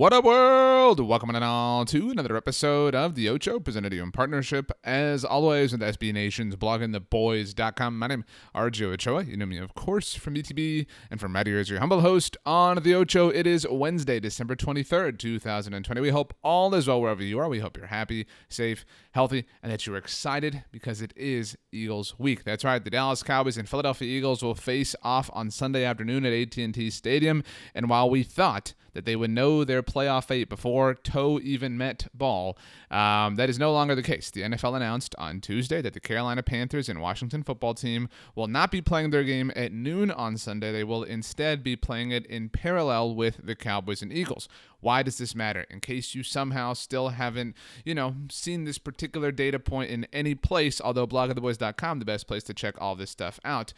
What 0.00 0.14
up, 0.14 0.24
world? 0.24 0.98
Welcome 0.98 1.28
on 1.28 1.42
all 1.42 1.84
to 1.84 2.08
another 2.08 2.34
episode 2.34 2.94
of 2.94 3.14
The 3.14 3.28
Ocho, 3.28 3.60
presented 3.60 3.90
to 3.90 3.96
you 3.96 4.02
in 4.02 4.12
partnership, 4.12 4.72
as 4.82 5.26
always, 5.26 5.72
with 5.72 5.82
SB 5.82 6.14
Nation's 6.14 6.56
bloggingtheboys.com. 6.56 7.98
My 7.98 8.06
name 8.06 8.24
is 8.26 8.50
RJ 8.54 8.94
Ochoa. 8.94 9.24
You 9.24 9.36
know 9.36 9.44
me, 9.44 9.58
of 9.58 9.74
course, 9.74 10.14
from 10.14 10.36
BTB 10.36 10.86
and 11.10 11.20
from 11.20 11.34
right 11.34 11.46
as 11.46 11.68
your 11.68 11.80
humble 11.80 12.00
host 12.00 12.38
on 12.46 12.82
The 12.82 12.94
Ocho. 12.94 13.28
It 13.28 13.46
is 13.46 13.66
Wednesday, 13.70 14.18
December 14.20 14.56
23rd, 14.56 15.18
2020. 15.18 16.00
We 16.00 16.08
hope 16.08 16.32
all 16.42 16.74
is 16.74 16.88
well 16.88 17.02
wherever 17.02 17.22
you 17.22 17.38
are. 17.38 17.50
We 17.50 17.58
hope 17.58 17.76
you're 17.76 17.88
happy, 17.88 18.26
safe, 18.48 18.86
healthy, 19.12 19.46
and 19.62 19.72
that 19.72 19.86
you're 19.86 19.96
excited 19.96 20.64
because 20.70 21.02
it 21.02 21.12
is 21.16 21.56
Eagles 21.72 22.14
week. 22.18 22.44
That's 22.44 22.64
right. 22.64 22.82
The 22.82 22.90
Dallas 22.90 23.22
Cowboys 23.22 23.56
and 23.56 23.68
Philadelphia 23.68 24.08
Eagles 24.08 24.42
will 24.42 24.54
face 24.54 24.94
off 25.02 25.30
on 25.32 25.50
Sunday 25.50 25.84
afternoon 25.84 26.24
at 26.24 26.32
AT&T 26.32 26.90
Stadium, 26.90 27.42
and 27.74 27.88
while 27.88 28.08
we 28.08 28.22
thought 28.22 28.74
that 28.92 29.04
they 29.04 29.16
would 29.16 29.30
know 29.30 29.64
their 29.64 29.82
playoff 29.82 30.26
fate 30.26 30.48
before 30.48 30.94
toe 30.94 31.38
even 31.42 31.76
met 31.76 32.08
ball. 32.14 32.58
Um, 32.90 33.36
that 33.36 33.48
is 33.48 33.58
no 33.58 33.72
longer 33.72 33.94
the 33.94 34.02
case. 34.02 34.30
The 34.30 34.42
NFL 34.42 34.76
announced 34.76 35.14
on 35.18 35.40
Tuesday 35.40 35.80
that 35.82 35.94
the 35.94 36.00
Carolina 36.00 36.42
Panthers 36.42 36.88
and 36.88 37.00
Washington 37.00 37.42
football 37.42 37.74
team 37.74 38.08
will 38.34 38.48
not 38.48 38.70
be 38.70 38.80
playing 38.80 39.10
their 39.10 39.24
game 39.24 39.52
at 39.54 39.72
noon 39.72 40.10
on 40.10 40.36
Sunday. 40.36 40.72
They 40.72 40.84
will 40.84 41.04
instead 41.04 41.62
be 41.62 41.76
playing 41.76 42.10
it 42.10 42.26
in 42.26 42.48
parallel 42.48 43.14
with 43.14 43.40
the 43.44 43.54
Cowboys 43.54 44.02
and 44.02 44.12
Eagles. 44.12 44.48
Why 44.80 45.02
does 45.02 45.18
this 45.18 45.34
matter? 45.34 45.66
In 45.70 45.80
case 45.80 46.14
you 46.14 46.22
somehow 46.22 46.72
still 46.72 47.10
haven't, 47.10 47.56
you 47.84 47.94
know, 47.94 48.14
seen 48.30 48.64
this 48.64 48.78
particular 48.78 49.30
data 49.30 49.58
point 49.58 49.90
in 49.90 50.06
any 50.12 50.34
place, 50.34 50.80
although 50.80 51.06
bloggingtheboys.com, 51.06 51.98
the 51.98 52.04
best 52.04 52.26
place 52.26 52.42
to 52.44 52.54
check 52.54 52.74
all 52.80 52.96
this 52.96 53.10
stuff 53.10 53.38
out. 53.44 53.72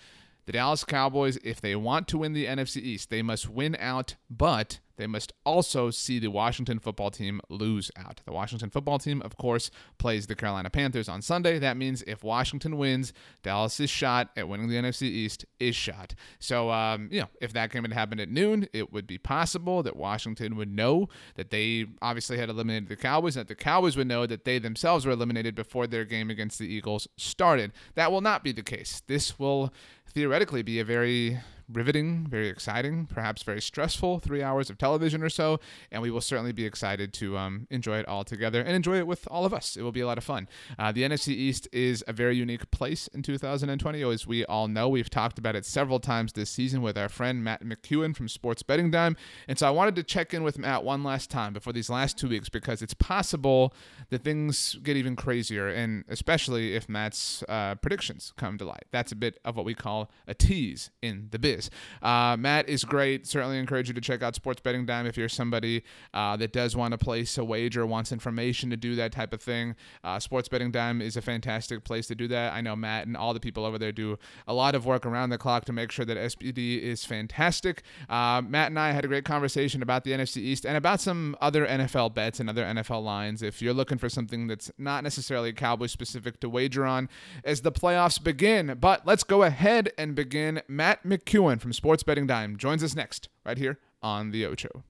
The 0.47 0.53
Dallas 0.53 0.85
Cowboys, 0.85 1.39
if 1.45 1.61
they 1.61 1.77
want 1.77 2.09
to 2.09 2.19
win 2.19 2.33
the 2.33 2.47
NFC 2.47 2.79
East, 2.79 3.11
they 3.11 3.23
must 3.23 3.49
win 3.49 3.77
out, 3.79 4.17
but 4.29 4.81
they 4.97 5.07
must 5.07 5.33
also 5.45 5.91
see 5.91 6.19
the 6.19 6.29
Washington 6.29 6.79
football 6.79 7.11
team 7.11 7.41
lose 7.49 7.91
out. 7.97 8.21
The 8.25 8.33
Washington 8.33 8.71
football 8.71 8.99
team, 8.99 9.23
of 9.23 9.37
course, 9.37 9.71
plays 9.99 10.27
the 10.27 10.35
Carolina 10.35 10.71
Panthers 10.71 11.09
on 11.09 11.23
Sunday. 11.23 11.59
That 11.59 11.77
means 11.77 12.03
if 12.07 12.23
Washington 12.23 12.77
wins, 12.77 13.13
Dallas's 13.43 13.91
shot 13.91 14.31
at 14.37 14.49
winning 14.49 14.69
the 14.69 14.77
NFC 14.77 15.03
East 15.03 15.45
is 15.59 15.77
shot. 15.77 16.15
So, 16.39 16.71
um, 16.71 17.09
you 17.11 17.21
know, 17.21 17.29
if 17.41 17.53
that 17.53 17.71
game 17.71 17.83
had 17.83 17.93
happened 17.93 18.21
at 18.21 18.31
noon, 18.31 18.69
it 18.73 18.93
would 18.93 19.07
be 19.07 19.19
possible 19.19 19.83
that 19.83 19.97
Washington 19.97 20.57
would 20.57 20.71
know 20.71 21.09
that 21.37 21.51
they 21.51 21.87
obviously 22.01 22.39
had 22.39 22.49
eliminated 22.49 22.89
the 22.89 22.97
Cowboys, 22.97 23.37
and 23.37 23.47
that 23.47 23.49
the 23.49 23.63
Cowboys 23.63 23.97
would 23.97 24.07
know 24.07 24.27
that 24.27 24.45
they 24.45 24.59
themselves 24.59 25.07
were 25.07 25.13
eliminated 25.13 25.55
before 25.55 25.87
their 25.87 26.05
game 26.05 26.31
against 26.31 26.59
the 26.59 26.67
Eagles 26.67 27.09
started. 27.17 27.73
That 27.95 28.13
will 28.13 28.21
not 28.21 28.45
be 28.45 28.53
the 28.53 28.63
case. 28.63 29.03
This 29.07 29.39
will 29.39 29.73
theoretically 30.13 30.63
be 30.63 30.79
a 30.79 30.85
very 30.85 31.41
riveting, 31.73 32.27
very 32.27 32.49
exciting, 32.49 33.07
perhaps 33.07 33.43
very 33.43 33.61
stressful 33.61 34.19
three 34.19 34.43
hours 34.43 34.71
of 34.71 34.79
television 34.79 35.23
or 35.23 35.29
so. 35.29 35.61
And 35.91 36.03
we 36.03 36.11
will 36.11 36.21
certainly 36.21 36.53
be 36.53 36.65
excited 36.65 37.13
to 37.15 37.39
um, 37.39 37.67
enjoy 37.71 37.99
it 37.99 38.09
all 38.09 38.25
together 38.25 38.61
and 38.61 38.71
enjoy 38.71 38.99
it 38.99 39.07
with 39.07 39.27
all 39.31 39.45
of 39.45 39.55
us. 39.55 39.77
It 39.77 39.83
will 39.83 39.93
be 39.93 40.01
a 40.01 40.07
lot 40.07 40.19
of 40.19 40.25
fun. 40.25 40.49
Uh, 40.79 40.93
the 40.93 41.03
NFC 41.03 41.29
East 41.29 41.69
is 41.73 42.05
a 42.07 42.13
very 42.13 42.37
unique 42.37 42.71
place 42.71 43.09
in 43.09 43.23
2020, 43.23 44.03
as 44.03 44.27
we 44.27 44.45
all 44.45 44.69
know. 44.69 44.89
We've 44.89 45.11
talked 45.11 45.39
about 45.39 45.57
it 45.57 45.65
several 45.65 46.01
times 46.01 46.33
this 46.33 46.51
season 46.51 46.83
with 46.83 46.99
our 46.99 47.09
friend 47.09 47.43
Matt 47.43 47.65
McEwan 47.65 48.17
from 48.17 48.29
Sports 48.29 48.63
Betting 48.63 48.91
Dime. 48.91 49.17
And 49.49 49.59
so 49.59 49.67
I 49.67 49.71
wanted 49.71 49.97
to 49.97 50.03
check 50.03 50.35
in 50.35 50.43
with 50.43 50.59
Matt 50.59 50.85
one 50.85 51.03
last 51.03 51.31
time 51.31 51.53
before 51.53 51.73
these 51.73 51.91
last 51.91 52.19
two 52.19 52.29
weeks 52.29 52.49
because 52.49 52.83
it's 52.83 52.95
possible 52.95 53.75
that 54.11 54.25
things 54.25 54.77
get 54.83 54.97
even 54.97 55.17
crazier, 55.17 55.69
and 55.69 56.05
especially 56.09 56.75
if 56.75 56.89
Matt's 56.89 57.43
uh, 57.49 57.75
predictions 57.77 58.33
come 58.37 58.59
to 58.59 58.65
light. 58.65 58.85
That's 58.91 59.13
a 59.13 59.17
bit 59.17 59.39
of 59.45 59.57
what 59.57 59.65
we 59.65 59.75
call 59.75 60.11
a 60.27 60.35
tease 60.35 60.91
in 61.01 61.29
the 61.31 61.39
biz 61.39 61.62
is. 61.63 61.71
Uh, 62.03 62.37
Matt 62.39 62.69
is 62.69 62.85
great. 62.85 63.27
Certainly 63.27 63.59
encourage 63.59 63.89
you 63.89 63.95
to 63.95 64.01
check 64.01 64.23
out 64.23 64.35
Sports 64.35 64.61
Betting 64.61 64.87
Dime 64.87 65.07
if 65.07 65.17
you're 65.17 65.29
somebody 65.29 65.83
uh, 66.15 66.37
that 66.37 66.53
does 66.53 66.77
want 66.77 66.93
to 66.93 66.99
place 66.99 67.39
a 67.39 67.45
wager, 67.45 67.87
wants 67.87 68.13
information 68.13 68.71
to 68.71 68.77
do 68.77 68.95
that 68.97 69.13
type 69.13 69.33
of 69.33 69.43
thing. 69.43 69.75
Uh, 70.05 70.19
Sports 70.19 70.49
Betting 70.49 70.71
Dime 70.71 71.01
is 71.01 71.17
a 71.17 71.23
fantastic 71.23 71.85
place 71.85 72.07
to 72.09 72.15
do 72.15 72.29
that. 72.29 72.53
I 72.53 72.61
know 72.61 72.77
Matt 72.77 73.07
and 73.07 73.17
all 73.17 73.35
the 73.35 73.41
people 73.41 73.65
over 73.65 73.79
there 73.79 73.93
do 73.93 74.19
a 74.47 74.55
lot 74.55 74.75
of 74.75 74.87
work 74.87 75.07
around 75.07 75.31
the 75.31 75.39
clock 75.39 75.65
to 75.67 75.73
make 75.73 75.91
sure 75.91 76.05
that 76.05 76.17
SBD 76.17 76.81
is 76.81 77.05
fantastic. 77.05 77.83
Uh, 78.09 78.43
Matt 78.47 78.69
and 78.69 78.79
I 78.79 78.93
had 78.93 79.05
a 79.05 79.09
great 79.09 79.25
conversation 79.25 79.83
about 79.83 80.05
the 80.05 80.13
NFC 80.13 80.39
East 80.39 80.65
and 80.65 80.77
about 80.77 81.01
some 81.01 81.37
other 81.41 81.67
NFL 81.67 82.15
bets 82.15 82.41
and 82.41 82.49
other 82.49 82.65
NFL 82.65 83.03
lines. 83.03 83.43
If 83.43 83.63
you're 83.63 83.75
looking 83.75 83.99
for 83.99 84.09
something 84.09 84.47
that's 84.47 84.71
not 84.79 85.05
necessarily 85.05 85.53
Cowboy 85.53 85.87
specific 85.87 86.41
to 86.41 86.49
wager 86.49 86.85
on 86.85 87.09
as 87.45 87.63
the 87.63 87.73
playoffs 87.73 88.23
begin, 88.23 88.77
but 88.81 89.07
let's 89.07 89.25
go 89.25 89.43
ahead 89.43 89.91
and 89.97 90.15
begin. 90.15 90.63
Matt 90.69 91.05
McEwan 91.05 91.52
from 91.59 91.73
Sports 91.73 92.03
Betting 92.03 92.27
Dime 92.27 92.57
joins 92.57 92.83
us 92.83 92.95
next, 92.95 93.29
right 93.45 93.59
here 93.59 93.79
on 94.03 94.31
The 94.31 94.47
Ocho. 94.47 94.85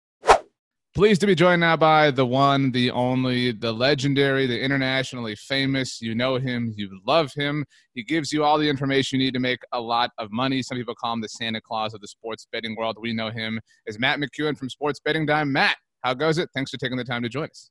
Pleased 0.95 1.23
to 1.23 1.27
be 1.27 1.35
joined 1.35 1.61
now 1.61 1.75
by 1.75 2.11
the 2.11 2.27
one, 2.27 2.71
the 2.71 2.91
only, 2.91 3.51
the 3.51 3.73
legendary, 3.73 4.47
the 4.47 4.61
internationally 4.61 5.35
famous. 5.35 6.03
You 6.03 6.15
know 6.15 6.37
him, 6.37 6.75
you 6.77 7.01
love 7.07 7.33
him. 7.33 7.65
He 7.95 8.03
gives 8.03 8.31
you 8.31 8.45
all 8.45 8.59
the 8.59 8.69
information 8.69 9.19
you 9.19 9.25
need 9.25 9.33
to 9.33 9.41
make 9.41 9.61
a 9.73 9.81
lot 9.81 10.11
of 10.19 10.31
money. 10.31 10.63
Some 10.63 10.77
people 10.77 10.95
call 10.95 11.15
him 11.15 11.23
the 11.23 11.31
Santa 11.31 11.63
Claus 11.63 11.95
of 11.95 12.03
the 12.03 12.09
sports 12.09 12.47
betting 12.53 12.77
world. 12.77 12.99
We 13.01 13.15
know 13.15 13.31
him 13.31 13.59
as 13.89 13.99
Matt 13.99 14.21
McEwan 14.21 14.55
from 14.55 14.69
Sports 14.69 15.01
Betting 15.03 15.25
Dime. 15.25 15.51
Matt, 15.51 15.79
how 16.03 16.13
goes 16.13 16.37
it? 16.37 16.51
Thanks 16.55 16.71
for 16.71 16.77
taking 16.77 16.99
the 16.99 17.05
time 17.05 17.23
to 17.23 17.31
join 17.31 17.49
us. 17.49 17.71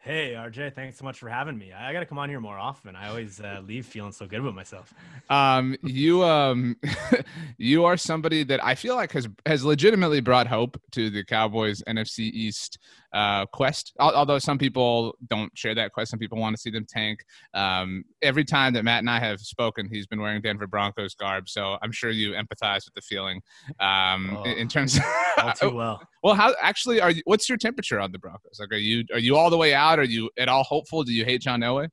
Hey, 0.00 0.34
RJ, 0.34 0.74
thanks 0.76 0.96
so 0.96 1.04
much 1.04 1.18
for 1.18 1.28
having 1.28 1.58
me. 1.58 1.72
I 1.72 1.92
got 1.92 2.00
to 2.00 2.06
come 2.06 2.18
on 2.18 2.28
here 2.28 2.40
more 2.40 2.56
often. 2.56 2.94
I 2.94 3.08
always 3.08 3.40
uh, 3.40 3.60
leave 3.66 3.84
feeling 3.84 4.12
so 4.12 4.26
good 4.26 4.38
about 4.38 4.54
myself. 4.54 4.94
Um, 5.28 5.76
you 5.82 6.22
um, 6.22 6.76
you 7.58 7.84
are 7.84 7.96
somebody 7.96 8.44
that 8.44 8.64
I 8.64 8.76
feel 8.76 8.94
like 8.94 9.12
has 9.12 9.28
has 9.44 9.64
legitimately 9.64 10.20
brought 10.20 10.46
hope 10.46 10.80
to 10.92 11.10
the 11.10 11.24
Cowboys 11.24 11.82
NFC 11.88 12.20
East 12.20 12.78
uh, 13.12 13.46
quest. 13.46 13.92
Although 13.98 14.38
some 14.38 14.58
people 14.58 15.16
don't 15.28 15.50
share 15.56 15.74
that 15.74 15.92
quest, 15.92 16.10
some 16.10 16.18
people 16.18 16.38
want 16.38 16.56
to 16.56 16.60
see 16.60 16.70
them 16.70 16.86
tank. 16.88 17.20
Um, 17.54 18.04
every 18.22 18.44
time 18.44 18.72
that 18.74 18.84
Matt 18.84 19.00
and 19.00 19.10
I 19.10 19.18
have 19.20 19.40
spoken, 19.40 19.88
he's 19.90 20.06
been 20.06 20.20
wearing 20.20 20.42
Denver 20.42 20.66
Broncos 20.66 21.14
garb, 21.14 21.48
so 21.48 21.78
I'm 21.82 21.92
sure 21.92 22.10
you 22.10 22.32
empathize 22.32 22.84
with 22.84 22.94
the 22.94 23.02
feeling. 23.02 23.40
Um, 23.80 24.36
oh, 24.38 24.44
in, 24.44 24.68
terms 24.68 24.96
of 24.96 25.02
all 25.38 25.52
too 25.52 25.70
well. 25.70 26.02
Well, 26.20 26.34
how 26.34 26.52
actually 26.60 27.00
are 27.00 27.12
you? 27.12 27.22
What's 27.26 27.48
your 27.48 27.56
temperature 27.56 28.00
on 28.00 28.10
the 28.10 28.18
Broncos? 28.18 28.58
Like, 28.58 28.72
are 28.72 28.76
you 28.76 29.04
are 29.12 29.20
you 29.20 29.36
all 29.36 29.50
the 29.50 29.56
way 29.56 29.72
out? 29.72 30.00
Are 30.00 30.04
you 30.04 30.28
at 30.36 30.48
all 30.48 30.64
hopeful? 30.64 31.04
Do 31.04 31.12
you 31.12 31.24
hate 31.24 31.40
John 31.40 31.60
Elway? 31.60 31.90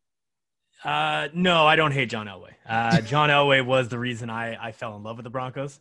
Uh, 0.83 1.29
no, 1.33 1.65
I 1.65 1.75
don't 1.75 1.91
hate 1.91 2.09
John 2.09 2.27
Elway. 2.27 2.53
Uh, 2.67 3.01
John 3.01 3.29
Elway 3.29 3.65
was 3.65 3.87
the 3.87 3.99
reason 3.99 4.29
I, 4.29 4.67
I 4.67 4.71
fell 4.71 4.95
in 4.95 5.03
love 5.03 5.17
with 5.17 5.23
the 5.23 5.29
Broncos. 5.29 5.79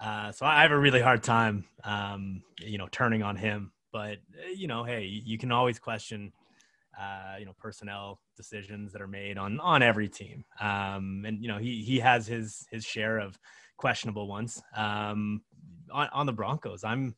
Uh, 0.00 0.32
so 0.32 0.46
I 0.46 0.62
have 0.62 0.72
a 0.72 0.78
really 0.78 1.00
hard 1.00 1.22
time, 1.22 1.66
um, 1.84 2.42
you 2.58 2.78
know, 2.78 2.88
turning 2.90 3.22
on 3.22 3.36
him. 3.36 3.72
But 3.92 4.18
uh, 4.38 4.50
you 4.54 4.66
know, 4.66 4.84
hey, 4.84 5.04
you 5.04 5.38
can 5.38 5.52
always 5.52 5.78
question, 5.78 6.32
uh, 6.98 7.36
you 7.38 7.46
know, 7.46 7.54
personnel 7.58 8.20
decisions 8.36 8.92
that 8.92 9.02
are 9.02 9.08
made 9.08 9.38
on 9.38 9.60
on 9.60 9.82
every 9.82 10.08
team. 10.08 10.44
Um, 10.60 11.24
and 11.26 11.42
you 11.42 11.48
know, 11.48 11.58
he 11.58 11.82
he 11.82 11.98
has 12.00 12.26
his 12.26 12.66
his 12.70 12.84
share 12.84 13.18
of 13.18 13.38
questionable 13.76 14.28
ones. 14.28 14.62
Um, 14.76 15.42
on, 15.90 16.08
on 16.12 16.26
the 16.26 16.32
Broncos, 16.32 16.84
I'm, 16.84 17.14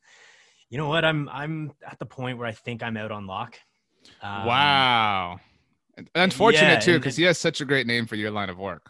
you 0.69 0.77
know 0.77 0.87
what, 0.87 1.05
I'm 1.05 1.29
I'm 1.29 1.73
at 1.85 1.99
the 1.99 2.05
point 2.05 2.37
where 2.37 2.47
I 2.47 2.53
think 2.53 2.81
I'm 2.81 2.97
out 2.97 3.11
on 3.11 3.27
Lock. 3.27 3.57
Um, 4.21 4.45
wow. 4.45 5.39
Unfortunate 6.15 6.73
yeah, 6.73 6.79
too, 6.79 6.99
because 6.99 7.15
he 7.15 7.23
has 7.23 7.37
such 7.37 7.61
a 7.61 7.65
great 7.65 7.85
name 7.85 8.07
for 8.07 8.15
your 8.15 8.31
line 8.31 8.49
of 8.49 8.57
work. 8.57 8.89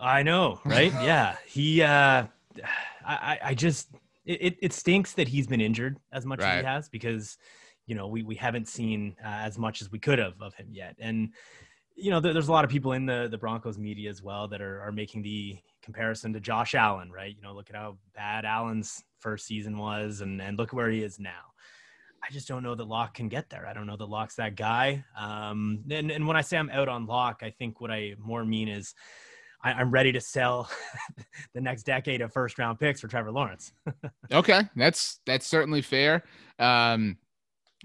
I 0.00 0.22
know, 0.24 0.60
right? 0.64 0.92
yeah, 1.02 1.36
he. 1.46 1.82
uh 1.82 2.26
I, 3.06 3.38
I 3.42 3.54
just 3.54 3.88
it, 4.30 4.56
it 4.60 4.72
stinks 4.72 5.12
that 5.14 5.28
he's 5.28 5.46
been 5.46 5.60
injured 5.60 5.98
as 6.12 6.26
much 6.26 6.40
right. 6.40 6.54
as 6.54 6.60
he 6.60 6.66
has 6.66 6.88
because 6.88 7.38
you 7.86 7.94
know 7.94 8.06
we, 8.06 8.22
we 8.22 8.34
haven't 8.34 8.68
seen 8.68 9.16
uh, 9.24 9.28
as 9.28 9.58
much 9.58 9.80
as 9.82 9.90
we 9.90 9.98
could 9.98 10.18
have 10.18 10.40
of 10.40 10.54
him 10.54 10.68
yet 10.70 10.96
and 10.98 11.30
you 11.98 12.12
know, 12.12 12.20
there's 12.20 12.48
a 12.48 12.52
lot 12.52 12.64
of 12.64 12.70
people 12.70 12.92
in 12.92 13.06
the 13.06 13.28
the 13.30 13.38
Broncos 13.38 13.76
media 13.76 14.08
as 14.08 14.22
well 14.22 14.46
that 14.48 14.62
are 14.62 14.80
are 14.82 14.92
making 14.92 15.22
the 15.22 15.58
comparison 15.82 16.32
to 16.32 16.40
Josh 16.40 16.74
Allen, 16.74 17.10
right? 17.10 17.34
You 17.34 17.42
know, 17.42 17.52
look 17.52 17.70
at 17.70 17.76
how 17.76 17.98
bad 18.14 18.44
Allen's 18.44 19.02
first 19.18 19.46
season 19.46 19.76
was, 19.76 20.20
and 20.20 20.40
and 20.40 20.56
look 20.56 20.72
where 20.72 20.90
he 20.90 21.02
is 21.02 21.18
now. 21.18 21.52
I 22.22 22.32
just 22.32 22.48
don't 22.48 22.62
know 22.62 22.74
that 22.74 22.86
Lock 22.86 23.14
can 23.14 23.28
get 23.28 23.50
there. 23.50 23.66
I 23.66 23.72
don't 23.72 23.86
know 23.86 23.96
that 23.96 24.08
Lock's 24.08 24.36
that 24.36 24.56
guy. 24.56 25.04
Um, 25.16 25.84
and, 25.88 26.10
and 26.10 26.26
when 26.26 26.36
I 26.36 26.40
say 26.40 26.56
I'm 26.56 26.70
out 26.70 26.88
on 26.88 27.06
Lock, 27.06 27.42
I 27.42 27.50
think 27.50 27.80
what 27.80 27.92
I 27.92 28.14
more 28.18 28.44
mean 28.44 28.68
is 28.68 28.94
I, 29.62 29.80
am 29.80 29.90
ready 29.90 30.12
to 30.12 30.20
sell 30.20 30.70
the 31.54 31.60
next 31.60 31.84
decade 31.84 32.20
of 32.20 32.32
first 32.32 32.58
round 32.58 32.78
picks 32.78 33.00
for 33.00 33.08
Trevor 33.08 33.32
Lawrence. 33.32 33.72
okay, 34.32 34.62
that's 34.76 35.20
that's 35.26 35.46
certainly 35.46 35.82
fair. 35.82 36.24
Um, 36.58 37.16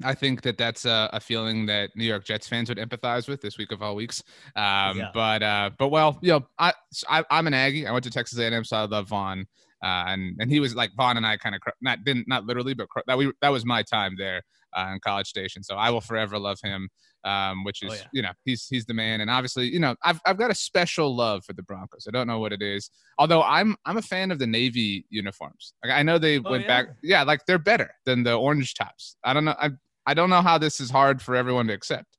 I 0.04 0.16
think 0.16 0.42
that 0.42 0.58
that's 0.58 0.86
a, 0.86 1.10
a, 1.14 1.20
feeling 1.20 1.68
that 1.68 1.92
New 1.96 2.06
York 2.06 2.26
Jets 2.26 2.48
fans 2.48 2.68
would 2.68 2.80
empathize 2.80 3.28
with 3.28 3.42
this 3.42 3.60
week 3.60 3.72
of 3.72 3.84
all 3.84 3.96
weeks. 3.96 4.24
Um, 4.56 4.98
yeah. 4.98 5.10
But 5.14 5.44
uh, 5.44 5.70
but 5.78 5.90
well, 5.90 6.18
you 6.22 6.32
know, 6.32 6.48
I, 6.58 6.74
I 7.10 7.24
am 7.30 7.46
an 7.46 7.54
Aggie. 7.54 7.86
I 7.86 7.92
went 7.92 8.04
to 8.06 8.10
Texas 8.10 8.40
A&M, 8.40 8.64
so 8.64 8.78
I 8.78 8.86
love 8.86 9.10
Von. 9.10 9.46
Uh, 9.84 10.06
and 10.08 10.36
and 10.40 10.50
he 10.50 10.60
was 10.60 10.76
like 10.76 10.92
Von 10.96 11.18
and 11.18 11.26
I 11.26 11.38
kind 11.38 11.54
of 11.56 11.62
not 11.82 12.04
didn't 12.06 12.28
not 12.28 12.46
literally, 12.46 12.74
but 12.74 12.88
that 13.06 13.18
we 13.18 13.32
that 13.42 13.50
was 13.50 13.66
my 13.66 13.84
time 13.84 14.16
there 14.18 14.42
uh, 14.76 14.92
in 14.94 15.00
College 15.00 15.28
Station. 15.28 15.62
So 15.62 15.76
I 15.76 15.90
will 15.90 16.02
forever 16.02 16.40
love 16.40 16.58
him 16.64 16.90
um, 17.24 17.64
which 17.64 17.82
oh, 17.84 17.88
is 17.88 17.94
oh, 17.94 17.96
yeah. 17.96 18.08
you 18.12 18.22
know 18.22 18.32
he's 18.46 18.68
he's 18.70 18.86
the 18.86 18.94
man. 18.94 19.22
And 19.22 19.30
obviously, 19.30 19.68
you 19.68 19.80
know, 19.80 19.96
I've 20.04 20.20
I've 20.26 20.38
got 20.38 20.52
a 20.52 20.56
special 20.56 21.16
love 21.16 21.44
for 21.46 21.54
the 21.54 21.64
Broncos. 21.64 22.06
I 22.08 22.12
don't 22.12 22.28
know 22.28 22.40
what 22.40 22.54
it 22.54 22.62
is, 22.62 22.90
although 23.18 23.44
I'm 23.44 23.76
I'm 23.86 23.98
a 23.98 24.02
fan 24.02 24.32
of 24.32 24.40
the 24.40 24.48
navy 24.48 25.06
uniforms. 25.10 25.74
Like, 25.84 25.94
I 25.94 26.04
know 26.04 26.18
they 26.18 26.40
oh, 26.40 26.52
went 26.52 26.64
yeah? 26.64 26.68
back, 26.68 26.88
yeah, 27.02 27.24
like 27.24 27.46
they're 27.46 27.60
better 27.60 27.92
than 28.06 28.24
the 28.24 28.34
orange 28.34 28.76
tops. 28.76 29.16
I 29.24 29.34
don't 29.34 29.46
know. 29.46 29.56
I 29.60 29.72
I 30.06 30.14
don't 30.14 30.30
know 30.30 30.42
how 30.42 30.58
this 30.58 30.80
is 30.80 30.90
hard 30.90 31.22
for 31.22 31.36
everyone 31.36 31.68
to 31.68 31.74
accept. 31.74 32.18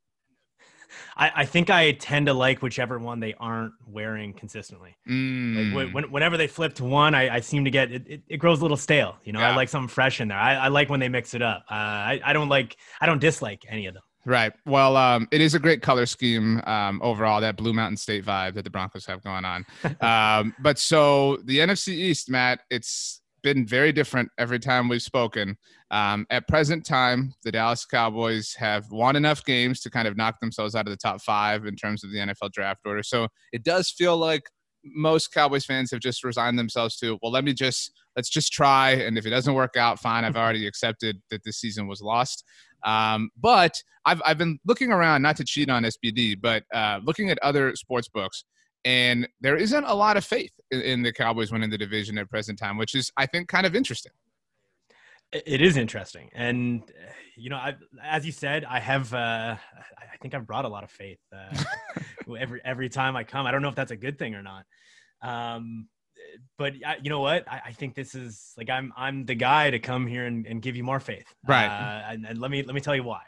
I, 1.17 1.33
I 1.37 1.45
think 1.45 1.71
I 1.71 1.93
tend 1.93 2.27
to 2.27 2.35
like 2.35 2.63
whichever 2.63 2.99
one 2.99 3.21
they 3.21 3.35
aren't 3.35 3.73
wearing 3.87 4.33
consistently. 4.33 4.97
Mm. 5.09 5.75
Like 5.75 5.95
when, 5.95 6.11
whenever 6.11 6.37
they 6.37 6.47
flip 6.47 6.75
to 6.75 6.85
one, 6.85 7.15
I, 7.15 7.37
I 7.37 7.41
seem 7.41 7.65
to 7.65 7.71
get 7.71 7.93
it, 7.93 8.03
it, 8.07 8.23
it, 8.29 8.37
grows 8.39 8.61
a 8.61 8.63
little 8.63 8.77
stale. 8.77 9.17
You 9.25 9.33
know, 9.33 9.41
yeah. 9.41 9.53
I 9.53 9.57
like 9.57 9.69
something 9.69 9.89
fresh 9.89 10.21
in 10.21 10.29
there. 10.29 10.39
I, 10.39 10.55
I 10.55 10.69
like 10.69 10.89
when 10.89 11.01
they 11.01 11.09
mix 11.09 11.35
it 11.35 11.43
up. 11.43 11.65
Uh, 11.71 11.75
I, 11.75 12.21
I 12.25 12.33
don't 12.33 12.49
like, 12.49 12.77
I 13.01 13.07
don't 13.07 13.21
dislike 13.21 13.63
any 13.69 13.87
of 13.87 13.95
them. 13.95 14.03
Right. 14.27 14.53
Well, 14.65 14.97
um, 14.97 15.29
it 15.31 15.41
is 15.41 15.55
a 15.55 15.59
great 15.59 15.83
color 15.83 16.07
scheme 16.07 16.63
um, 16.67 17.01
overall. 17.03 17.41
That 17.41 17.57
Blue 17.57 17.73
Mountain 17.73 17.99
State 17.99 18.25
vibe 18.25 18.55
that 18.55 18.65
the 18.65 18.71
Broncos 18.71 19.05
have 19.07 19.23
going 19.23 19.45
on. 19.45 19.67
um, 20.01 20.55
but 20.61 20.79
so 20.79 21.39
the 21.45 21.59
NFC 21.59 21.89
East, 21.89 22.31
Matt, 22.31 22.61
it's 22.71 23.21
been 23.43 23.67
very 23.67 23.93
different 23.93 24.31
every 24.39 24.59
time 24.59 24.89
we've 24.89 25.03
spoken. 25.03 25.57
Um, 25.91 26.27
at 26.31 26.49
present 26.49 26.85
time, 26.85 27.35
the 27.45 27.53
Dallas 27.53 27.85
Cowboys 27.85 28.55
have 28.59 28.91
won 28.91 29.15
enough 29.15 29.45
games 29.45 29.81
to 29.83 29.91
kind 29.91 30.09
of 30.09 30.17
knock 30.17 30.41
themselves 30.41 30.75
out 30.75 30.87
of 30.87 30.91
the 30.91 30.97
top 30.97 31.21
five 31.21 31.67
in 31.67 31.77
terms 31.77 32.03
of 32.03 32.11
the 32.11 32.19
NFL 32.19 32.51
draft 32.53 32.81
order. 32.87 33.03
So 33.03 33.29
it 33.53 33.63
does 33.63 33.91
feel 33.91 34.17
like 34.17 34.43
most 34.85 35.33
Cowboys 35.33 35.65
fans 35.65 35.91
have 35.91 36.01
just 36.01 36.25
resigned 36.25 36.59
themselves 36.59 36.97
to, 36.97 37.19
well, 37.23 37.31
let 37.31 37.45
me 37.45 37.53
just 37.53 37.93
let's 38.17 38.29
just 38.29 38.53
try, 38.53 38.91
and 38.91 39.19
if 39.19 39.27
it 39.27 39.31
doesn't 39.31 39.55
work 39.55 39.77
out, 39.77 39.99
fine. 39.99 40.25
I've 40.25 40.37
already 40.37 40.67
accepted 40.67 41.21
that 41.31 41.43
this 41.45 41.59
season 41.59 41.87
was 41.87 42.01
lost. 42.01 42.45
Um, 42.85 43.31
but 43.41 43.83
I've, 44.05 44.21
I've 44.25 44.39
been 44.39 44.59
looking 44.67 44.93
around, 44.93 45.23
not 45.23 45.37
to 45.37 45.45
cheat 45.45 45.71
on 45.71 45.85
SBD, 45.85 46.41
but 46.41 46.65
uh, 46.73 47.01
looking 47.03 47.31
at 47.31 47.39
other 47.43 47.75
sports 47.77 48.09
books, 48.09 48.45
and 48.85 49.27
there 49.41 49.57
isn't 49.57 49.85
a 49.85 49.95
lot 49.95 50.17
of 50.17 50.25
faith 50.25 50.53
in, 50.71 50.81
in, 50.83 51.03
the 51.03 51.13
Cowboys 51.13 51.51
winning 51.51 51.71
the 51.71 51.79
division 51.79 52.19
at 52.19 52.29
present 52.29 52.59
time, 52.59 52.77
which 52.77 52.95
is, 52.95 53.11
I 53.17 53.25
think, 53.27 53.49
kind 53.49 53.65
of 53.65 53.75
interesting. 53.75 54.13
It 55.33 55.63
is 55.63 55.77
interesting, 55.77 56.31
and 56.35 56.83
you 57.37 57.51
know, 57.51 57.57
I, 57.57 57.75
as 58.05 58.25
you 58.25 58.31
said, 58.31 58.65
I 58.65 58.79
have, 58.79 59.13
uh, 59.13 59.57
I 59.57 60.17
think 60.21 60.35
I've 60.35 60.47
brought 60.47 60.65
a 60.65 60.69
lot 60.69 60.85
of 60.85 60.91
faith 60.91 61.19
uh, 61.35 61.65
every 62.39 62.61
every 62.65 62.89
time 62.89 63.17
I 63.17 63.25
come. 63.25 63.45
I 63.45 63.51
don't 63.51 63.61
know 63.61 63.69
if 63.69 63.75
that's 63.75 63.91
a 63.91 63.97
good 63.97 64.17
thing 64.17 64.37
or 64.37 64.43
not. 64.43 64.65
Um, 65.23 65.89
but 66.59 66.75
you 67.03 67.11
know 67.11 67.21
what? 67.21 67.51
I, 67.51 67.61
I, 67.67 67.73
think 67.73 67.95
this 67.95 68.15
is 68.15 68.53
like 68.57 68.71
I'm 68.71 68.93
I'm 68.97 69.25
the 69.25 69.35
guy 69.35 69.71
to 69.71 69.79
come 69.79 70.07
here 70.07 70.27
and, 70.27 70.47
and 70.47 70.63
give 70.63 70.77
you 70.77 70.85
more 70.85 71.01
faith. 71.01 71.27
Right. 71.47 71.67
Uh, 71.67 72.13
and, 72.13 72.27
and, 72.27 72.39
let 72.39 72.51
me 72.51 72.63
let 72.63 72.75
me 72.75 72.81
tell 72.81 72.95
you 72.95 73.03
why. 73.03 73.23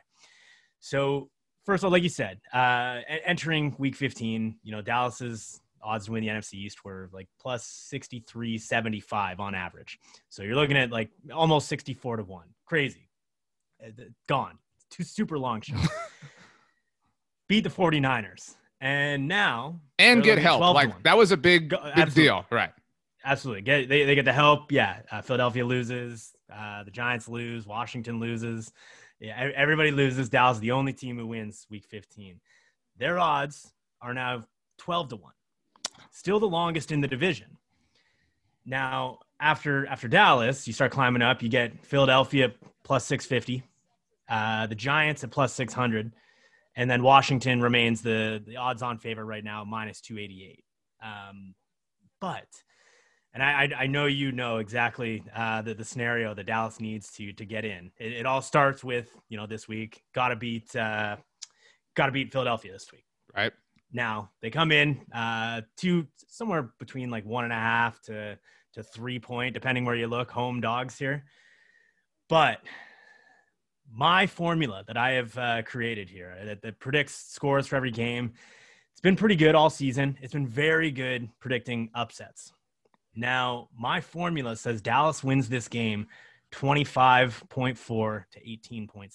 So 0.81 1.29
first 1.64 1.82
of 1.82 1.87
all, 1.87 1.93
like 1.93 2.03
you 2.03 2.08
said, 2.08 2.41
uh, 2.53 3.00
entering 3.25 3.75
Week 3.79 3.97
15, 3.97 4.56
you 4.62 4.73
know 4.73 4.82
Dallas's 4.82 5.61
odds 5.82 6.06
to 6.06 6.12
win 6.12 6.23
the 6.23 6.29
NFC 6.31 6.55
East 6.55 6.85
were 6.85 7.08
like 7.12 7.29
plus 7.41 7.64
63, 7.67 8.58
75 8.58 9.41
on 9.41 9.55
average. 9.55 9.99
So 10.29 10.43
you're 10.43 10.56
looking 10.56 10.76
at 10.76 10.91
like 10.91 11.11
almost 11.32 11.69
64 11.69 12.19
to 12.19 12.25
one. 12.25 12.47
Crazy. 12.67 13.09
Uh, 13.82 13.91
gone. 14.29 14.59
Two 14.91 15.05
super 15.05 15.38
long 15.38 15.61
shots. 15.61 15.88
Beat 17.49 17.62
the 17.62 17.70
49ers. 17.70 18.56
And 18.81 19.26
now 19.26 19.81
and 19.99 20.23
get 20.23 20.38
help. 20.38 20.61
Like 20.75 21.02
that 21.05 21.17
was 21.17 21.32
a 21.32 21.37
big, 21.37 21.75
big 21.94 22.14
deal, 22.14 22.44
right? 22.50 22.73
Absolutely. 23.26 23.62
Get 23.62 23.88
they, 23.88 24.05
they 24.05 24.14
get 24.14 24.25
the 24.25 24.32
help. 24.32 24.70
Yeah. 24.70 25.00
Uh, 25.11 25.20
Philadelphia 25.20 25.67
loses. 25.67 26.32
Uh, 26.52 26.84
the 26.84 26.93
Giants 26.93 27.28
lose. 27.28 27.67
Washington 27.67 28.20
loses. 28.20 28.73
Yeah, 29.19 29.50
everybody 29.56 29.90
loses. 29.90 30.28
Dallas 30.28 30.58
is 30.58 30.61
the 30.61 30.70
only 30.70 30.93
team 30.93 31.19
who 31.19 31.26
wins 31.26 31.67
Week 31.69 31.84
15. 31.87 32.40
Their 32.99 33.19
odds 33.19 33.73
are 34.00 34.14
now 34.14 34.46
12 34.78 35.08
to 35.08 35.17
one. 35.17 35.32
Still 36.12 36.38
the 36.38 36.49
longest 36.49 36.93
in 36.93 37.00
the 37.00 37.08
division. 37.08 37.58
Now 38.64 39.19
after 39.40 39.87
after 39.88 40.06
Dallas, 40.06 40.67
you 40.69 40.73
start 40.73 40.93
climbing 40.93 41.23
up. 41.23 41.43
You 41.43 41.49
get 41.49 41.84
Philadelphia 41.84 42.52
plus 42.84 43.06
650, 43.06 43.64
uh, 44.28 44.67
the 44.69 44.75
Giants 44.76 45.25
at 45.25 45.32
plus 45.32 45.52
600, 45.55 46.12
and 46.76 46.88
then 46.88 47.02
Washington 47.02 47.61
remains 47.61 48.02
the 48.02 48.40
the 48.46 48.56
odds 48.56 48.82
on 48.82 48.99
favorite 48.99 49.25
right 49.25 49.44
now 49.44 49.64
minus 49.64 50.00
288. 50.00 50.64
Um, 51.02 51.55
but 52.20 52.46
and 53.37 53.43
I, 53.75 53.83
I 53.83 53.87
know 53.87 54.06
you 54.06 54.33
know 54.33 54.56
exactly 54.56 55.23
uh, 55.35 55.61
the, 55.61 55.75
the 55.75 55.85
scenario 55.85 56.33
that 56.33 56.47
Dallas 56.47 56.81
needs 56.81 57.11
to 57.12 57.35
to 57.35 57.44
get 57.44 57.67
in. 57.67 57.91
It, 57.99 58.12
it 58.12 58.27
all 58.27 58.41
starts 58.41 58.83
with 58.83 59.11
you 59.29 59.37
know 59.37 59.47
this 59.47 59.69
week 59.69 60.03
got 60.15 60.29
to 60.29 60.37
beat 60.37 60.75
uh, 60.75 61.17
got 61.94 62.06
to 62.06 62.12
beat 62.12 62.33
Philadelphia 62.33 62.73
this 62.73 62.91
week. 62.91 63.05
Right 63.37 63.53
now 63.93 64.31
they 64.41 64.49
come 64.49 64.73
in 64.73 65.03
uh, 65.12 65.61
to 65.79 66.06
somewhere 66.29 66.71
between 66.79 67.11
like 67.11 67.27
one 67.27 67.44
and 67.44 67.53
a 67.53 67.56
half 67.56 68.00
to 68.05 68.38
to 68.73 68.83
three 68.83 69.19
point, 69.19 69.53
depending 69.53 69.85
where 69.85 69.94
you 69.94 70.06
look. 70.06 70.31
Home 70.31 70.62
dogs 70.62 70.97
here, 70.97 71.25
but 72.31 72.61
my 73.93 74.27
formula 74.27 74.83
that 74.87 74.97
I 74.97 75.11
have 75.11 75.37
uh, 75.37 75.62
created 75.62 76.09
here 76.09 76.35
that, 76.43 76.62
that 76.62 76.81
predicts 76.81 77.15
scores 77.33 77.67
for 77.67 77.77
every 77.77 77.91
game. 77.91 78.33
It's 78.93 79.03
been 79.03 79.15
pretty 79.15 79.37
good 79.37 79.55
all 79.55 79.69
season. 79.69 80.17
It's 80.23 80.33
been 80.33 80.47
very 80.47 80.91
good 80.91 81.29
predicting 81.38 81.91
upsets. 81.94 82.55
Now, 83.17 83.69
my 83.77 84.01
formula 84.01 84.57
says 84.57 84.83
Dallas 84.83 85.25
wins 85.25 85.49
this 85.49 85.69
game 85.69 86.07
25.4 86.52 88.25
to 88.31 88.40
18.7. 88.40 89.11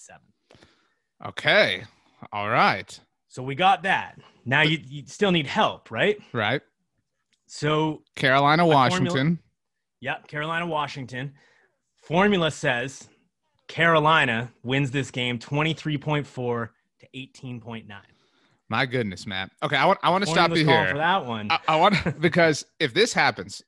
Okay. 1.26 1.84
All 2.32 2.50
right. 2.50 2.98
So 3.28 3.42
we 3.42 3.54
got 3.54 3.84
that. 3.84 4.18
Now 4.44 4.62
you, 4.62 4.78
you 4.86 5.04
still 5.06 5.30
need 5.30 5.46
help, 5.46 5.90
right? 5.90 6.18
Right. 6.32 6.60
So 7.46 8.02
Carolina, 8.16 8.66
Washington. 8.66 9.10
Formula, 9.10 9.38
yep, 10.00 10.26
Carolina, 10.26 10.66
Washington. 10.66 11.32
Formula 11.96 12.50
says 12.50 13.08
Carolina 13.68 14.52
wins 14.62 14.90
this 14.90 15.10
game 15.10 15.38
23.4 15.38 16.68
to 17.00 17.06
18.9. 17.14 17.92
My 18.68 18.86
goodness, 18.86 19.26
Matt. 19.26 19.50
Okay, 19.62 19.76
I 19.76 19.84
want 19.84 19.98
I 20.02 20.10
want 20.10 20.24
to 20.24 20.30
stop 20.30 20.50
you 20.56 20.64
here 20.64 20.88
for 20.88 20.96
that 20.96 21.26
one. 21.26 21.50
I, 21.50 21.58
I 21.68 21.76
want 21.76 22.20
because 22.20 22.64
if 22.80 22.94
this 22.94 23.12
happens, 23.12 23.62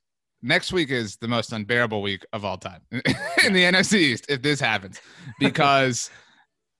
next 0.45 0.71
week 0.71 0.91
is 0.91 1.17
the 1.17 1.27
most 1.27 1.51
unbearable 1.51 2.01
week 2.01 2.23
of 2.31 2.45
all 2.45 2.57
time 2.57 2.81
in 2.91 3.53
the 3.53 3.63
NFC 3.63 3.95
East 3.95 4.25
if 4.29 4.41
this 4.41 4.59
happens 4.59 5.01
because 5.39 6.09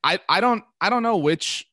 I 0.04 0.20
I 0.30 0.40
don't 0.40 0.64
I 0.80 0.90
don't 0.90 1.04
know 1.04 1.18
which 1.18 1.66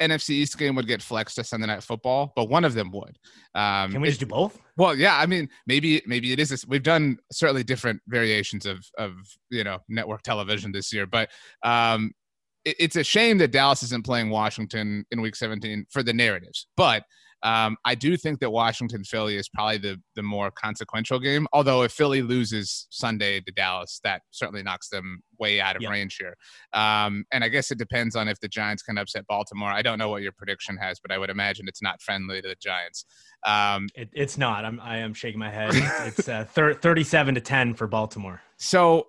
NFC 0.00 0.30
East 0.30 0.58
game 0.58 0.76
would 0.76 0.86
get 0.86 1.02
flexed 1.02 1.36
to 1.36 1.44
Sunday 1.44 1.66
Night 1.66 1.82
Football, 1.82 2.32
but 2.36 2.48
one 2.48 2.64
of 2.64 2.74
them 2.74 2.92
would. 2.92 3.18
Um, 3.54 3.90
Can 3.90 4.00
we 4.00 4.08
just 4.08 4.20
do 4.20 4.26
both? 4.26 4.60
Well, 4.76 4.94
yeah. 4.94 5.18
I 5.18 5.26
mean, 5.26 5.48
maybe 5.66 6.02
maybe 6.06 6.32
it 6.32 6.38
is. 6.38 6.50
This, 6.50 6.66
we've 6.66 6.82
done 6.82 7.18
certainly 7.32 7.64
different 7.64 8.00
variations 8.06 8.64
of 8.64 8.84
of 8.96 9.12
you 9.50 9.64
know 9.64 9.78
network 9.88 10.22
television 10.22 10.70
this 10.70 10.92
year, 10.92 11.06
but 11.06 11.30
um, 11.64 12.12
it, 12.64 12.76
it's 12.78 12.96
a 12.96 13.04
shame 13.04 13.38
that 13.38 13.50
Dallas 13.50 13.82
isn't 13.82 14.04
playing 14.04 14.30
Washington 14.30 15.04
in 15.10 15.20
Week 15.20 15.34
17 15.34 15.86
for 15.90 16.02
the 16.02 16.12
narratives, 16.12 16.68
but 16.76 17.02
um, 17.42 17.76
I 17.84 17.94
do 17.94 18.16
think 18.16 18.40
that 18.40 18.50
Washington 18.50 19.02
Philly 19.04 19.36
is 19.36 19.48
probably 19.48 19.78
the 19.78 20.00
the 20.14 20.22
more 20.22 20.50
consequential 20.50 21.18
game. 21.18 21.46
Although 21.52 21.82
if 21.82 21.92
Philly 21.92 22.22
loses 22.22 22.86
Sunday 22.90 23.40
to 23.40 23.52
Dallas, 23.52 24.00
that 24.04 24.22
certainly 24.30 24.62
knocks 24.62 24.88
them 24.88 25.22
way 25.38 25.60
out 25.60 25.74
of 25.74 25.82
yep. 25.82 25.90
range 25.90 26.16
here. 26.16 26.36
Um, 26.72 27.24
and 27.32 27.42
I 27.42 27.48
guess 27.48 27.70
it 27.70 27.78
depends 27.78 28.14
on 28.14 28.28
if 28.28 28.38
the 28.40 28.48
Giants 28.48 28.82
can 28.82 28.96
upset 28.96 29.26
Baltimore. 29.26 29.70
I 29.70 29.82
don't 29.82 29.98
know 29.98 30.08
what 30.08 30.22
your 30.22 30.32
prediction 30.32 30.76
has, 30.76 31.00
but 31.00 31.10
I 31.10 31.18
would 31.18 31.30
imagine 31.30 31.66
it's 31.66 31.82
not 31.82 32.00
friendly 32.00 32.40
to 32.42 32.48
the 32.48 32.56
Giants. 32.60 33.04
Um, 33.44 33.88
it, 33.94 34.08
it's 34.12 34.38
not. 34.38 34.64
I'm 34.64 34.80
I 34.80 34.98
am 34.98 35.14
shaking 35.14 35.40
my 35.40 35.50
head. 35.50 35.70
it's 36.06 36.28
uh, 36.28 36.44
thir- 36.44 36.74
37 36.74 37.34
to 37.34 37.40
10 37.40 37.74
for 37.74 37.86
Baltimore. 37.86 38.40
So 38.58 39.08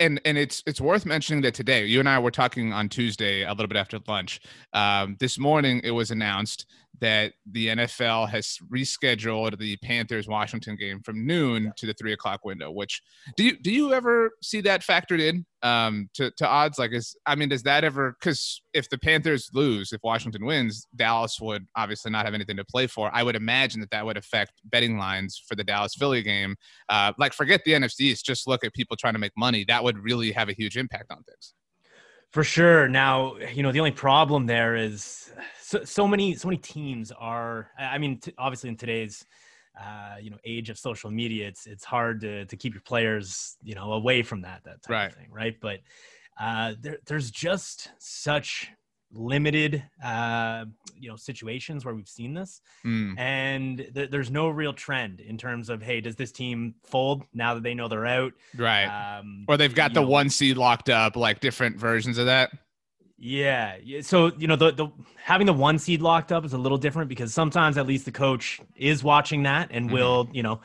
and 0.00 0.20
and 0.24 0.36
it's 0.36 0.62
it's 0.66 0.80
worth 0.80 1.06
mentioning 1.06 1.42
that 1.42 1.54
today 1.54 1.84
you 1.84 2.00
and 2.00 2.08
I 2.08 2.18
were 2.18 2.30
talking 2.30 2.72
on 2.72 2.88
Tuesday 2.88 3.44
a 3.44 3.50
little 3.50 3.68
bit 3.68 3.76
after 3.76 3.98
lunch. 4.08 4.40
Um, 4.72 5.16
this 5.20 5.38
morning 5.38 5.80
it 5.84 5.92
was 5.92 6.10
announced 6.10 6.66
that 7.02 7.32
the 7.50 7.66
NFL 7.66 8.28
has 8.28 8.58
rescheduled 8.72 9.58
the 9.58 9.76
Panthers 9.78 10.28
Washington 10.28 10.76
game 10.76 11.00
from 11.02 11.26
noon 11.26 11.72
to 11.76 11.84
the 11.84 11.94
three 11.94 12.12
o'clock 12.12 12.44
window. 12.44 12.70
Which 12.70 13.02
do 13.36 13.42
you 13.42 13.58
do 13.60 13.72
you 13.72 13.92
ever 13.92 14.30
see 14.40 14.60
that 14.60 14.82
factored 14.82 15.20
in 15.20 15.44
um, 15.62 16.08
to 16.14 16.30
to 16.36 16.46
odds? 16.46 16.78
Like, 16.78 16.92
is 16.92 17.16
I 17.26 17.34
mean, 17.34 17.48
does 17.48 17.64
that 17.64 17.82
ever? 17.82 18.16
Because 18.18 18.62
if 18.72 18.88
the 18.88 18.98
Panthers 18.98 19.50
lose, 19.52 19.92
if 19.92 20.00
Washington 20.04 20.46
wins, 20.46 20.86
Dallas 20.94 21.40
would 21.40 21.66
obviously 21.76 22.12
not 22.12 22.24
have 22.24 22.34
anything 22.34 22.56
to 22.56 22.64
play 22.64 22.86
for. 22.86 23.10
I 23.12 23.24
would 23.24 23.36
imagine 23.36 23.80
that 23.80 23.90
that 23.90 24.06
would 24.06 24.16
affect 24.16 24.52
betting 24.64 24.96
lines 24.96 25.42
for 25.48 25.56
the 25.56 25.64
Dallas 25.64 25.96
Philly 25.96 26.22
game. 26.22 26.54
Uh, 26.88 27.12
like, 27.18 27.32
forget 27.32 27.62
the 27.64 27.72
NFC 27.72 28.02
East, 28.02 28.24
just 28.24 28.46
look 28.46 28.64
at 28.64 28.72
people 28.74 28.96
trying 28.96 29.14
to 29.14 29.18
make 29.18 29.32
money. 29.36 29.64
That 29.66 29.82
would 29.82 29.98
really 29.98 30.30
have 30.30 30.48
a 30.48 30.52
huge 30.52 30.76
impact 30.76 31.10
on 31.10 31.24
things. 31.24 31.52
For 32.32 32.42
sure. 32.42 32.88
Now, 32.88 33.36
you 33.52 33.62
know, 33.62 33.72
the 33.72 33.78
only 33.80 33.90
problem 33.90 34.46
there 34.46 34.74
is 34.74 35.30
so, 35.60 35.84
so 35.84 36.08
many 36.08 36.34
so 36.34 36.48
many 36.48 36.56
teams 36.56 37.12
are. 37.12 37.70
I 37.78 37.98
mean, 37.98 38.20
t- 38.20 38.32
obviously 38.38 38.70
in 38.70 38.76
today's 38.76 39.24
uh, 39.78 40.16
you 40.20 40.30
know 40.30 40.38
age 40.44 40.70
of 40.70 40.78
social 40.78 41.10
media, 41.10 41.46
it's 41.46 41.66
it's 41.66 41.84
hard 41.84 42.22
to 42.22 42.46
to 42.46 42.56
keep 42.56 42.72
your 42.72 42.82
players 42.82 43.56
you 43.62 43.74
know 43.74 43.92
away 43.92 44.22
from 44.22 44.40
that 44.42 44.64
that 44.64 44.82
type 44.82 44.90
right. 44.90 45.10
of 45.10 45.14
thing, 45.14 45.28
right? 45.30 45.56
But 45.60 45.80
uh, 46.40 46.74
there, 46.80 46.98
there's 47.06 47.30
just 47.30 47.90
such 47.98 48.70
limited 49.12 49.82
uh, 50.04 50.64
you 50.98 51.08
know 51.08 51.16
situations 51.16 51.84
where 51.84 51.94
we've 51.94 52.08
seen 52.08 52.32
this 52.34 52.60
Mm. 52.84 53.18
and 53.18 53.86
th- 53.94 54.10
there's 54.10 54.30
no 54.30 54.48
real 54.48 54.72
trend 54.72 55.20
in 55.20 55.36
terms 55.36 55.68
of 55.68 55.82
hey 55.82 56.00
does 56.00 56.16
this 56.16 56.32
team 56.32 56.74
fold 56.84 57.22
now 57.34 57.54
that 57.54 57.62
they 57.62 57.74
know 57.74 57.88
they're 57.88 58.06
out 58.06 58.32
Right. 58.56 58.86
um, 59.18 59.44
or 59.48 59.56
they've 59.56 59.74
got 59.74 59.92
the 59.94 60.00
know, 60.00 60.06
one 60.08 60.30
seed 60.30 60.56
locked 60.56 60.88
up, 60.90 61.16
like 61.16 61.40
different 61.40 61.76
versions 61.78 62.18
of 62.18 62.26
that. 62.26 62.50
Yeah. 63.18 63.76
yeah. 63.84 64.00
So, 64.00 64.32
you 64.36 64.48
know, 64.48 64.56
the, 64.56 64.72
the 64.72 64.88
having 65.22 65.46
the 65.46 65.52
one 65.52 65.78
seed 65.78 66.02
locked 66.02 66.32
up 66.32 66.44
is 66.44 66.54
a 66.54 66.58
little 66.58 66.78
different 66.78 67.08
because 67.08 67.32
sometimes 67.32 67.78
at 67.78 67.86
least 67.86 68.04
the 68.04 68.10
coach 68.12 68.60
is 68.74 69.04
watching 69.04 69.44
that 69.44 69.68
and 69.70 69.88
Mhm. 69.88 69.92
will, 69.92 70.28
you 70.32 70.42
know, 70.42 70.60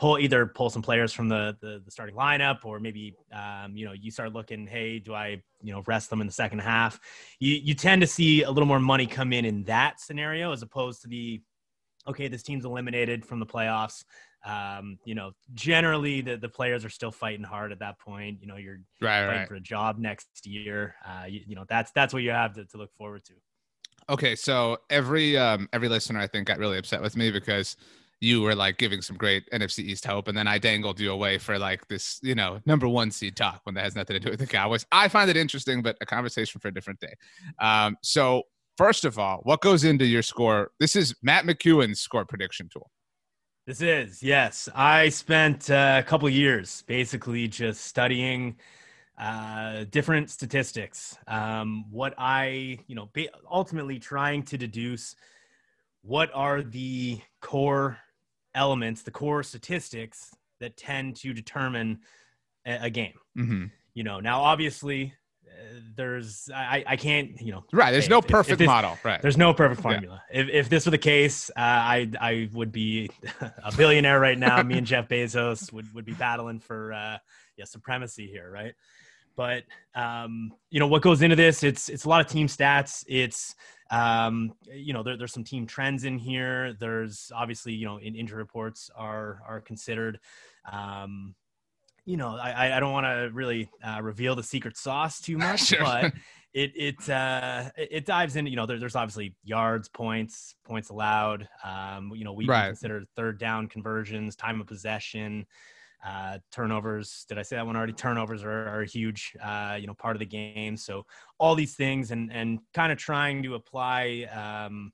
pull 0.00 0.18
either 0.18 0.46
pull 0.46 0.70
some 0.70 0.80
players 0.80 1.12
from 1.12 1.28
the, 1.28 1.54
the, 1.60 1.82
the 1.84 1.90
starting 1.90 2.16
lineup 2.16 2.64
or 2.64 2.80
maybe, 2.80 3.14
um, 3.32 3.76
you 3.76 3.84
know, 3.84 3.92
you 3.92 4.10
start 4.10 4.32
looking, 4.32 4.66
hey, 4.66 4.98
do 4.98 5.12
I, 5.12 5.42
you 5.60 5.74
know, 5.74 5.82
rest 5.86 6.08
them 6.08 6.22
in 6.22 6.26
the 6.26 6.32
second 6.32 6.60
half? 6.60 6.98
You, 7.38 7.54
you 7.56 7.74
tend 7.74 8.00
to 8.00 8.06
see 8.06 8.42
a 8.42 8.50
little 8.50 8.66
more 8.66 8.80
money 8.80 9.06
come 9.06 9.34
in 9.34 9.44
in 9.44 9.62
that 9.64 10.00
scenario 10.00 10.52
as 10.52 10.62
opposed 10.62 11.02
to 11.02 11.08
the, 11.08 11.42
okay, 12.08 12.28
this 12.28 12.42
team's 12.42 12.64
eliminated 12.64 13.26
from 13.26 13.40
the 13.40 13.46
playoffs. 13.46 14.02
Um, 14.46 14.98
you 15.04 15.14
know, 15.14 15.32
generally 15.52 16.22
the, 16.22 16.38
the 16.38 16.48
players 16.48 16.82
are 16.82 16.88
still 16.88 17.12
fighting 17.12 17.44
hard 17.44 17.70
at 17.70 17.80
that 17.80 18.00
point. 18.00 18.38
You 18.40 18.46
know, 18.46 18.56
you're 18.56 18.80
Right, 19.02 19.26
fighting 19.26 19.40
right. 19.40 19.48
for 19.48 19.56
a 19.56 19.60
job 19.60 19.98
next 19.98 20.46
year. 20.46 20.94
Uh, 21.06 21.26
you, 21.26 21.40
you 21.46 21.54
know, 21.54 21.66
that's 21.68 21.92
that's 21.92 22.14
what 22.14 22.22
you 22.22 22.30
have 22.30 22.54
to, 22.54 22.64
to 22.64 22.78
look 22.78 22.94
forward 22.94 23.22
to. 23.26 23.34
Okay, 24.08 24.34
so 24.34 24.78
every 24.88 25.36
um 25.36 25.68
every 25.74 25.90
listener 25.90 26.20
I 26.20 26.26
think 26.26 26.48
got 26.48 26.58
really 26.58 26.78
upset 26.78 27.02
with 27.02 27.18
me 27.18 27.30
because 27.30 27.76
you 28.20 28.42
were 28.42 28.54
like 28.54 28.76
giving 28.76 29.00
some 29.00 29.16
great 29.16 29.48
NFC 29.50 29.80
East 29.80 30.04
hope, 30.04 30.28
and 30.28 30.36
then 30.36 30.46
I 30.46 30.58
dangled 30.58 31.00
you 31.00 31.10
away 31.10 31.38
for 31.38 31.58
like 31.58 31.86
this, 31.88 32.18
you 32.22 32.34
know, 32.34 32.60
number 32.66 32.86
one 32.86 33.10
seed 33.10 33.34
talk 33.34 33.60
when 33.64 33.74
that 33.74 33.84
has 33.84 33.96
nothing 33.96 34.14
to 34.14 34.20
do 34.20 34.30
with 34.30 34.40
the 34.40 34.46
Cowboys. 34.46 34.84
I 34.92 35.08
find 35.08 35.30
it 35.30 35.36
interesting, 35.36 35.82
but 35.82 35.96
a 36.00 36.06
conversation 36.06 36.60
for 36.60 36.68
a 36.68 36.74
different 36.74 37.00
day. 37.00 37.14
Um, 37.58 37.96
so 38.02 38.42
first 38.76 39.04
of 39.04 39.18
all, 39.18 39.40
what 39.44 39.62
goes 39.62 39.84
into 39.84 40.04
your 40.04 40.22
score? 40.22 40.70
This 40.78 40.96
is 40.96 41.14
Matt 41.22 41.44
McEwan's 41.44 42.00
score 42.00 42.26
prediction 42.26 42.68
tool. 42.70 42.90
This 43.66 43.80
is 43.80 44.22
yes. 44.22 44.68
I 44.74 45.08
spent 45.08 45.70
uh, 45.70 46.02
a 46.04 46.06
couple 46.06 46.28
years 46.28 46.82
basically 46.86 47.48
just 47.48 47.84
studying 47.84 48.56
uh, 49.18 49.84
different 49.90 50.30
statistics. 50.30 51.16
Um, 51.28 51.84
what 51.90 52.14
I, 52.18 52.78
you 52.86 52.94
know, 52.94 53.08
ultimately 53.50 53.98
trying 53.98 54.42
to 54.44 54.58
deduce 54.58 55.14
what 56.02 56.30
are 56.34 56.62
the 56.62 57.20
core 57.40 57.98
elements, 58.54 59.02
the 59.02 59.10
core 59.10 59.42
statistics 59.42 60.34
that 60.60 60.76
tend 60.76 61.16
to 61.16 61.32
determine 61.32 62.00
a, 62.66 62.84
a 62.86 62.90
game. 62.90 63.14
Mm-hmm. 63.38 63.64
You 63.94 64.04
know, 64.04 64.20
now 64.20 64.42
obviously 64.42 65.14
uh, 65.48 65.80
there's 65.96 66.48
I, 66.54 66.84
I 66.86 66.96
can't 66.96 67.40
you 67.40 67.52
know 67.52 67.64
Right. 67.72 67.90
There's 67.92 68.08
no 68.08 68.18
if- 68.18 68.24
if 68.26 68.30
perfect 68.30 68.58
this- 68.58 68.66
model. 68.66 68.98
Right. 69.04 69.20
There's 69.20 69.36
no 69.36 69.52
perfect 69.54 69.80
Yeah. 69.80 69.90
formula. 69.90 70.22
If, 70.32 70.48
if 70.48 70.68
this 70.68 70.84
were 70.86 70.90
the 70.90 70.98
case, 70.98 71.50
uh, 71.50 71.60
I 71.60 72.10
I 72.20 72.48
would 72.52 72.72
be 72.72 73.10
a 73.40 73.72
billionaire 73.76 74.20
right 74.20 74.38
now. 74.38 74.62
Me 74.62 74.78
and 74.78 74.86
Jeff 74.86 75.08
Bezos 75.12 75.72
would, 75.72 75.92
would 75.94 76.04
be 76.04 76.12
battling 76.12 76.60
for 76.60 76.92
uh, 76.92 77.18
yeah 77.56 77.64
supremacy 77.64 78.26
here, 78.26 78.50
right? 78.50 78.74
But 79.36 79.64
um, 79.94 80.52
you 80.70 80.80
know 80.80 80.86
what 80.88 81.02
goes 81.02 81.22
into 81.22 81.36
this? 81.36 81.62
It's 81.62 81.88
it's 81.88 82.04
a 82.04 82.08
lot 82.08 82.20
of 82.20 82.26
team 82.26 82.46
stats. 82.46 83.04
It's 83.08 83.54
um, 83.90 84.52
you 84.72 84.92
know 84.92 85.02
there, 85.02 85.16
there's 85.16 85.32
some 85.32 85.44
team 85.44 85.66
trends 85.66 86.04
in 86.04 86.18
here. 86.18 86.74
There's 86.78 87.30
obviously 87.34 87.72
you 87.74 87.86
know 87.86 87.98
in 87.98 88.14
injury 88.14 88.38
reports 88.38 88.90
are 88.94 89.40
are 89.46 89.60
considered. 89.60 90.20
Um, 90.70 91.34
you 92.04 92.16
know 92.16 92.36
I 92.36 92.76
I- 92.76 92.80
don't 92.80 92.92
want 92.92 93.06
to 93.06 93.30
really 93.32 93.70
uh, 93.84 94.00
reveal 94.02 94.34
the 94.34 94.42
secret 94.42 94.76
sauce 94.76 95.20
too 95.20 95.36
much, 95.46 95.60
Sure. 95.66 95.82
but 95.82 96.12
it 96.52 96.72
it 96.74 97.08
uh 97.10 97.70
it 97.76 98.04
dives 98.06 98.34
in. 98.36 98.46
you 98.46 98.56
know 98.56 98.66
there, 98.66 98.78
there's 98.78 98.96
obviously 98.96 99.34
yards 99.44 99.88
points 99.88 100.56
points 100.64 100.88
allowed 100.90 101.48
um 101.62 102.10
you 102.16 102.24
know 102.24 102.32
we, 102.32 102.44
we 102.44 102.48
Right. 102.50 102.66
consider 102.66 103.04
third 103.14 103.38
down 103.38 103.68
conversions 103.68 104.34
time 104.34 104.60
of 104.60 104.66
possession 104.66 105.46
uh 106.06 106.38
turnovers 106.50 107.26
did 107.28 107.38
i 107.38 107.42
say 107.42 107.56
that 107.56 107.66
one 107.66 107.76
already? 107.76 107.92
Turnovers 107.92 108.42
are, 108.42 108.68
are 108.68 108.82
a 108.82 108.86
huge 108.86 109.36
uh 109.42 109.76
you 109.78 109.86
know 109.86 109.94
part 109.94 110.16
of 110.16 110.20
the 110.20 110.26
game. 110.26 110.76
So 110.76 111.04
all 111.38 111.54
these 111.54 111.74
things 111.74 112.10
and 112.10 112.32
and 112.32 112.58
kind 112.74 112.92
of 112.92 112.98
trying 112.98 113.42
to 113.42 113.54
apply 113.54 114.28
um 114.32 114.92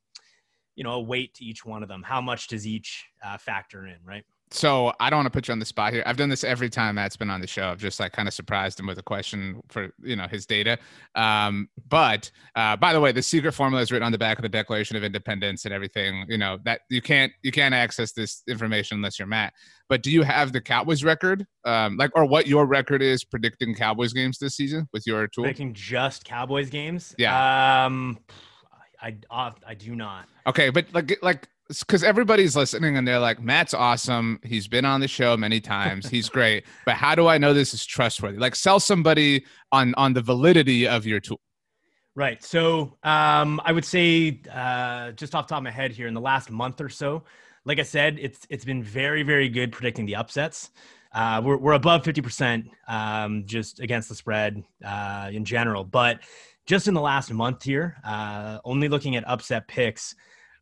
you 0.75 0.84
know 0.84 0.92
a 0.92 1.00
weight 1.00 1.34
to 1.34 1.44
each 1.44 1.64
one 1.64 1.82
of 1.82 1.88
them. 1.88 2.02
How 2.02 2.20
much 2.20 2.48
does 2.48 2.66
each 2.66 3.06
uh, 3.25 3.38
factor 3.38 3.86
in 3.86 3.96
right 4.04 4.25
so 4.50 4.92
I 5.00 5.10
don't 5.10 5.18
want 5.18 5.26
to 5.26 5.30
put 5.30 5.48
you 5.48 5.52
on 5.52 5.58
the 5.58 5.64
spot 5.66 5.92
here. 5.92 6.02
I've 6.06 6.16
done 6.16 6.28
this 6.28 6.44
every 6.44 6.70
time 6.70 6.94
Matt's 6.94 7.16
been 7.16 7.30
on 7.30 7.40
the 7.40 7.46
show. 7.46 7.68
I've 7.68 7.78
just 7.78 7.98
like 7.98 8.12
kind 8.12 8.28
of 8.28 8.34
surprised 8.34 8.78
him 8.78 8.86
with 8.86 8.98
a 8.98 9.02
question 9.02 9.60
for 9.68 9.90
you 10.02 10.14
know 10.16 10.26
his 10.28 10.46
data. 10.46 10.78
Um, 11.14 11.68
but 11.88 12.30
uh, 12.54 12.76
by 12.76 12.92
the 12.92 13.00
way, 13.00 13.12
the 13.12 13.22
secret 13.22 13.52
formula 13.52 13.82
is 13.82 13.90
written 13.90 14.06
on 14.06 14.12
the 14.12 14.18
back 14.18 14.38
of 14.38 14.42
the 14.42 14.48
Declaration 14.48 14.96
of 14.96 15.02
Independence 15.04 15.64
and 15.64 15.74
everything. 15.74 16.24
You 16.28 16.38
know 16.38 16.58
that 16.64 16.82
you 16.90 17.02
can't 17.02 17.32
you 17.42 17.50
can't 17.52 17.74
access 17.74 18.12
this 18.12 18.42
information 18.48 18.96
unless 18.98 19.18
you're 19.18 19.28
Matt. 19.28 19.52
But 19.88 20.02
do 20.02 20.10
you 20.10 20.22
have 20.22 20.52
the 20.52 20.60
Cowboys 20.60 21.04
record, 21.04 21.46
um, 21.64 21.96
like 21.96 22.10
or 22.14 22.24
what 22.24 22.46
your 22.46 22.66
record 22.66 23.02
is 23.02 23.24
predicting 23.24 23.74
Cowboys 23.74 24.12
games 24.12 24.38
this 24.38 24.56
season 24.56 24.88
with 24.92 25.06
your 25.06 25.26
tool? 25.28 25.44
picking 25.44 25.72
just 25.74 26.24
cowboys 26.24 26.70
games 26.70 27.14
Yeah. 27.18 27.84
um 27.86 28.18
i 29.02 29.14
i, 29.30 29.52
I 29.66 29.74
do 29.74 29.94
not 29.94 30.28
Okay, 30.46 30.70
but 30.70 30.86
like 30.92 31.18
like 31.22 31.48
because 31.68 32.04
everybody's 32.04 32.54
listening 32.54 32.96
and 32.96 33.06
they're 33.06 33.18
like, 33.18 33.40
Matt's 33.40 33.75
awesome. 33.75 34.38
He's 34.42 34.68
been 34.68 34.85
on 34.85 35.00
the 35.00 35.08
show 35.08 35.37
many 35.37 35.61
times. 35.61 36.08
He's 36.08 36.28
great. 36.28 36.64
But 36.85 36.94
how 36.94 37.14
do 37.14 37.26
I 37.26 37.38
know 37.38 37.52
this 37.52 37.75
is 37.75 37.85
trustworthy? 37.85 38.38
Like 38.38 38.54
sell 38.54 38.78
somebody 38.78 39.44
on 39.73 39.94
on 39.96 40.12
the 40.12 40.23
validity 40.23 40.87
of 40.87 41.04
your 41.04 41.20
tool. 41.20 41.40
Right. 42.14 42.42
So 42.42 42.96
um, 43.02 43.61
I 43.64 43.73
would 43.73 43.85
say, 43.85 44.40
uh, 44.50 45.12
just 45.12 45.35
off 45.35 45.46
the 45.46 45.50
top 45.50 45.58
of 45.58 45.64
my 45.64 45.70
head 45.70 45.90
here, 45.90 46.06
in 46.06 46.14
the 46.14 46.20
last 46.20 46.50
month 46.50 46.80
or 46.80 46.88
so, 46.88 47.25
like 47.64 47.78
I 47.78 47.82
said, 47.82 48.18
it's 48.20 48.46
it's 48.49 48.64
been 48.64 48.82
very 48.82 49.23
very 49.23 49.49
good 49.49 49.73
predicting 49.73 50.06
the 50.06 50.16
upsets. 50.16 50.70
Uh, 51.12 51.42
we're 51.44 51.56
we're 51.56 51.73
above 51.73 52.04
fifty 52.04 52.23
percent 52.23 52.66
um, 52.88 53.44
just 53.46 53.80
against 53.80 54.08
the 54.08 54.14
spread 54.14 54.62
uh, 54.85 55.28
in 55.32 55.44
general, 55.44 55.82
but 55.82 56.20
just 56.66 56.88
in 56.88 56.94
the 56.94 57.00
last 57.00 57.32
month 57.32 57.62
here, 57.62 57.96
uh, 58.04 58.58
only 58.64 58.88
looking 58.88 59.16
at 59.16 59.26
upset 59.28 59.68
picks, 59.68 60.14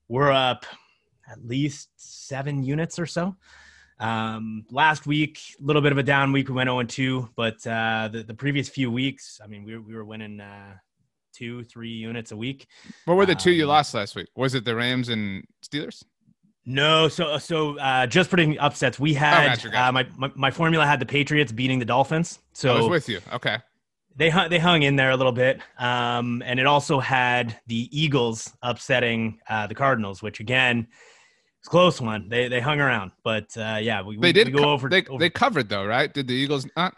we're 0.09 0.33
up 0.33 0.67
at 1.31 1.45
least 1.47 1.89
seven 1.97 2.63
units 2.63 2.99
or 2.99 3.07
so. 3.07 3.37
Um, 4.01 4.65
last 4.71 5.07
week, 5.07 5.41
a 5.61 5.63
little 5.63 5.83
bit 5.83 5.93
of 5.93 5.99
a 5.99 6.03
down 6.03 6.33
week. 6.33 6.49
We 6.49 6.55
went 6.55 6.69
0 6.69 6.83
2, 6.83 7.31
but 7.37 7.65
uh, 7.67 8.09
the, 8.13 8.25
the 8.25 8.35
previous 8.35 8.69
few 8.69 8.91
weeks, 8.91 9.41
I 9.43 9.47
mean, 9.47 9.65
we, 9.65 9.79
we 9.79 9.95
were 9.95 10.05
winning 10.05 10.41
uh, 10.41 10.75
two, 11.33 11.63
three 11.65 11.91
units 11.93 12.33
a 12.33 12.37
week. 12.37 12.67
What 13.05 13.17
were 13.17 13.27
the 13.27 13.35
two 13.35 13.53
you 13.53 13.65
Um, 13.65 13.69
lost 13.69 13.95
last 13.95 14.17
week? 14.17 14.27
Was 14.37 14.55
it 14.55 14.65
the 14.65 14.75
Rams 14.75 15.09
and 15.09 15.45
Steelers? 15.65 16.03
No, 16.67 17.09
so 17.09 17.37
so 17.37 17.79
uh, 17.79 18.07
just 18.07 18.31
predicting 18.31 18.59
upsets, 18.59 18.99
we 18.99 19.13
had 19.13 19.49
gotcha, 19.49 19.69
gotcha. 19.69 19.89
Uh, 19.89 19.93
my, 19.93 20.07
my 20.17 20.33
my 20.35 20.51
formula 20.51 20.87
had 20.87 20.99
the 20.99 21.05
Patriots 21.07 21.53
beating 21.53 21.79
the 21.79 21.85
Dolphins, 21.85 22.39
So 22.55 22.75
I 22.75 22.79
was 22.81 22.89
with 22.89 23.09
you. 23.09 23.21
Okay. 23.35 23.59
they 24.17 24.31
hung, 24.31 24.49
they 24.49 24.59
hung 24.59 24.83
in 24.83 24.97
there 24.97 25.11
a 25.11 25.17
little 25.17 25.33
bit, 25.33 25.61
um, 25.79 26.43
and 26.47 26.59
it 26.59 26.65
also 26.67 27.01
had 27.01 27.61
the 27.67 27.89
Eagles 27.93 28.51
upsetting 28.63 29.41
uh, 29.49 29.67
the 29.67 29.75
Cardinals, 29.75 30.23
which 30.23 30.41
again, 30.41 30.87
it's 31.65 31.71
close 31.71 31.99
one. 31.99 32.29
They 32.29 32.49
they 32.49 32.61
hung 32.61 32.79
around, 32.79 33.13
but 33.23 33.57
uh, 33.57 33.79
yeah, 33.81 34.03
we, 34.03 34.17
They 34.17 34.29
we, 34.29 34.33
did 34.35 34.49
we 34.49 34.53
go 34.53 34.65
co- 34.65 34.73
over, 34.73 34.91
they, 34.91 35.03
over 35.07 35.19
they 35.19 35.31
covered 35.31 35.71
though, 35.71 35.87
right? 35.87 36.13
Did 36.13 36.29
the 36.29 36.35
Eagles 36.35 36.67
not? 36.77 36.95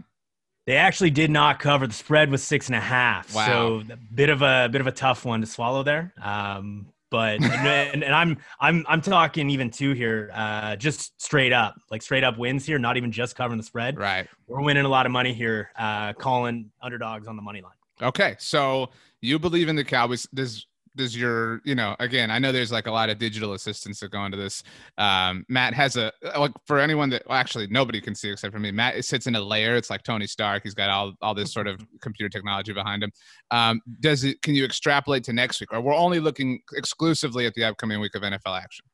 They 0.67 0.75
actually 0.75 1.11
did 1.11 1.31
not 1.31 1.61
cover. 1.61 1.87
The 1.87 1.95
spread 1.95 2.33
was 2.33 2.43
six 2.43 2.67
and 2.67 2.75
a 2.75 2.81
half. 2.81 3.33
Wow. 3.33 3.47
So 3.47 3.83
a 3.93 3.97
bit 4.13 4.29
of 4.29 4.43
a 4.43 4.69
bit 4.69 4.81
of 4.81 4.89
a 4.89 4.93
tough 4.93 5.25
one 5.25 5.41
to 5.41 5.47
swallow 5.47 5.85
there. 5.85 6.13
Um, 6.21 6.89
but 7.13 7.41
and, 7.41 7.45
and, 7.95 8.03
and 8.03 8.13
I'm 8.13 8.39
I'm 8.59 8.85
I'm 8.89 9.01
talking 9.01 9.51
even 9.51 9.71
two 9.71 9.93
here, 9.93 10.33
uh, 10.35 10.75
just 10.75 11.23
straight 11.23 11.53
up, 11.53 11.77
like 11.93 12.03
straight 12.03 12.25
up 12.25 12.37
wins 12.37 12.67
here, 12.67 12.81
not 12.81 12.97
even 12.97 13.13
just 13.13 13.37
covering 13.37 13.59
the 13.59 13.65
spread. 13.65 13.97
Right. 13.97 14.27
We're 14.49 14.63
winning 14.63 14.85
a 14.85 14.89
lot 14.89 15.07
of 15.07 15.13
money 15.13 15.33
here, 15.33 15.71
uh, 15.79 16.13
calling 16.15 16.73
underdogs 16.83 17.29
on 17.29 17.37
the 17.37 17.43
money 17.43 17.63
line. 17.63 17.71
Okay. 18.03 18.35
So 18.41 18.89
you 19.21 19.39
believe 19.39 19.69
in 19.69 19.77
the 19.77 19.85
Cowboys. 19.85 20.27
Does 20.35 20.67
does 20.97 21.17
your 21.17 21.61
you 21.65 21.75
know 21.75 21.95
again 22.01 22.31
i 22.31 22.39
know 22.39 22.53
there's 22.53 22.73
like 22.73 22.87
a 22.87 22.91
lot 22.91 23.09
of 23.09 23.19
digital 23.19 23.53
assistants 23.53 24.01
that 24.01 24.11
go 24.11 24.25
into 24.25 24.37
this 24.37 24.63
um, 24.99 25.45
matt 25.49 25.75
has 25.75 25.97
a 25.97 26.13
like 26.39 26.53
for 26.67 26.79
anyone 26.79 27.09
that 27.11 27.23
well, 27.29 27.39
actually 27.39 27.67
nobody 27.69 28.01
can 28.01 28.15
see 28.15 28.31
except 28.31 28.53
for 28.53 28.59
me 28.59 28.71
matt 28.71 29.03
sits 29.05 29.27
in 29.27 29.35
a 29.37 29.41
layer 29.41 29.77
it's 29.77 29.91
like 29.91 30.03
tony 30.03 30.27
stark 30.27 30.63
he's 30.63 30.75
got 30.75 30.91
all, 30.91 31.13
all 31.23 31.35
this 31.35 31.53
sort 31.53 31.67
of 31.67 31.81
computer 32.01 32.29
technology 32.29 32.73
behind 32.73 33.03
him 33.03 33.11
um, 33.51 33.81
does 34.01 34.25
it 34.25 34.41
can 34.43 34.55
you 34.55 34.65
extrapolate 34.65 35.23
to 35.23 35.33
next 35.33 35.61
week 35.61 35.73
or 35.73 35.81
we're 35.81 35.95
only 35.95 36.21
looking 36.21 36.61
exclusively 36.75 37.47
at 37.47 37.55
the 37.55 37.65
upcoming 37.65 38.01
week 38.01 38.15
of 38.15 38.23
nfl 38.23 38.59
action 38.59 38.85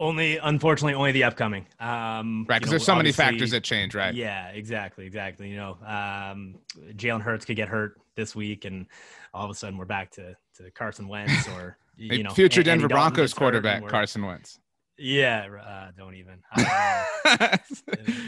only, 0.00 0.38
unfortunately, 0.38 0.94
only 0.94 1.12
the 1.12 1.22
upcoming. 1.22 1.66
Um, 1.78 2.44
right, 2.48 2.58
because 2.58 2.70
there's 2.70 2.84
so 2.84 2.96
many 2.96 3.12
factors 3.12 3.52
that 3.52 3.62
change, 3.62 3.94
right? 3.94 4.12
Yeah, 4.12 4.48
exactly, 4.48 5.06
exactly. 5.06 5.48
You 5.48 5.56
know, 5.56 5.78
um, 5.86 6.56
Jalen 6.96 7.20
Hurts 7.20 7.44
could 7.44 7.56
get 7.56 7.68
hurt 7.68 8.00
this 8.16 8.34
week, 8.34 8.64
and 8.64 8.86
all 9.34 9.44
of 9.44 9.50
a 9.50 9.54
sudden 9.54 9.76
we're 9.76 9.84
back 9.84 10.10
to 10.12 10.34
to 10.56 10.70
Carson 10.70 11.08
Wentz 11.08 11.48
or 11.56 11.76
you 11.96 12.22
know, 12.22 12.30
future 12.30 12.62
Denver 12.62 12.88
Broncos 12.88 13.34
quarterback 13.34 13.86
Carson 13.86 14.24
Wentz. 14.24 14.58
Yeah, 14.96 15.48
uh, 15.66 15.90
don't 15.96 16.14
even. 16.14 16.42
Uh, 17.26 17.56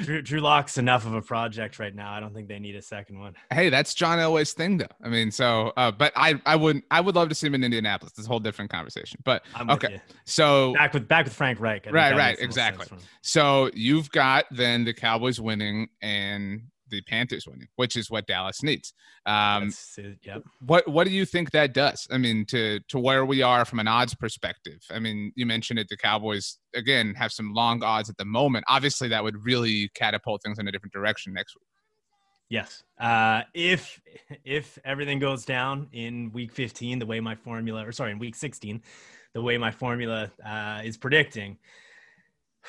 Drew, 0.05 0.23
Drew 0.23 0.41
Lock's 0.41 0.79
enough 0.79 1.05
of 1.05 1.13
a 1.13 1.21
project 1.21 1.79
right 1.79 1.95
now. 1.95 2.13
I 2.13 2.19
don't 2.19 2.33
think 2.33 2.49
they 2.49 2.59
need 2.59 2.77
a 2.77 2.83
second 2.83 3.21
one. 3.21 3.35
Hey, 3.53 3.69
that's 3.69 3.93
John 3.93 4.19
Elway's 4.19 4.55
thing, 4.55 4.79
though. 4.79 4.87
I 5.05 5.09
mean, 5.09 5.31
so, 5.31 5.75
uh, 5.77 5.91
but 5.91 6.15
I, 6.17 6.41
I 6.47 6.57
would, 6.57 6.83
I 6.91 7.03
would 7.03 7.15
love 7.15 7.29
to 7.29 7.35
see 7.35 7.47
him 7.47 7.55
in 7.55 7.63
Indianapolis. 7.63 8.15
It's 8.17 8.27
a 8.27 8.31
whole 8.31 8.41
different 8.41 8.71
conversation. 8.71 9.21
But 9.23 9.45
okay, 9.69 10.01
so 10.25 10.73
back 10.73 10.95
with 10.95 11.07
back 11.07 11.27
with 11.27 11.35
Frank 11.35 11.61
Reich. 11.61 11.87
right, 11.91 12.17
right, 12.17 12.39
exactly. 12.41 12.87
So 13.21 13.71
you've 13.75 14.11
got 14.11 14.47
then 14.51 14.85
the 14.85 14.95
Cowboys 14.95 15.39
winning 15.39 15.89
and 16.01 16.63
the 16.89 17.03
Panthers 17.03 17.47
winning, 17.47 17.69
which 17.77 17.97
is 17.97 18.11
what 18.11 18.27
Dallas 18.27 18.63
needs. 18.63 18.93
Um, 19.25 19.73
yep. 20.23 20.43
What 20.61 20.87
What 20.89 21.07
do 21.07 21.13
you 21.13 21.25
think 21.25 21.51
that 21.51 21.75
does? 21.75 22.07
I 22.11 22.19
mean, 22.19 22.45
to 22.47 22.81
to 22.89 22.99
where 22.99 23.25
we 23.25 23.43
are 23.43 23.65
from 23.65 23.79
an 23.79 23.89
odds 23.89 24.15
perspective. 24.15 24.81
I 24.91 24.99
mean, 24.99 25.33
you 25.37 25.47
mentioned 25.47 25.79
it. 25.79 25.89
The 25.89 25.97
Cowboys 25.97 26.59
again 26.75 27.15
have 27.15 27.33
some 27.33 27.53
long 27.53 27.83
odds 27.83 28.11
at 28.11 28.17
the 28.17 28.25
moment. 28.25 28.65
Obviously, 28.69 29.09
that 29.09 29.23
would 29.23 29.45
really 29.45 29.91
catapult 29.95 30.43
things 30.43 30.59
in 30.59 30.69
a 30.69 30.73
different 30.73 30.93
direction 30.93 31.33
next 31.33 31.57
week. 31.57 31.67
Yes. 32.49 32.85
Uh, 32.99 33.43
if 33.55 34.01
if 34.45 34.79
everything 34.85 35.19
goes 35.19 35.45
down 35.45 35.89
in 35.93 36.31
week 36.33 36.53
15, 36.53 36.99
the 36.99 37.07
way 37.07 37.21
my 37.21 37.35
formula, 37.35 37.87
or 37.87 37.93
sorry, 37.93 38.13
in 38.13 38.19
week 38.19 38.37
16, 38.37 38.83
the 39.35 39.43
way 39.43 39.59
my 39.59 39.71
formula 39.71 40.31
uh, 40.47 40.81
is 40.85 40.97
predicting, 40.97 41.59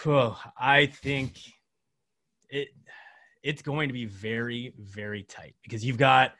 whew, 0.03 0.33
I 0.59 0.87
think 0.87 1.39
it 2.49 2.69
it's 3.47 3.61
going 3.61 3.87
to 3.87 3.93
be 3.93 4.05
very, 4.05 4.73
very 4.77 5.23
tight 5.23 5.55
because 5.63 5.83
you've 5.83 5.97
got, 5.97 6.33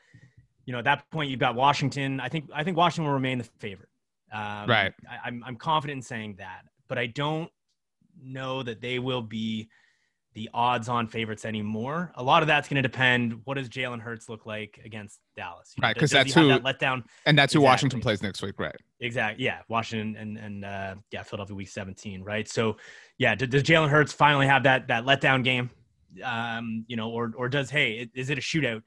you 0.66 0.72
know, 0.72 0.78
at 0.78 0.84
that 0.84 1.10
point 1.10 1.30
you've 1.30 1.40
got 1.40 1.54
Washington. 1.54 2.20
I 2.20 2.28
think 2.28 2.50
I 2.54 2.62
think 2.62 2.76
Washington 2.76 3.06
will 3.06 3.14
remain 3.14 3.38
the 3.38 3.44
favorite. 3.44 3.88
Um, 4.30 4.68
right. 4.68 4.92
I, 5.10 5.26
I'm 5.28 5.42
I'm 5.46 5.56
confident 5.56 5.96
in 5.96 6.02
saying 6.02 6.34
that, 6.38 6.64
but 6.86 6.98
I 6.98 7.06
don't 7.06 7.50
know 8.22 8.62
that 8.62 8.82
they 8.82 8.98
will 8.98 9.22
be 9.22 9.70
the 10.34 10.50
odds-on 10.52 11.08
favorites 11.08 11.46
anymore. 11.46 12.12
A 12.16 12.22
lot 12.22 12.42
of 12.42 12.46
that's 12.46 12.68
going 12.68 12.76
to 12.76 12.82
depend. 12.82 13.40
What 13.44 13.54
does 13.54 13.70
Jalen 13.70 14.00
Hurts 14.00 14.28
look 14.28 14.44
like 14.44 14.78
against 14.84 15.18
Dallas? 15.34 15.72
You 15.76 15.80
know, 15.80 15.88
right, 15.88 15.94
because 15.94 16.10
that's 16.10 16.34
who 16.34 16.48
that 16.48 16.62
letdown, 16.62 17.04
and 17.24 17.38
that's 17.38 17.54
who 17.54 17.60
exactly. 17.60 17.64
Washington 17.64 18.00
plays 18.00 18.22
next 18.22 18.42
week, 18.42 18.60
right? 18.60 18.76
Exactly. 19.00 19.46
Yeah, 19.46 19.60
Washington 19.68 20.14
and 20.16 20.36
and 20.36 20.64
uh, 20.66 20.94
yeah, 21.10 21.22
Philadelphia 21.22 21.56
week 21.56 21.68
17, 21.68 22.22
right? 22.22 22.46
So, 22.46 22.76
yeah, 23.16 23.34
does, 23.34 23.48
does 23.48 23.62
Jalen 23.62 23.88
Hurts 23.88 24.12
finally 24.12 24.46
have 24.46 24.64
that 24.64 24.88
that 24.88 25.04
letdown 25.04 25.42
game? 25.42 25.70
Um, 26.24 26.84
you 26.88 26.96
know, 26.96 27.10
or 27.10 27.32
or 27.36 27.48
does 27.48 27.70
hey, 27.70 28.08
is 28.14 28.30
it 28.30 28.38
a 28.38 28.40
shootout? 28.40 28.82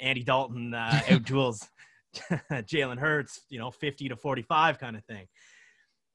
Andy 0.00 0.22
Dalton 0.22 0.74
uh, 0.74 1.00
out 1.10 1.22
duels 1.24 1.66
Jalen 2.50 2.98
Hurts, 2.98 3.40
you 3.48 3.58
know, 3.58 3.70
fifty 3.70 4.08
to 4.08 4.16
forty 4.16 4.42
five 4.42 4.78
kind 4.78 4.96
of 4.96 5.04
thing. 5.04 5.26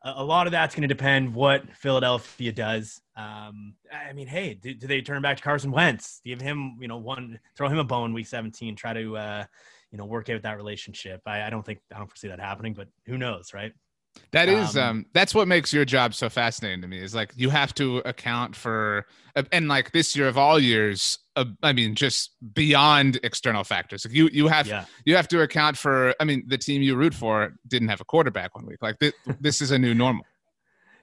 A, 0.03 0.13
a 0.17 0.23
lot 0.23 0.47
of 0.47 0.51
that's 0.51 0.75
going 0.75 0.87
to 0.87 0.93
depend 0.93 1.33
what 1.33 1.63
Philadelphia 1.75 2.51
does. 2.51 3.01
Um, 3.15 3.75
I 3.91 4.13
mean, 4.13 4.27
hey, 4.27 4.55
do, 4.55 4.73
do, 4.73 4.87
they 4.87 5.01
turn 5.01 5.21
back 5.21 5.37
to 5.37 5.43
Carson 5.43 5.71
Wentz? 5.71 6.21
Give 6.25 6.41
him, 6.41 6.77
you 6.79 6.87
know, 6.87 6.97
one, 6.97 7.39
throw 7.55 7.69
him 7.69 7.79
a 7.79 7.83
bone 7.83 8.13
week 8.13 8.27
seventeen, 8.27 8.75
try 8.75 8.93
to, 8.93 9.17
uh, 9.17 9.45
you 9.91 9.97
know, 9.97 10.05
work 10.05 10.29
out 10.29 10.41
that 10.41 10.57
relationship. 10.57 11.21
I, 11.25 11.43
I 11.43 11.49
don't 11.49 11.65
think 11.65 11.79
I 11.93 11.99
don't 11.99 12.09
foresee 12.09 12.29
that 12.29 12.39
happening, 12.39 12.73
but 12.73 12.87
who 13.05 13.17
knows, 13.17 13.53
right? 13.53 13.73
That 14.31 14.49
is 14.49 14.75
um, 14.75 14.83
um, 14.83 15.05
that's 15.13 15.35
what 15.35 15.47
makes 15.47 15.71
your 15.71 15.85
job 15.85 16.15
so 16.15 16.27
fascinating 16.27 16.81
to 16.81 16.87
me 16.87 16.99
is 16.99 17.13
like 17.13 17.31
you 17.35 17.51
have 17.51 17.73
to 17.75 17.99
account 17.99 18.55
for 18.55 19.05
and 19.51 19.67
like 19.67 19.91
this 19.91 20.15
year 20.15 20.27
of 20.27 20.39
all 20.39 20.59
years 20.59 21.19
uh, 21.35 21.45
I 21.61 21.71
mean 21.71 21.93
just 21.93 22.31
beyond 22.53 23.19
external 23.23 23.63
factors. 23.63 24.05
Like 24.05 24.13
you 24.15 24.29
you 24.33 24.47
have 24.47 24.67
yeah. 24.67 24.85
you 25.05 25.15
have 25.15 25.27
to 25.29 25.41
account 25.41 25.77
for 25.77 26.15
I 26.19 26.25
mean 26.25 26.43
the 26.47 26.57
team 26.57 26.81
you 26.81 26.95
root 26.95 27.13
for 27.13 27.53
didn't 27.67 27.89
have 27.89 28.01
a 28.01 28.05
quarterback 28.05 28.55
one 28.55 28.65
week. 28.65 28.81
Like 28.81 28.97
this, 28.97 29.13
this 29.39 29.61
is 29.61 29.69
a 29.69 29.77
new 29.77 29.93
normal. 29.93 30.25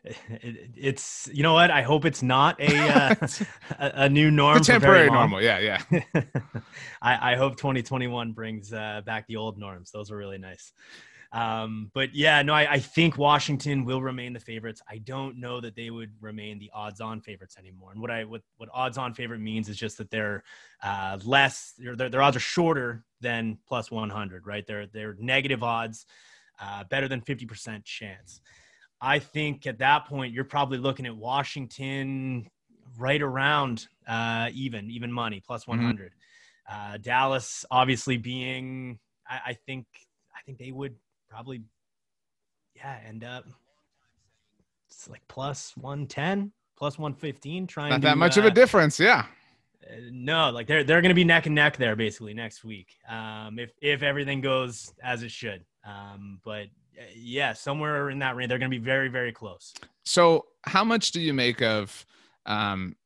It, 0.03 0.71
it's 0.77 1.29
you 1.33 1.45
know 1.45 1.53
what? 1.53 1.71
I 1.71 1.83
hope 1.83 2.05
it's 2.05 2.23
not 2.25 2.61
a 2.61 2.77
uh, 2.77 3.15
a, 3.79 3.93
a, 3.95 4.09
new 4.09 4.31
norm 4.33 4.61
temporary 4.63 5.09
normal. 5.09 5.41
Yeah 5.41 5.59
yeah. 5.59 6.01
I, 7.03 7.33
I 7.33 7.37
hope 7.37 7.57
2021 7.57 8.33
brings 8.33 8.73
uh, 8.73 9.03
back 9.07 9.27
the 9.29 9.37
old 9.37 9.57
norms. 9.57 9.91
Those 9.93 10.11
were 10.11 10.17
really 10.17 10.39
nice 10.39 10.73
um, 11.33 11.91
but 11.95 12.13
yeah, 12.13 12.43
no, 12.43 12.53
I, 12.53 12.73
I, 12.73 12.79
think 12.81 13.17
Washington 13.17 13.85
will 13.85 14.03
remain 14.03 14.33
the 14.33 14.41
favorites. 14.41 14.83
I 14.89 14.99
don't 14.99 15.39
know 15.39 15.61
that 15.61 15.77
they 15.77 15.91
would 15.91 16.11
remain 16.21 16.59
the 16.59 16.73
odds-on 16.75 17.21
favorites 17.21 17.57
anymore. 17.57 17.93
And 17.93 18.01
what 18.01 18.11
I 18.11 18.25
what 18.25 18.43
what 18.57 18.69
odds-on 18.75 19.15
favorite 19.15 19.39
means 19.39 19.69
is 19.69 19.77
just 19.77 19.99
that 19.99 20.11
they're 20.11 20.43
uh, 20.83 21.19
less. 21.25 21.75
Their, 21.79 21.95
their 21.95 22.23
odds 22.23 22.37
are 22.37 22.41
shorter 22.41 23.05
than 23.21 23.59
plus 23.69 23.93
100. 23.93 24.45
Right? 24.45 24.67
They're 24.67 24.87
they're 24.89 25.15
negative 25.21 25.63
odds, 25.63 26.05
uh, 26.61 26.83
better 26.85 27.07
than 27.07 27.21
50% 27.21 27.85
chance. 27.85 28.41
I 29.01 29.21
think 29.21 29.69
at 29.69 29.79
that 29.79 30.07
point 30.07 30.35
you're 30.35 30.45
probably 30.45 30.79
looking 30.79 31.07
at 31.07 31.17
Washington 31.17 32.51
right 32.99 33.23
around 33.23 33.87
uh, 34.09 34.51
even 34.53 34.91
even 34.91 35.13
money 35.13 35.41
plus 35.47 35.65
100. 35.69 36.11
Mm-hmm. 36.11 36.93
Uh, 36.93 36.97
Dallas 36.99 37.65
obviously 37.71 38.17
being 38.17 38.99
I, 39.29 39.41
I 39.47 39.53
think 39.53 39.87
I 40.35 40.43
think 40.45 40.59
they 40.59 40.73
would 40.73 40.97
probably 41.31 41.63
yeah 42.75 42.99
end 43.07 43.25
up 43.25 43.45
it's 44.89 45.09
like 45.09 45.23
plus 45.29 45.73
110 45.77 46.53
plus 46.77 46.99
115 46.99 47.67
trying 47.67 47.91
not 47.91 47.97
to, 47.97 48.03
that 48.03 48.19
much 48.19 48.37
uh, 48.37 48.41
of 48.41 48.47
a 48.47 48.51
uh, 48.51 48.55
difference 48.55 48.99
yeah 48.99 49.27
uh, 49.89 49.95
no 50.11 50.51
like 50.51 50.67
they're 50.67 50.83
they're 50.83 51.01
going 51.01 51.11
to 51.11 51.15
be 51.15 51.25
neck 51.25 51.47
and 51.47 51.55
neck 51.55 51.77
there 51.77 51.95
basically 51.95 52.35
next 52.35 52.65
week 52.65 52.97
um 53.09 53.59
if 53.59 53.71
if 53.81 54.03
everything 54.03 54.41
goes 54.41 54.93
as 55.03 55.23
it 55.23 55.31
should 55.31 55.65
um 55.87 56.41
but 56.45 56.65
uh, 56.99 57.05
yeah 57.15 57.53
somewhere 57.53 58.11
in 58.11 58.19
that 58.19 58.35
range 58.35 58.49
they're 58.49 58.59
going 58.59 58.71
to 58.71 58.77
be 58.77 58.85
very 58.85 59.09
very 59.09 59.33
close 59.33 59.73
so 60.05 60.45
how 60.63 60.83
much 60.83 61.13
do 61.13 61.21
you 61.21 61.33
make 61.33 61.63
of 61.63 62.05
um 62.47 62.97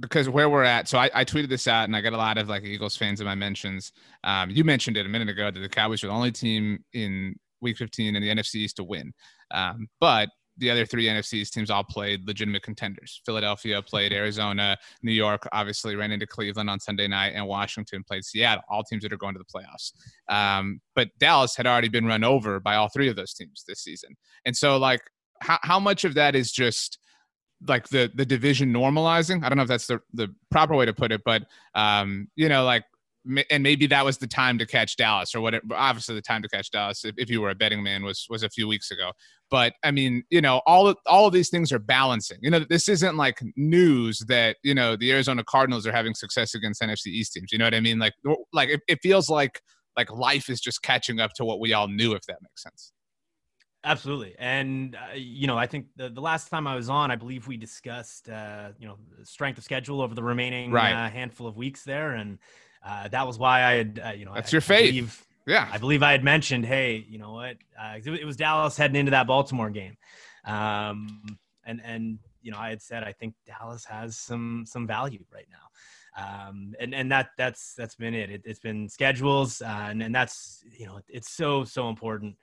because 0.00 0.28
where 0.28 0.48
we're 0.50 0.64
at, 0.64 0.88
so 0.88 0.98
I, 0.98 1.10
I, 1.14 1.24
tweeted 1.24 1.48
this 1.48 1.68
out 1.68 1.84
and 1.84 1.94
I 1.94 2.00
got 2.00 2.12
a 2.12 2.16
lot 2.16 2.36
of 2.36 2.48
like 2.48 2.64
Eagles 2.64 2.96
fans 2.96 3.20
in 3.20 3.26
my 3.26 3.34
mentions. 3.34 3.92
Um, 4.24 4.50
you 4.50 4.64
mentioned 4.64 4.96
it 4.96 5.06
a 5.06 5.08
minute 5.08 5.28
ago 5.28 5.50
that 5.50 5.58
the 5.58 5.68
Cowboys 5.68 6.02
are 6.02 6.08
the 6.08 6.12
only 6.12 6.32
team 6.32 6.84
in 6.92 7.36
Week 7.64 7.76
15 7.76 8.14
in 8.14 8.22
the 8.22 8.28
NFC 8.28 8.56
East 8.56 8.76
to 8.76 8.84
win. 8.84 9.12
Um, 9.50 9.88
but 10.00 10.28
the 10.58 10.70
other 10.70 10.86
three 10.86 11.06
NFC's 11.06 11.50
teams 11.50 11.70
all 11.70 11.84
played 11.84 12.26
legitimate 12.26 12.62
contenders. 12.62 13.20
Philadelphia 13.26 13.82
played 13.82 14.12
Arizona, 14.12 14.76
New 15.02 15.12
York 15.12 15.48
obviously 15.52 15.96
ran 15.96 16.12
into 16.12 16.26
Cleveland 16.26 16.70
on 16.70 16.78
Sunday 16.78 17.08
night, 17.08 17.32
and 17.34 17.46
Washington 17.46 18.04
played 18.04 18.24
Seattle. 18.24 18.62
All 18.68 18.84
teams 18.84 19.02
that 19.02 19.12
are 19.12 19.16
going 19.16 19.34
to 19.34 19.40
the 19.40 19.44
playoffs. 19.44 19.92
Um, 20.28 20.80
but 20.94 21.08
Dallas 21.18 21.56
had 21.56 21.66
already 21.66 21.88
been 21.88 22.06
run 22.06 22.22
over 22.22 22.60
by 22.60 22.76
all 22.76 22.88
three 22.88 23.08
of 23.08 23.16
those 23.16 23.34
teams 23.34 23.64
this 23.66 23.80
season. 23.80 24.16
And 24.44 24.56
so, 24.56 24.76
like, 24.76 25.00
how, 25.40 25.58
how 25.62 25.80
much 25.80 26.04
of 26.04 26.14
that 26.14 26.36
is 26.36 26.52
just 26.52 26.98
like 27.66 27.88
the 27.88 28.10
the 28.14 28.26
division 28.26 28.72
normalizing? 28.72 29.44
I 29.44 29.48
don't 29.48 29.56
know 29.56 29.62
if 29.62 29.68
that's 29.68 29.86
the 29.86 30.00
the 30.12 30.28
proper 30.50 30.74
way 30.74 30.86
to 30.86 30.94
put 30.94 31.10
it, 31.10 31.22
but 31.24 31.42
um, 31.74 32.28
you 32.36 32.48
know, 32.48 32.64
like 32.64 32.84
and 33.50 33.62
maybe 33.62 33.86
that 33.86 34.04
was 34.04 34.18
the 34.18 34.26
time 34.26 34.58
to 34.58 34.66
catch 34.66 34.96
Dallas 34.96 35.34
or 35.34 35.40
whatever. 35.40 35.64
Obviously, 35.72 36.14
the 36.14 36.22
time 36.22 36.42
to 36.42 36.48
catch 36.48 36.70
Dallas, 36.70 37.04
if, 37.04 37.14
if 37.16 37.30
you 37.30 37.40
were 37.40 37.50
a 37.50 37.54
betting 37.54 37.82
man, 37.82 38.04
was 38.04 38.26
was 38.28 38.42
a 38.42 38.50
few 38.50 38.68
weeks 38.68 38.90
ago. 38.90 39.12
But 39.50 39.74
I 39.82 39.90
mean, 39.90 40.24
you 40.30 40.40
know, 40.40 40.60
all 40.66 40.94
all 41.06 41.26
of 41.26 41.32
these 41.32 41.48
things 41.48 41.72
are 41.72 41.78
balancing. 41.78 42.38
You 42.42 42.50
know, 42.50 42.60
this 42.68 42.88
isn't 42.88 43.16
like 43.16 43.40
news 43.56 44.18
that 44.28 44.56
you 44.62 44.74
know 44.74 44.96
the 44.96 45.12
Arizona 45.12 45.42
Cardinals 45.44 45.86
are 45.86 45.92
having 45.92 46.14
success 46.14 46.54
against 46.54 46.82
NFC 46.82 47.06
East 47.06 47.32
teams. 47.32 47.50
You 47.50 47.58
know 47.58 47.64
what 47.64 47.74
I 47.74 47.80
mean? 47.80 47.98
Like, 47.98 48.12
like 48.52 48.68
it, 48.68 48.80
it 48.88 48.98
feels 49.02 49.30
like 49.30 49.60
like 49.96 50.10
life 50.10 50.50
is 50.50 50.60
just 50.60 50.82
catching 50.82 51.20
up 51.20 51.32
to 51.36 51.44
what 51.44 51.60
we 51.60 51.72
all 51.72 51.88
knew, 51.88 52.12
if 52.12 52.22
that 52.26 52.38
makes 52.42 52.62
sense. 52.62 52.92
Absolutely, 53.86 54.34
and 54.38 54.96
uh, 54.96 55.14
you 55.14 55.46
know, 55.46 55.58
I 55.58 55.66
think 55.66 55.86
the, 55.96 56.08
the 56.08 56.20
last 56.20 56.48
time 56.48 56.66
I 56.66 56.74
was 56.74 56.88
on, 56.88 57.10
I 57.10 57.16
believe 57.16 57.46
we 57.46 57.58
discussed 57.58 58.28
uh, 58.28 58.70
you 58.78 58.86
know 58.86 58.96
strength 59.22 59.58
of 59.58 59.64
schedule 59.64 60.00
over 60.00 60.14
the 60.14 60.22
remaining 60.22 60.70
right. 60.70 60.92
uh, 60.92 61.10
handful 61.10 61.46
of 61.46 61.56
weeks 61.56 61.84
there, 61.84 62.12
and 62.12 62.38
uh, 62.84 63.08
that 63.08 63.26
was 63.26 63.38
why 63.38 63.64
I 63.64 63.72
had, 63.74 64.00
uh, 64.04 64.10
you 64.10 64.24
know, 64.24 64.34
that's 64.34 64.52
I, 64.52 64.56
your 64.56 64.60
faith. 64.60 64.90
Believe, 64.90 65.24
yeah, 65.46 65.68
I 65.72 65.78
believe 65.78 66.02
I 66.02 66.12
had 66.12 66.24
mentioned, 66.24 66.64
hey, 66.64 67.04
you 67.08 67.18
know 67.18 67.32
what? 67.32 67.56
Uh, 67.78 67.94
it, 67.96 68.06
it, 68.06 68.24
was 68.24 68.36
Dallas 68.36 68.76
heading 68.76 68.96
into 68.96 69.10
that 69.10 69.26
Baltimore 69.26 69.70
game, 69.70 69.96
um, 70.44 71.38
and 71.64 71.80
and 71.84 72.18
you 72.42 72.50
know, 72.50 72.58
I 72.58 72.70
had 72.70 72.82
said 72.82 73.04
I 73.04 73.12
think 73.12 73.34
Dallas 73.46 73.84
has 73.84 74.16
some 74.16 74.64
some 74.66 74.86
value 74.86 75.24
right 75.32 75.46
now. 75.50 75.58
Um, 76.16 76.74
and 76.78 76.94
and 76.94 77.10
that 77.10 77.30
that's 77.36 77.74
that's 77.74 77.96
been 77.96 78.14
it. 78.14 78.30
it 78.30 78.46
has 78.46 78.60
been 78.60 78.88
schedules, 78.88 79.60
uh, 79.60 79.86
and 79.90 80.02
and 80.02 80.14
that's 80.14 80.62
you 80.78 80.86
know 80.86 81.00
it's 81.08 81.30
so 81.30 81.64
so 81.64 81.88
important 81.88 82.36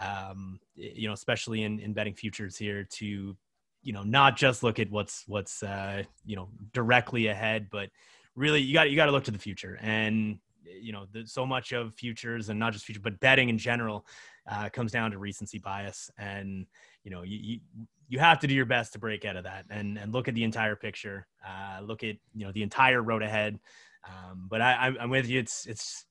um, 0.00 0.60
you 0.74 1.08
know, 1.08 1.14
especially 1.14 1.62
in, 1.62 1.80
in 1.80 1.92
betting 1.92 2.14
futures 2.14 2.56
here 2.56 2.84
to, 2.84 3.36
you 3.82 3.92
know, 3.92 4.02
not 4.02 4.36
just 4.36 4.62
look 4.62 4.78
at 4.78 4.90
what's, 4.90 5.24
what's, 5.26 5.62
uh, 5.62 6.02
you 6.24 6.36
know, 6.36 6.48
directly 6.72 7.28
ahead, 7.28 7.68
but 7.70 7.88
really 8.36 8.60
you 8.60 8.72
got, 8.72 8.90
you 8.90 8.96
got 8.96 9.06
to 9.06 9.12
look 9.12 9.24
to 9.24 9.32
the 9.32 9.38
future. 9.38 9.78
And, 9.82 10.38
you 10.64 10.92
know, 10.92 11.06
the, 11.12 11.26
so 11.26 11.44
much 11.44 11.72
of 11.72 11.94
futures 11.94 12.48
and 12.48 12.58
not 12.60 12.72
just 12.72 12.84
future, 12.84 13.00
but 13.00 13.18
betting 13.18 13.48
in 13.48 13.58
general 13.58 14.06
uh, 14.48 14.68
comes 14.68 14.92
down 14.92 15.10
to 15.10 15.18
recency 15.18 15.58
bias. 15.58 16.10
And, 16.18 16.66
you 17.02 17.10
know, 17.10 17.22
you, 17.22 17.38
you, 17.42 17.60
you 18.08 18.18
have 18.20 18.38
to 18.40 18.46
do 18.46 18.54
your 18.54 18.66
best 18.66 18.92
to 18.92 18.98
break 18.98 19.24
out 19.24 19.36
of 19.36 19.44
that 19.44 19.64
and, 19.70 19.98
and 19.98 20.12
look 20.12 20.28
at 20.28 20.34
the 20.34 20.44
entire 20.44 20.76
picture, 20.76 21.26
uh, 21.44 21.80
look 21.82 22.04
at, 22.04 22.16
you 22.34 22.46
know, 22.46 22.52
the 22.52 22.62
entire 22.62 23.02
road 23.02 23.22
ahead. 23.22 23.58
Um, 24.06 24.46
but 24.48 24.60
I, 24.60 24.92
I'm 25.00 25.10
with 25.10 25.28
you. 25.28 25.40
It's, 25.40 25.66
it's, 25.66 26.04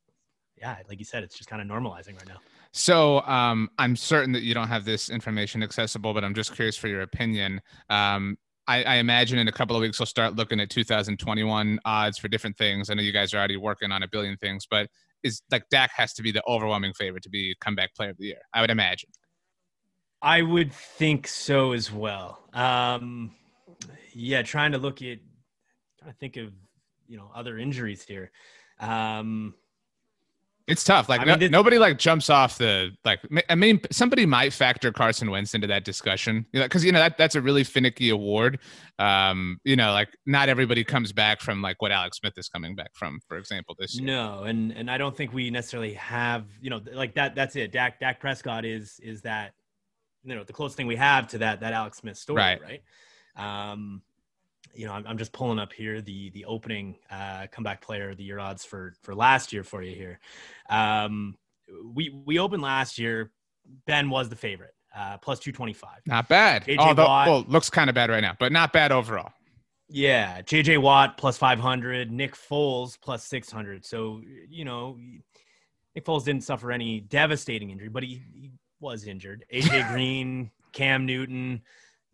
yeah, 0.58 0.78
like 0.90 1.00
you 1.00 1.06
said, 1.06 1.24
it's 1.24 1.38
just 1.38 1.50
kind 1.50 1.62
of 1.62 1.68
normalizing 1.68 2.18
right 2.18 2.28
now. 2.28 2.38
So 2.72 3.22
um, 3.22 3.70
I'm 3.78 3.96
certain 3.96 4.34
that 4.34 4.44
you 4.44 4.54
don't 4.54 4.68
have 4.68 4.84
this 4.84 5.10
information 5.10 5.64
accessible, 5.64 6.14
but 6.14 6.24
I'm 6.24 6.34
just 6.34 6.54
curious 6.54 6.76
for 6.76 6.88
your 6.88 7.02
opinion. 7.02 7.62
Um, 7.90 8.38
I, 8.68 8.84
I, 8.84 8.96
imagine 8.96 9.38
in 9.38 9.48
a 9.48 9.52
couple 9.52 9.76
of 9.76 9.82
weeks 9.82 10.00
we'll 10.00 10.08
start 10.08 10.36
looking 10.36 10.60
at 10.60 10.70
2021 10.70 11.80
odds 11.86 12.18
for 12.18 12.28
different 12.28 12.58
things. 12.58 12.90
I 12.90 12.96
know 12.96 13.04
you 13.04 13.12
guys 13.12 13.34
are 13.34 13.38
already 13.38 13.58
working 13.58 13.92
on 13.92 14.04
a 14.04 14.08
billion 14.08 14.38
things, 14.38 14.66
but 14.70 14.90
is 15.24 15.42
like 15.52 15.70
Dak 15.70 15.92
has 15.96 16.14
to 16.14 16.24
be 16.24 16.32
the 16.32 16.44
overwhelming 16.48 16.94
favorite 16.94 17.24
to 17.24 17.30
be 17.30 17.56
comeback 17.60 17.96
player 17.96 18.12
of 18.12 18.18
the 18.18 18.26
year. 18.26 18.42
I 18.54 18.62
would 18.62 18.70
imagine. 18.70 19.10
I 20.22 20.42
would 20.42 20.74
think 20.74 21.28
so 21.28 21.74
as 21.74 21.92
well. 21.92 22.40
Um, 22.54 23.32
yeah, 24.14 24.42
trying 24.42 24.72
to 24.72 24.78
look 24.78 25.02
at, 25.02 25.20
trying 26.00 26.12
to 26.12 26.18
think 26.20 26.38
of, 26.38 26.52
you 27.08 27.18
know, 27.18 27.30
other 27.36 27.58
injuries 27.58 28.04
here. 28.04 28.32
Um, 28.80 29.56
it's 30.68 30.84
tough. 30.84 31.08
Like 31.08 31.26
no, 31.28 31.36
nobody 31.36 31.78
like 31.78 32.00
jumps 32.00 32.30
off 32.30 32.58
the 32.58 32.92
like. 33.04 33.20
I 33.50 33.56
mean, 33.56 33.80
somebody 33.92 34.26
might 34.26 34.52
factor 34.52 34.92
Carson 34.92 35.30
Wentz 35.30 35.54
into 35.54 35.68
that 35.68 35.86
discussion, 35.86 36.46
you 36.54 36.60
know, 36.60 36.66
because 36.66 36.84
you 36.84 36.92
know 36.92 36.98
that 36.98 37.18
that's 37.18 37.36
a 37.36 37.42
really 37.42 37.64
finicky 37.64 38.10
award. 38.10 38.60
Um, 38.98 39.60
you 39.64 39.76
know, 39.76 39.92
like 39.92 40.10
not 40.26 40.50
everybody 40.50 40.84
comes 40.84 41.12
back 41.12 41.40
from 41.40 41.62
like 41.62 41.82
what 41.84 41.92
Alex 41.92 42.18
Smith 42.18 42.34
is 42.38 42.50
coming 42.50 42.76
back 42.76 42.92
from, 42.96 43.20
for 43.28 43.38
example, 43.38 43.76
this 43.78 44.00
year. 44.00 44.08
No, 44.08 44.44
and 44.44 44.72
and 44.72 44.90
I 44.90 44.98
don't 44.98 45.16
think 45.16 45.34
we 45.34 45.52
necessarily 45.52 45.94
have, 45.94 46.46
you 46.60 46.72
know, 46.72 46.82
like 46.94 47.14
that. 47.14 47.36
That's 47.36 47.56
it. 47.56 47.72
Dak 47.72 48.00
Dak 48.00 48.20
Prescott 48.20 48.66
is 48.66 49.00
is 49.04 49.22
that, 49.22 49.54
you 50.24 50.34
know, 50.34 50.44
the 50.44 50.54
closest 50.54 50.78
thing 50.78 50.88
we 50.88 50.96
have 50.96 51.28
to 51.28 51.38
that 51.40 51.60
that 51.60 51.74
Alex 51.74 52.00
Smith 52.00 52.18
story, 52.18 52.42
right? 52.42 52.60
right? 52.62 52.82
Um, 53.70 54.02
you 54.74 54.86
know, 54.86 54.94
I'm, 54.94 55.06
I'm 55.08 55.18
just 55.18 55.32
pulling 55.32 55.60
up 55.60 55.72
here 55.72 56.02
the 56.02 56.30
the 56.32 56.46
opening 56.46 56.98
uh, 57.12 57.48
comeback 57.52 57.82
player 57.82 58.12
of 58.12 58.18
the 58.18 58.24
year 58.24 58.40
odds 58.40 58.66
for 58.66 58.94
for 59.04 59.14
last 59.16 59.54
year 59.54 59.64
for 59.64 59.82
you 59.82 59.96
here. 59.96 60.20
Um, 60.70 61.36
we 61.94 62.10
we 62.26 62.40
opened 62.40 62.64
last 62.64 62.98
year. 62.98 63.32
Ben 63.88 64.10
was 64.10 64.30
the 64.30 64.36
favorite, 64.36 64.74
uh, 64.96 65.18
plus 65.18 65.40
two 65.40 65.52
twenty 65.52 65.74
five. 65.74 66.00
Not 66.06 66.28
bad. 66.28 66.66
JJ 66.66 66.78
Although, 66.78 67.06
Watt, 67.06 67.28
well, 67.28 67.46
looks 67.48 67.70
kind 67.70 67.90
of 67.90 67.96
bad 67.96 68.10
right 68.10 68.22
now, 68.22 68.36
but 68.40 68.52
not 68.52 68.74
bad 68.74 68.92
overall. 68.92 69.32
Yeah, 69.88 70.42
JJ 70.42 70.80
Watt 70.80 71.18
plus 71.18 71.38
five 71.38 71.60
hundred, 71.60 72.12
Nick 72.12 72.36
Foles 72.36 72.98
plus 73.00 73.26
six 73.26 73.52
hundred. 73.52 73.86
So 73.86 74.22
you 74.50 74.66
know, 74.66 74.98
Nick 75.96 76.06
Foles 76.06 76.26
didn't 76.26 76.44
suffer 76.44 76.72
any 76.72 77.00
devastating 77.02 77.70
injury, 77.70 77.90
but 77.90 78.04
he, 78.04 78.22
he 78.34 78.52
was 78.80 79.06
injured. 79.06 79.46
AJ 79.54 79.90
Green, 79.94 80.52
Cam 80.74 81.06
Newton. 81.06 81.62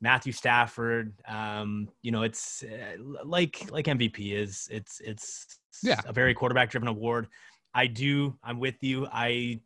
Matthew 0.02 0.34
Stafford. 0.34 1.14
Um, 1.28 1.88
you 2.02 2.12
know, 2.12 2.24
it's 2.24 2.64
uh, 2.64 2.98
like 3.24 3.72
like 3.72 3.86
MVP 3.86 4.34
is. 4.34 4.68
It's 4.72 5.00
it's 5.00 5.60
yeah. 5.84 6.02
a 6.06 6.12
very 6.12 6.34
quarterback 6.34 6.72
driven 6.72 6.88
award. 6.88 7.28
I 7.74 7.88
do. 7.88 8.38
I'm 8.44 8.60
with 8.60 8.82
you. 8.82 9.08
I 9.12 9.62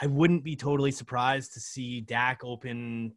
I 0.00 0.06
wouldn't 0.06 0.44
be 0.44 0.56
totally 0.56 0.90
surprised 0.90 1.54
to 1.54 1.60
see 1.60 2.00
Dak 2.00 2.42
open, 2.44 3.12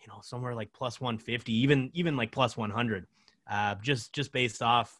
you 0.00 0.06
know, 0.08 0.20
somewhere 0.22 0.54
like 0.54 0.72
plus 0.72 1.00
150, 1.00 1.52
even 1.52 1.90
even 1.92 2.16
like 2.16 2.32
plus 2.32 2.56
100, 2.56 3.06
uh, 3.50 3.74
just 3.82 4.14
just 4.14 4.32
based 4.32 4.62
off, 4.62 4.98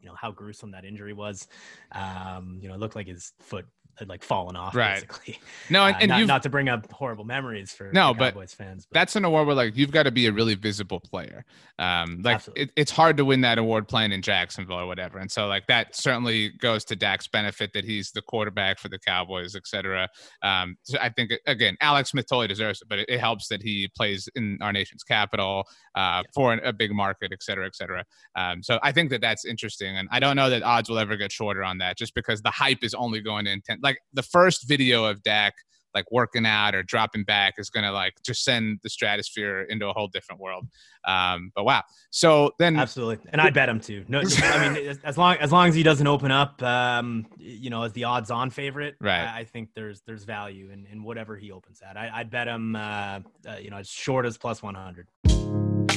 you 0.00 0.08
know, 0.08 0.14
how 0.14 0.30
gruesome 0.30 0.70
that 0.70 0.84
injury 0.84 1.12
was. 1.12 1.48
Um, 1.92 2.58
you 2.62 2.68
know, 2.68 2.74
it 2.74 2.80
looked 2.80 2.94
like 2.96 3.08
his 3.08 3.32
foot 3.40 3.66
had 3.98 4.08
like 4.08 4.22
fallen 4.22 4.56
off 4.56 4.74
right. 4.74 4.94
basically. 4.94 5.38
No, 5.70 5.84
and, 5.84 5.96
uh, 5.96 5.98
and 6.00 6.08
not, 6.08 6.26
not, 6.26 6.42
to 6.44 6.48
bring 6.48 6.68
up 6.68 6.90
horrible 6.92 7.24
memories 7.24 7.72
for 7.72 7.90
no, 7.92 8.14
but 8.14 8.32
Cowboys 8.34 8.54
fans. 8.54 8.86
But. 8.86 8.94
That's 8.94 9.16
an 9.16 9.24
award 9.24 9.46
where 9.46 9.56
like 9.56 9.76
you've 9.76 9.90
got 9.90 10.04
to 10.04 10.10
be 10.10 10.26
a 10.26 10.32
really 10.32 10.54
visible 10.54 11.00
player. 11.00 11.44
Um, 11.78 12.22
like 12.22 12.40
it, 12.56 12.70
it's 12.76 12.90
hard 12.90 13.16
to 13.18 13.24
win 13.24 13.40
that 13.42 13.58
award 13.58 13.88
playing 13.88 14.12
in 14.12 14.22
Jacksonville 14.22 14.80
or 14.80 14.86
whatever, 14.86 15.18
and 15.18 15.30
so 15.30 15.46
like 15.46 15.66
that 15.66 15.94
certainly 15.94 16.50
goes 16.60 16.84
to 16.86 16.96
Dak's 16.96 17.28
benefit 17.28 17.72
that 17.74 17.84
he's 17.84 18.10
the 18.10 18.22
quarterback 18.22 18.78
for 18.78 18.88
the 18.88 18.98
Cowboys, 18.98 19.54
etc. 19.54 20.08
Um, 20.42 20.76
so 20.82 20.98
I 21.00 21.08
think 21.10 21.32
again, 21.46 21.76
Alex 21.80 22.10
Smith 22.10 22.26
totally 22.28 22.48
deserves 22.48 22.82
it, 22.82 22.88
but 22.88 23.00
it, 23.00 23.08
it 23.08 23.20
helps 23.20 23.48
that 23.48 23.62
he 23.62 23.88
plays 23.96 24.28
in 24.34 24.58
our 24.60 24.72
nation's 24.72 25.02
capital 25.02 25.64
uh, 25.94 25.98
yeah. 25.98 26.22
for 26.34 26.52
an, 26.52 26.60
a 26.64 26.72
big 26.72 26.92
market, 26.92 27.32
etc., 27.32 27.66
etc. 27.66 28.04
Um, 28.36 28.62
so 28.62 28.78
I 28.82 28.92
think 28.92 29.10
that 29.10 29.20
that's 29.20 29.44
interesting, 29.44 29.96
and 29.96 30.08
I 30.10 30.20
don't 30.20 30.36
know 30.36 30.50
that 30.50 30.62
odds 30.62 30.88
will 30.88 30.98
ever 30.98 31.16
get 31.16 31.32
shorter 31.32 31.62
on 31.62 31.78
that, 31.78 31.96
just 31.96 32.14
because 32.14 32.42
the 32.42 32.50
hype 32.50 32.82
is 32.82 32.94
only 32.94 33.20
going 33.20 33.44
to 33.44 33.52
intent 33.52 33.82
like 33.82 33.87
the 34.12 34.22
first 34.22 34.68
video 34.68 35.04
of 35.04 35.22
Dak 35.22 35.54
like 35.94 36.10
working 36.12 36.46
out 36.46 36.74
or 36.74 36.82
dropping 36.82 37.24
back 37.24 37.54
is 37.58 37.70
going 37.70 37.84
to 37.84 37.92
like 37.92 38.14
just 38.24 38.44
send 38.44 38.78
the 38.82 38.90
stratosphere 38.90 39.62
into 39.62 39.88
a 39.88 39.92
whole 39.92 40.08
different 40.08 40.40
world. 40.40 40.66
Um, 41.06 41.50
but 41.54 41.64
wow. 41.64 41.82
So 42.10 42.52
then 42.58 42.76
absolutely. 42.76 43.18
And 43.32 43.40
I 43.40 43.50
bet 43.50 43.68
him 43.68 43.80
too. 43.80 44.04
No, 44.08 44.22
I 44.42 44.68
mean, 44.68 44.98
as 45.04 45.16
long, 45.16 45.36
as 45.36 45.50
long 45.50 45.68
as 45.68 45.74
he 45.74 45.82
doesn't 45.82 46.06
open 46.06 46.30
up, 46.30 46.62
um, 46.62 47.26
you 47.38 47.70
know, 47.70 47.82
as 47.82 47.92
the 47.92 48.04
odds 48.04 48.30
on 48.30 48.50
favorite, 48.50 48.96
right. 49.00 49.24
I, 49.24 49.40
I, 49.40 49.44
think 49.44 49.70
there's, 49.74 50.02
there's 50.02 50.24
value 50.24 50.70
in, 50.70 50.86
in 50.86 51.02
whatever 51.02 51.36
he 51.36 51.50
opens 51.50 51.80
at. 51.80 51.96
I, 51.96 52.18
would 52.18 52.30
bet 52.30 52.46
him, 52.46 52.76
uh, 52.76 53.20
uh, 53.48 53.56
you 53.60 53.70
know, 53.70 53.78
as 53.78 53.88
short 53.88 54.26
as 54.26 54.36
plus 54.36 54.62
100. 54.62 55.08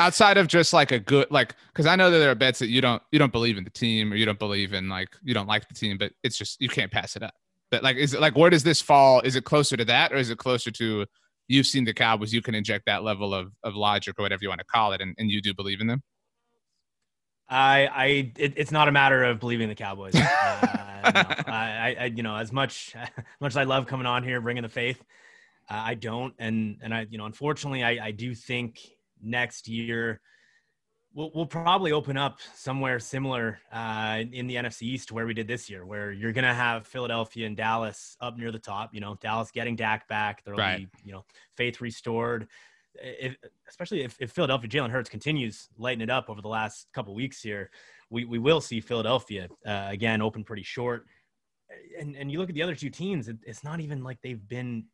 Outside 0.00 0.36
of 0.36 0.46
just 0.48 0.72
like 0.72 0.92
a 0.92 0.98
good 0.98 1.30
like 1.30 1.54
because 1.68 1.86
I 1.86 1.96
know 1.96 2.10
that 2.10 2.18
there 2.18 2.30
are 2.30 2.34
bets 2.34 2.58
that 2.58 2.68
you 2.68 2.80
don't 2.80 3.02
you 3.12 3.18
don't 3.18 3.32
believe 3.32 3.58
in 3.58 3.64
the 3.64 3.70
team 3.70 4.12
or 4.12 4.16
you 4.16 4.26
don't 4.26 4.38
believe 4.38 4.72
in 4.72 4.88
like 4.88 5.08
you 5.22 5.34
don't 5.34 5.46
like 5.46 5.68
the 5.68 5.74
team, 5.74 5.98
but 5.98 6.12
it's 6.22 6.36
just 6.36 6.60
you 6.60 6.68
can't 6.68 6.90
pass 6.90 7.16
it 7.16 7.22
up. 7.22 7.34
But 7.70 7.82
like 7.82 7.96
is 7.96 8.14
it 8.14 8.20
like 8.20 8.36
where 8.36 8.50
does 8.50 8.62
this 8.62 8.80
fall? 8.80 9.20
Is 9.20 9.36
it 9.36 9.44
closer 9.44 9.76
to 9.76 9.84
that 9.86 10.12
or 10.12 10.16
is 10.16 10.30
it 10.30 10.38
closer 10.38 10.70
to 10.72 11.06
you've 11.48 11.66
seen 11.66 11.84
the 11.84 11.94
Cowboys, 11.94 12.32
you 12.32 12.42
can 12.42 12.54
inject 12.54 12.86
that 12.86 13.02
level 13.02 13.34
of 13.34 13.52
of 13.62 13.74
logic 13.74 14.18
or 14.18 14.22
whatever 14.22 14.40
you 14.42 14.48
want 14.48 14.60
to 14.60 14.66
call 14.66 14.92
it, 14.92 15.00
and, 15.00 15.14
and 15.18 15.30
you 15.30 15.40
do 15.40 15.54
believe 15.54 15.80
in 15.80 15.86
them? 15.86 16.02
I 17.48 17.86
I 17.86 18.06
it, 18.38 18.54
it's 18.56 18.72
not 18.72 18.88
a 18.88 18.92
matter 18.92 19.24
of 19.24 19.40
believing 19.40 19.68
the 19.68 19.74
Cowboys. 19.74 20.14
Uh, 21.04 21.12
no. 21.12 21.52
I, 21.52 21.96
I 22.00 22.04
you 22.06 22.22
know 22.22 22.34
as 22.34 22.50
much 22.50 22.94
as 22.96 23.08
much 23.40 23.52
as 23.52 23.56
I 23.58 23.64
love 23.64 23.86
coming 23.86 24.06
on 24.06 24.24
here 24.24 24.40
bringing 24.40 24.62
the 24.62 24.70
faith, 24.70 25.04
uh, 25.68 25.74
I 25.74 25.94
don't, 25.96 26.32
and 26.38 26.78
and 26.82 26.94
I 26.94 27.06
you 27.10 27.18
know 27.18 27.26
unfortunately 27.26 27.84
I 27.84 28.06
I 28.06 28.10
do 28.10 28.34
think 28.34 28.80
next 29.24 29.68
year. 29.68 30.20
We'll, 31.14 31.30
we'll 31.34 31.46
probably 31.46 31.92
open 31.92 32.16
up 32.16 32.40
somewhere 32.56 32.98
similar 32.98 33.58
uh, 33.72 34.22
in 34.32 34.46
the 34.48 34.56
NFC 34.56 34.82
East 34.82 35.08
to 35.08 35.14
where 35.14 35.26
we 35.26 35.34
did 35.34 35.46
this 35.46 35.70
year, 35.70 35.86
where 35.86 36.10
you're 36.10 36.32
going 36.32 36.44
to 36.44 36.54
have 36.54 36.86
Philadelphia 36.86 37.46
and 37.46 37.56
Dallas 37.56 38.16
up 38.20 38.36
near 38.36 38.50
the 38.50 38.58
top. 38.58 38.92
You 38.92 39.00
know, 39.00 39.16
Dallas 39.20 39.50
getting 39.52 39.76
Dak 39.76 40.08
back. 40.08 40.44
There'll 40.44 40.58
right. 40.58 40.78
be, 40.78 40.88
you 41.04 41.12
know, 41.12 41.24
faith 41.56 41.80
restored. 41.80 42.48
If, 42.96 43.36
especially 43.68 44.02
if, 44.02 44.16
if 44.20 44.32
Philadelphia 44.32 44.68
Jalen 44.68 44.90
Hurts 44.90 45.08
continues 45.08 45.68
lighting 45.78 46.02
it 46.02 46.10
up 46.10 46.30
over 46.30 46.42
the 46.42 46.48
last 46.48 46.88
couple 46.92 47.14
weeks 47.14 47.40
here, 47.42 47.70
we, 48.10 48.24
we 48.24 48.38
will 48.38 48.60
see 48.60 48.80
Philadelphia 48.80 49.48
uh, 49.66 49.88
again 49.90 50.22
open 50.22 50.44
pretty 50.44 50.62
short. 50.62 51.06
And 51.98 52.14
and 52.16 52.30
you 52.30 52.38
look 52.38 52.48
at 52.48 52.54
the 52.54 52.62
other 52.62 52.76
two 52.76 52.90
teams, 52.90 53.28
it, 53.28 53.38
it's 53.44 53.64
not 53.64 53.80
even 53.80 54.04
like 54.04 54.18
they've 54.22 54.48
been 54.48 54.84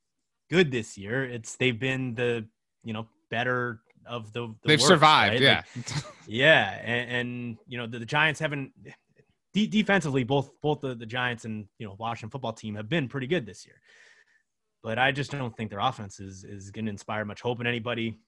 good 0.50 0.70
this 0.70 0.98
year. 0.98 1.24
It's 1.24 1.56
they've 1.56 1.78
been 1.78 2.14
the 2.14 2.46
you 2.84 2.92
know 2.92 3.06
better 3.30 3.80
of 4.10 4.32
the, 4.32 4.48
the 4.48 4.54
they've 4.68 4.80
worst, 4.80 4.88
survived. 4.88 5.34
Right? 5.34 5.42
Yeah, 5.42 5.62
like, 5.76 6.04
yeah, 6.26 6.80
and, 6.84 7.10
and, 7.10 7.58
you 7.66 7.78
know 7.78 7.86
the, 7.86 8.00
the 8.00 8.06
Giants 8.06 8.40
haven't 8.40 8.72
de- 9.54 9.66
defensively 9.66 10.24
both 10.24 10.50
both 10.60 10.80
the, 10.80 10.94
the 10.94 11.06
Giants 11.06 11.44
and 11.44 11.66
you 11.78 11.86
know 11.86 11.96
Washington 11.98 12.30
football 12.30 12.52
team 12.52 12.74
have 12.74 12.88
been 12.88 13.08
pretty 13.08 13.26
good 13.26 13.46
this 13.46 13.64
year, 13.64 13.80
but 14.82 14.98
I 14.98 15.12
just 15.12 15.30
don't 15.30 15.56
think 15.56 15.70
their 15.70 15.80
offense 15.80 16.20
is 16.20 16.44
is 16.44 16.70
going 16.70 16.86
to 16.86 16.90
inspire 16.90 17.24
much 17.24 17.40
hope 17.40 17.60
in 17.60 17.66
anybody. 17.66 18.18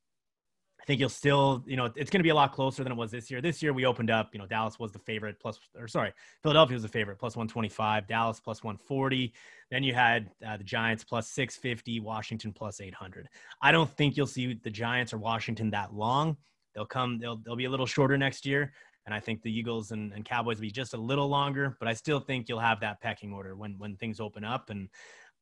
I 0.82 0.84
think 0.84 0.98
you'll 0.98 1.08
still, 1.08 1.62
you 1.64 1.76
know, 1.76 1.84
it's 1.94 2.10
going 2.10 2.18
to 2.18 2.24
be 2.24 2.30
a 2.30 2.34
lot 2.34 2.52
closer 2.52 2.82
than 2.82 2.90
it 2.90 2.96
was 2.96 3.12
this 3.12 3.30
year. 3.30 3.40
This 3.40 3.62
year 3.62 3.72
we 3.72 3.86
opened 3.86 4.10
up, 4.10 4.30
you 4.32 4.40
know, 4.40 4.46
Dallas 4.46 4.80
was 4.80 4.90
the 4.90 4.98
favorite 4.98 5.38
plus, 5.40 5.60
or 5.78 5.86
sorry, 5.86 6.12
Philadelphia 6.42 6.74
was 6.74 6.82
the 6.82 6.88
favorite 6.88 7.20
plus 7.20 7.36
125, 7.36 8.08
Dallas 8.08 8.40
plus 8.40 8.64
140. 8.64 9.32
Then 9.70 9.84
you 9.84 9.94
had 9.94 10.32
uh, 10.44 10.56
the 10.56 10.64
Giants 10.64 11.04
plus 11.04 11.28
650, 11.28 12.00
Washington 12.00 12.52
plus 12.52 12.80
800. 12.80 13.28
I 13.62 13.70
don't 13.70 13.88
think 13.90 14.16
you'll 14.16 14.26
see 14.26 14.54
the 14.54 14.70
Giants 14.70 15.12
or 15.12 15.18
Washington 15.18 15.70
that 15.70 15.94
long. 15.94 16.36
They'll 16.74 16.84
come, 16.84 17.20
they'll, 17.20 17.36
they'll 17.36 17.54
be 17.54 17.66
a 17.66 17.70
little 17.70 17.86
shorter 17.86 18.18
next 18.18 18.44
year. 18.44 18.72
And 19.06 19.14
I 19.14 19.20
think 19.20 19.42
the 19.42 19.56
Eagles 19.56 19.92
and, 19.92 20.12
and 20.12 20.24
Cowboys 20.24 20.56
will 20.56 20.62
be 20.62 20.70
just 20.72 20.94
a 20.94 20.98
little 20.98 21.28
longer, 21.28 21.76
but 21.78 21.88
I 21.88 21.92
still 21.92 22.18
think 22.18 22.48
you'll 22.48 22.58
have 22.58 22.80
that 22.80 23.00
pecking 23.00 23.32
order 23.32 23.54
when, 23.54 23.76
when 23.78 23.96
things 23.96 24.18
open 24.18 24.42
up. 24.42 24.70
And 24.70 24.88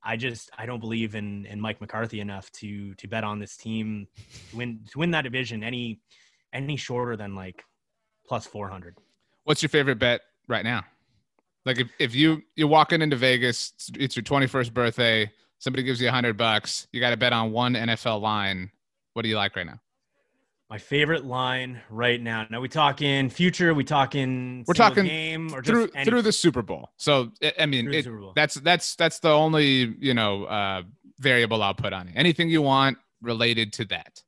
I 0.03 0.17
just 0.17 0.51
I 0.57 0.67
don't 0.67 0.81
believe 0.81 1.15
in 1.15 1.47
in 1.47 1.61
Mike 1.61 1.81
McCarthy 1.81 2.21
enough 2.21 2.51
to 2.53 2.95
to 2.95 3.09
bet 3.09 3.25
on 3.25 3.39
this 3.39 3.57
team 3.57 4.07
to 4.51 4.57
win 4.57 4.81
to 4.91 4.99
win 4.99 5.11
that 5.13 5.23
division 5.23 5.63
any 5.63 6.01
any 6.53 6.77
shorter 6.77 7.17
than 7.17 7.35
like 7.35 7.65
plus 8.27 8.47
400. 8.47 8.97
What's 9.45 9.63
your 9.63 9.69
favorite 9.69 9.99
bet 9.99 10.23
right 10.49 10.65
now? 10.65 10.85
Like 11.67 11.79
if, 11.79 11.89
if 11.99 12.15
you 12.15 12.43
you're 12.57 12.69
walking 12.69 13.03
into 13.03 13.17
Vegas, 13.17 13.73
it's 13.95 14.17
your 14.17 14.23
21st 14.23 14.73
birthday, 14.73 15.31
somebody 15.59 15.83
gives 15.83 16.01
you 16.01 16.09
a 16.09 16.13
hundred 16.13 16.37
bucks, 16.37 16.87
you 16.93 17.01
got 17.01 17.11
to 17.11 17.17
bet 17.17 17.33
on 17.33 17.53
one 17.53 17.75
NFL 17.75 18.21
line. 18.21 18.71
What 19.13 19.23
do 19.23 19.29
you 19.29 19.37
like 19.37 19.57
right 19.57 19.67
now? 19.67 19.81
My 20.71 20.79
favorite 20.79 21.25
line 21.25 21.81
right 21.91 22.23
now. 22.23 22.47
Now 22.49 22.61
we 22.61 22.69
talking 22.69 23.29
future. 23.29 23.75
We 23.75 23.83
talking. 23.83 24.65
We're 24.69 24.75
talking 24.75 25.05
game 25.05 25.53
or 25.53 25.65
through 25.65 25.89
through 26.05 26.23
the 26.23 26.31
Super 26.31 26.63
Bowl. 26.63 26.91
So 26.97 27.33
I 27.59 27.67
mean, 27.67 27.93
it, 27.93 28.07
that's 28.37 28.55
that's 28.55 28.95
that's 28.95 29.19
the 29.19 29.31
only 29.31 29.97
you 29.99 30.15
know 30.15 30.45
uh, 30.45 30.83
variable 31.19 31.61
I'll 31.65 31.75
put 31.75 31.93
on 31.93 32.07
it. 32.07 32.13
Anything 32.15 32.49
you 32.49 32.63
want 32.63 32.99
related 33.21 33.73
to 33.75 33.85
that. 33.87 34.23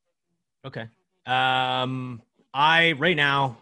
Okay. 0.65 0.89
Um, 1.27 2.21
I 2.53 2.93
right 2.93 3.17
now, 3.17 3.59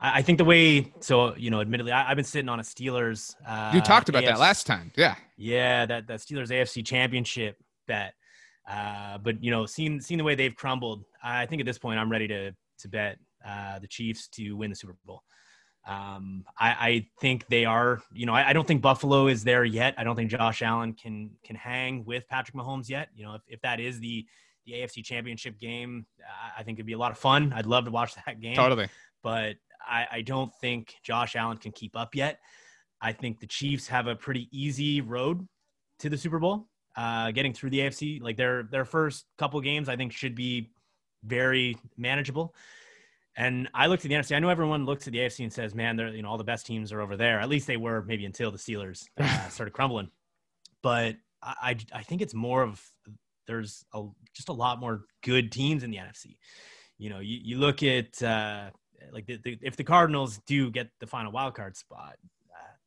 I, 0.00 0.18
I 0.18 0.22
think 0.22 0.38
the 0.38 0.44
way. 0.44 0.92
So 0.98 1.36
you 1.36 1.50
know, 1.50 1.60
admittedly, 1.60 1.92
I, 1.92 2.08
have 2.08 2.16
been 2.16 2.24
sitting 2.24 2.48
on 2.48 2.58
a 2.58 2.64
Steelers. 2.64 3.36
Uh, 3.46 3.70
you 3.72 3.80
talked 3.80 4.08
about 4.08 4.24
AFC, 4.24 4.26
that 4.26 4.38
last 4.40 4.66
time. 4.66 4.90
Yeah. 4.96 5.14
Yeah, 5.36 5.86
that 5.86 6.08
that 6.08 6.18
Steelers 6.18 6.48
AFC 6.48 6.84
Championship 6.84 7.56
bet. 7.86 8.14
Uh, 8.68 9.18
but 9.18 9.42
you 9.42 9.50
know, 9.50 9.66
seeing 9.66 10.00
seeing 10.00 10.18
the 10.18 10.24
way 10.24 10.34
they've 10.34 10.54
crumbled, 10.54 11.04
I 11.22 11.46
think 11.46 11.60
at 11.60 11.66
this 11.66 11.78
point 11.78 11.98
I'm 11.98 12.10
ready 12.10 12.28
to 12.28 12.52
to 12.80 12.88
bet 12.88 13.18
uh, 13.46 13.78
the 13.78 13.86
Chiefs 13.86 14.28
to 14.28 14.52
win 14.52 14.70
the 14.70 14.76
Super 14.76 14.96
Bowl. 15.04 15.22
Um, 15.86 16.44
I, 16.58 16.68
I, 16.70 17.06
think 17.20 17.46
they 17.48 17.64
are. 17.64 18.00
You 18.12 18.24
know, 18.24 18.34
I, 18.34 18.50
I, 18.50 18.52
don't 18.52 18.68
think 18.68 18.82
Buffalo 18.82 19.26
is 19.26 19.42
there 19.42 19.64
yet. 19.64 19.94
I 19.98 20.04
don't 20.04 20.14
think 20.14 20.30
Josh 20.30 20.62
Allen 20.62 20.92
can 20.92 21.30
can 21.44 21.56
hang 21.56 22.04
with 22.04 22.28
Patrick 22.28 22.56
Mahomes 22.56 22.88
yet. 22.88 23.08
You 23.16 23.24
know, 23.24 23.34
if, 23.34 23.42
if 23.48 23.60
that 23.62 23.80
is 23.80 23.98
the 23.98 24.24
the 24.64 24.74
AFC 24.74 25.04
Championship 25.04 25.58
game, 25.58 26.06
I 26.56 26.62
think 26.62 26.76
it'd 26.76 26.86
be 26.86 26.92
a 26.92 26.98
lot 26.98 27.10
of 27.10 27.18
fun. 27.18 27.52
I'd 27.52 27.66
love 27.66 27.86
to 27.86 27.90
watch 27.90 28.14
that 28.26 28.40
game. 28.40 28.54
Totally. 28.54 28.88
But 29.24 29.56
I, 29.84 30.06
I 30.12 30.22
don't 30.22 30.52
think 30.60 30.94
Josh 31.02 31.34
Allen 31.34 31.56
can 31.56 31.72
keep 31.72 31.96
up 31.96 32.14
yet. 32.14 32.38
I 33.00 33.12
think 33.12 33.40
the 33.40 33.48
Chiefs 33.48 33.88
have 33.88 34.06
a 34.06 34.14
pretty 34.14 34.48
easy 34.52 35.00
road 35.00 35.46
to 35.98 36.08
the 36.08 36.16
Super 36.16 36.38
Bowl 36.38 36.68
uh, 36.96 37.30
getting 37.32 37.52
through 37.52 37.70
the 37.70 37.80
AFC. 37.80 38.22
Like 38.22 38.36
their 38.36 38.64
their 38.64 38.84
first 38.84 39.24
couple 39.38 39.60
games, 39.60 39.88
I 39.88 39.96
think 39.96 40.12
should 40.12 40.34
be 40.34 40.70
very 41.24 41.76
manageable. 41.96 42.54
And 43.36 43.68
I 43.72 43.86
looked 43.86 44.04
at 44.04 44.10
the 44.10 44.14
NFC. 44.14 44.36
I 44.36 44.40
know 44.40 44.50
everyone 44.50 44.84
looks 44.84 45.06
at 45.06 45.12
the 45.12 45.20
AFC 45.20 45.40
and 45.42 45.52
says, 45.52 45.74
"Man, 45.74 45.96
they're 45.96 46.08
you 46.08 46.22
know 46.22 46.28
all 46.28 46.38
the 46.38 46.44
best 46.44 46.66
teams 46.66 46.92
are 46.92 47.00
over 47.00 47.16
there." 47.16 47.40
At 47.40 47.48
least 47.48 47.66
they 47.66 47.78
were 47.78 48.02
maybe 48.02 48.26
until 48.26 48.50
the 48.50 48.58
Steelers 48.58 49.04
uh, 49.18 49.48
started 49.48 49.72
crumbling. 49.72 50.10
But 50.82 51.16
I, 51.42 51.54
I, 51.62 51.76
I 51.94 52.02
think 52.02 52.20
it's 52.20 52.34
more 52.34 52.62
of 52.62 52.82
there's 53.46 53.84
a, 53.94 54.04
just 54.34 54.50
a 54.50 54.52
lot 54.52 54.80
more 54.80 55.04
good 55.22 55.50
teams 55.50 55.82
in 55.82 55.90
the 55.90 55.96
NFC. 55.96 56.36
You 56.98 57.10
know, 57.10 57.20
you, 57.20 57.38
you 57.42 57.58
look 57.58 57.82
at 57.82 58.22
uh, 58.22 58.70
like 59.12 59.26
the, 59.26 59.38
the, 59.42 59.58
if 59.62 59.76
the 59.76 59.84
Cardinals 59.84 60.38
do 60.46 60.70
get 60.70 60.90
the 61.00 61.06
final 61.06 61.32
wild 61.32 61.54
card 61.54 61.76
spot, 61.76 62.16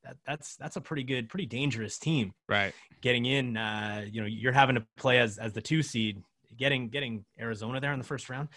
that, 0.05 0.17
that's 0.25 0.55
that's 0.55 0.75
a 0.75 0.81
pretty 0.81 1.03
good, 1.03 1.29
pretty 1.29 1.47
dangerous 1.47 1.97
team. 1.97 2.33
Right. 2.47 2.73
Getting 3.01 3.25
in, 3.25 3.57
uh, 3.57 4.05
you 4.09 4.21
know, 4.21 4.27
you're 4.27 4.53
having 4.53 4.75
to 4.75 4.85
play 4.97 5.19
as 5.19 5.37
as 5.37 5.53
the 5.53 5.61
two 5.61 5.81
seed. 5.81 6.21
Getting 6.57 6.89
getting 6.89 7.25
Arizona 7.39 7.79
there 7.79 7.93
in 7.93 7.99
the 7.99 8.05
first 8.05 8.29
round, 8.29 8.49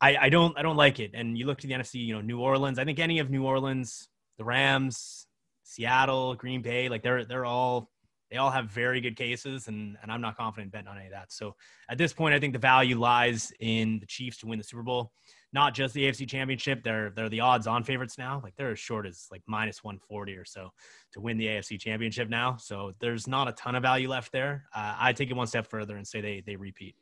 I, 0.00 0.16
I 0.16 0.28
don't 0.28 0.56
I 0.58 0.62
don't 0.62 0.76
like 0.76 1.00
it. 1.00 1.12
And 1.14 1.36
you 1.36 1.46
look 1.46 1.58
to 1.60 1.66
the 1.66 1.74
NFC, 1.74 2.04
you 2.04 2.14
know, 2.14 2.20
New 2.20 2.40
Orleans. 2.40 2.78
I 2.78 2.84
think 2.84 2.98
any 2.98 3.18
of 3.18 3.30
New 3.30 3.44
Orleans, 3.44 4.08
the 4.38 4.44
Rams, 4.44 5.26
Seattle, 5.64 6.34
Green 6.34 6.62
Bay, 6.62 6.88
like 6.88 7.02
they're 7.02 7.24
they're 7.24 7.44
all 7.44 7.90
they 8.30 8.38
all 8.38 8.50
have 8.50 8.70
very 8.70 9.00
good 9.00 9.16
cases, 9.16 9.68
and 9.68 9.96
and 10.02 10.10
I'm 10.10 10.20
not 10.20 10.36
confident 10.36 10.72
betting 10.72 10.88
on 10.88 10.96
any 10.96 11.06
of 11.06 11.12
that. 11.12 11.32
So 11.32 11.54
at 11.88 11.98
this 11.98 12.12
point, 12.12 12.34
I 12.34 12.40
think 12.40 12.54
the 12.54 12.58
value 12.58 12.98
lies 12.98 13.52
in 13.60 13.98
the 14.00 14.06
Chiefs 14.06 14.38
to 14.38 14.46
win 14.46 14.58
the 14.58 14.64
Super 14.64 14.82
Bowl 14.82 15.12
not 15.52 15.74
just 15.74 15.94
the 15.94 16.04
AFC 16.04 16.28
Championship. 16.28 16.82
They're 16.82 17.10
they're 17.10 17.28
the 17.28 17.40
odds-on 17.40 17.84
favorites 17.84 18.16
now. 18.18 18.40
Like 18.42 18.54
they're 18.56 18.72
as 18.72 18.78
short 18.78 19.06
as 19.06 19.26
like 19.30 19.42
minus 19.46 19.84
140 19.84 20.36
or 20.36 20.44
so 20.44 20.70
to 21.12 21.20
win 21.20 21.36
the 21.36 21.46
AFC 21.46 21.78
Championship 21.78 22.28
now. 22.28 22.56
So 22.56 22.92
there's 23.00 23.26
not 23.26 23.48
a 23.48 23.52
ton 23.52 23.74
of 23.74 23.82
value 23.82 24.08
left 24.08 24.32
there. 24.32 24.64
Uh, 24.74 24.96
I 24.98 25.12
take 25.12 25.30
it 25.30 25.34
one 25.34 25.46
step 25.46 25.68
further 25.68 25.96
and 25.96 26.06
say 26.06 26.20
they 26.20 26.42
they 26.46 26.56
repeat. 26.56 26.94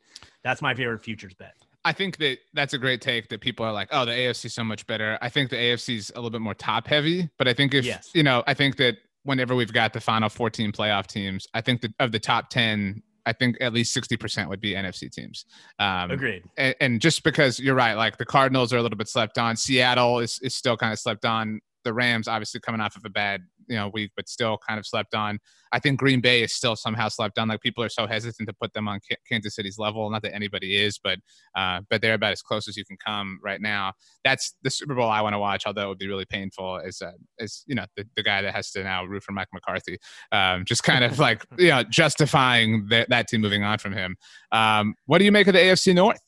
That's 0.43 0.61
my 0.61 0.73
favorite 0.73 1.03
futures 1.03 1.33
bet. 1.33 1.53
I 1.83 1.93
think 1.93 2.17
that 2.17 2.37
that's 2.53 2.73
a 2.73 2.77
great 2.77 3.01
take 3.01 3.29
that 3.29 3.41
people 3.41 3.65
are 3.65 3.71
like, 3.71 3.87
oh, 3.91 4.05
the 4.05 4.11
AFC 4.11 4.45
is 4.45 4.53
so 4.53 4.63
much 4.63 4.85
better. 4.85 5.17
I 5.21 5.29
think 5.29 5.49
the 5.49 5.55
AFC 5.55 5.97
is 5.97 6.11
a 6.11 6.17
little 6.19 6.29
bit 6.29 6.41
more 6.41 6.53
top 6.53 6.87
heavy, 6.87 7.29
but 7.37 7.47
I 7.47 7.53
think 7.53 7.73
if 7.73 7.85
yes. 7.85 8.11
you 8.13 8.23
know, 8.23 8.43
I 8.45 8.53
think 8.53 8.77
that 8.77 8.97
whenever 9.23 9.55
we've 9.55 9.73
got 9.73 9.93
the 9.93 10.01
final 10.01 10.29
14 10.29 10.71
playoff 10.71 11.07
teams, 11.07 11.47
I 11.53 11.61
think 11.61 11.81
that 11.81 11.91
of 11.99 12.11
the 12.11 12.19
top 12.19 12.49
10, 12.49 13.01
I 13.25 13.33
think 13.33 13.57
at 13.61 13.73
least 13.73 13.95
60% 13.95 14.49
would 14.49 14.61
be 14.61 14.73
NFC 14.73 15.11
teams. 15.11 15.45
Um, 15.79 16.11
Agreed. 16.11 16.43
And, 16.57 16.75
and, 16.79 17.01
just 17.01 17.23
because 17.23 17.59
you're 17.59 17.75
right, 17.75 17.93
like 17.93 18.17
the 18.17 18.25
Cardinals 18.25 18.73
are 18.73 18.77
a 18.77 18.81
little 18.81 18.97
bit 18.97 19.07
slept 19.07 19.37
on. 19.37 19.55
Seattle 19.55 20.19
is, 20.19 20.39
is 20.41 20.55
still 20.55 20.75
kind 20.75 20.91
of 20.91 20.99
slept 20.99 21.25
on. 21.25 21.61
The 21.83 21.93
Rams 21.93 22.27
obviously 22.27 22.59
coming 22.59 22.81
off 22.81 22.95
of 22.95 23.03
a 23.05 23.09
bad 23.09 23.43
you 23.71 23.77
know 23.77 23.89
week, 23.93 24.11
but 24.15 24.27
still 24.27 24.59
kind 24.67 24.77
of 24.77 24.85
slept 24.85 25.15
on. 25.15 25.39
I 25.71 25.79
think 25.79 25.97
Green 25.97 26.19
Bay 26.19 26.43
is 26.43 26.53
still 26.53 26.75
somehow 26.75 27.07
slept 27.07 27.39
on. 27.39 27.47
Like 27.47 27.61
people 27.61 27.83
are 27.83 27.89
so 27.89 28.05
hesitant 28.05 28.49
to 28.49 28.53
put 28.53 28.73
them 28.73 28.89
on 28.89 28.99
Kansas 29.27 29.55
City's 29.55 29.79
level. 29.79 30.09
Not 30.09 30.21
that 30.23 30.35
anybody 30.35 30.75
is, 30.75 30.99
but 31.01 31.19
uh, 31.55 31.79
but 31.89 32.01
they're 32.01 32.15
about 32.15 32.33
as 32.33 32.41
close 32.41 32.67
as 32.67 32.75
you 32.75 32.83
can 32.83 32.97
come 33.03 33.39
right 33.41 33.61
now. 33.61 33.93
That's 34.25 34.53
the 34.61 34.69
Super 34.69 34.93
Bowl 34.93 35.09
I 35.09 35.21
want 35.21 35.33
to 35.33 35.39
watch. 35.39 35.63
Although 35.65 35.85
it 35.85 35.87
would 35.87 35.99
be 35.99 36.07
really 36.09 36.25
painful 36.25 36.81
as 36.85 37.01
uh, 37.01 37.13
as 37.39 37.63
you 37.65 37.75
know 37.75 37.85
the, 37.95 38.05
the 38.17 38.23
guy 38.23 38.41
that 38.41 38.53
has 38.53 38.71
to 38.71 38.83
now 38.83 39.05
root 39.05 39.23
for 39.23 39.31
Mike 39.31 39.47
McCarthy. 39.53 39.97
Um, 40.33 40.65
just 40.65 40.83
kind 40.83 41.05
of 41.05 41.17
like 41.17 41.45
you 41.57 41.69
know 41.69 41.83
justifying 41.83 42.87
that 42.89 43.09
that 43.09 43.29
team 43.29 43.39
moving 43.39 43.63
on 43.63 43.77
from 43.77 43.93
him. 43.93 44.17
Um, 44.51 44.95
what 45.05 45.19
do 45.19 45.25
you 45.25 45.31
make 45.31 45.47
of 45.47 45.53
the 45.53 45.59
AFC 45.59 45.95
North? 45.95 46.19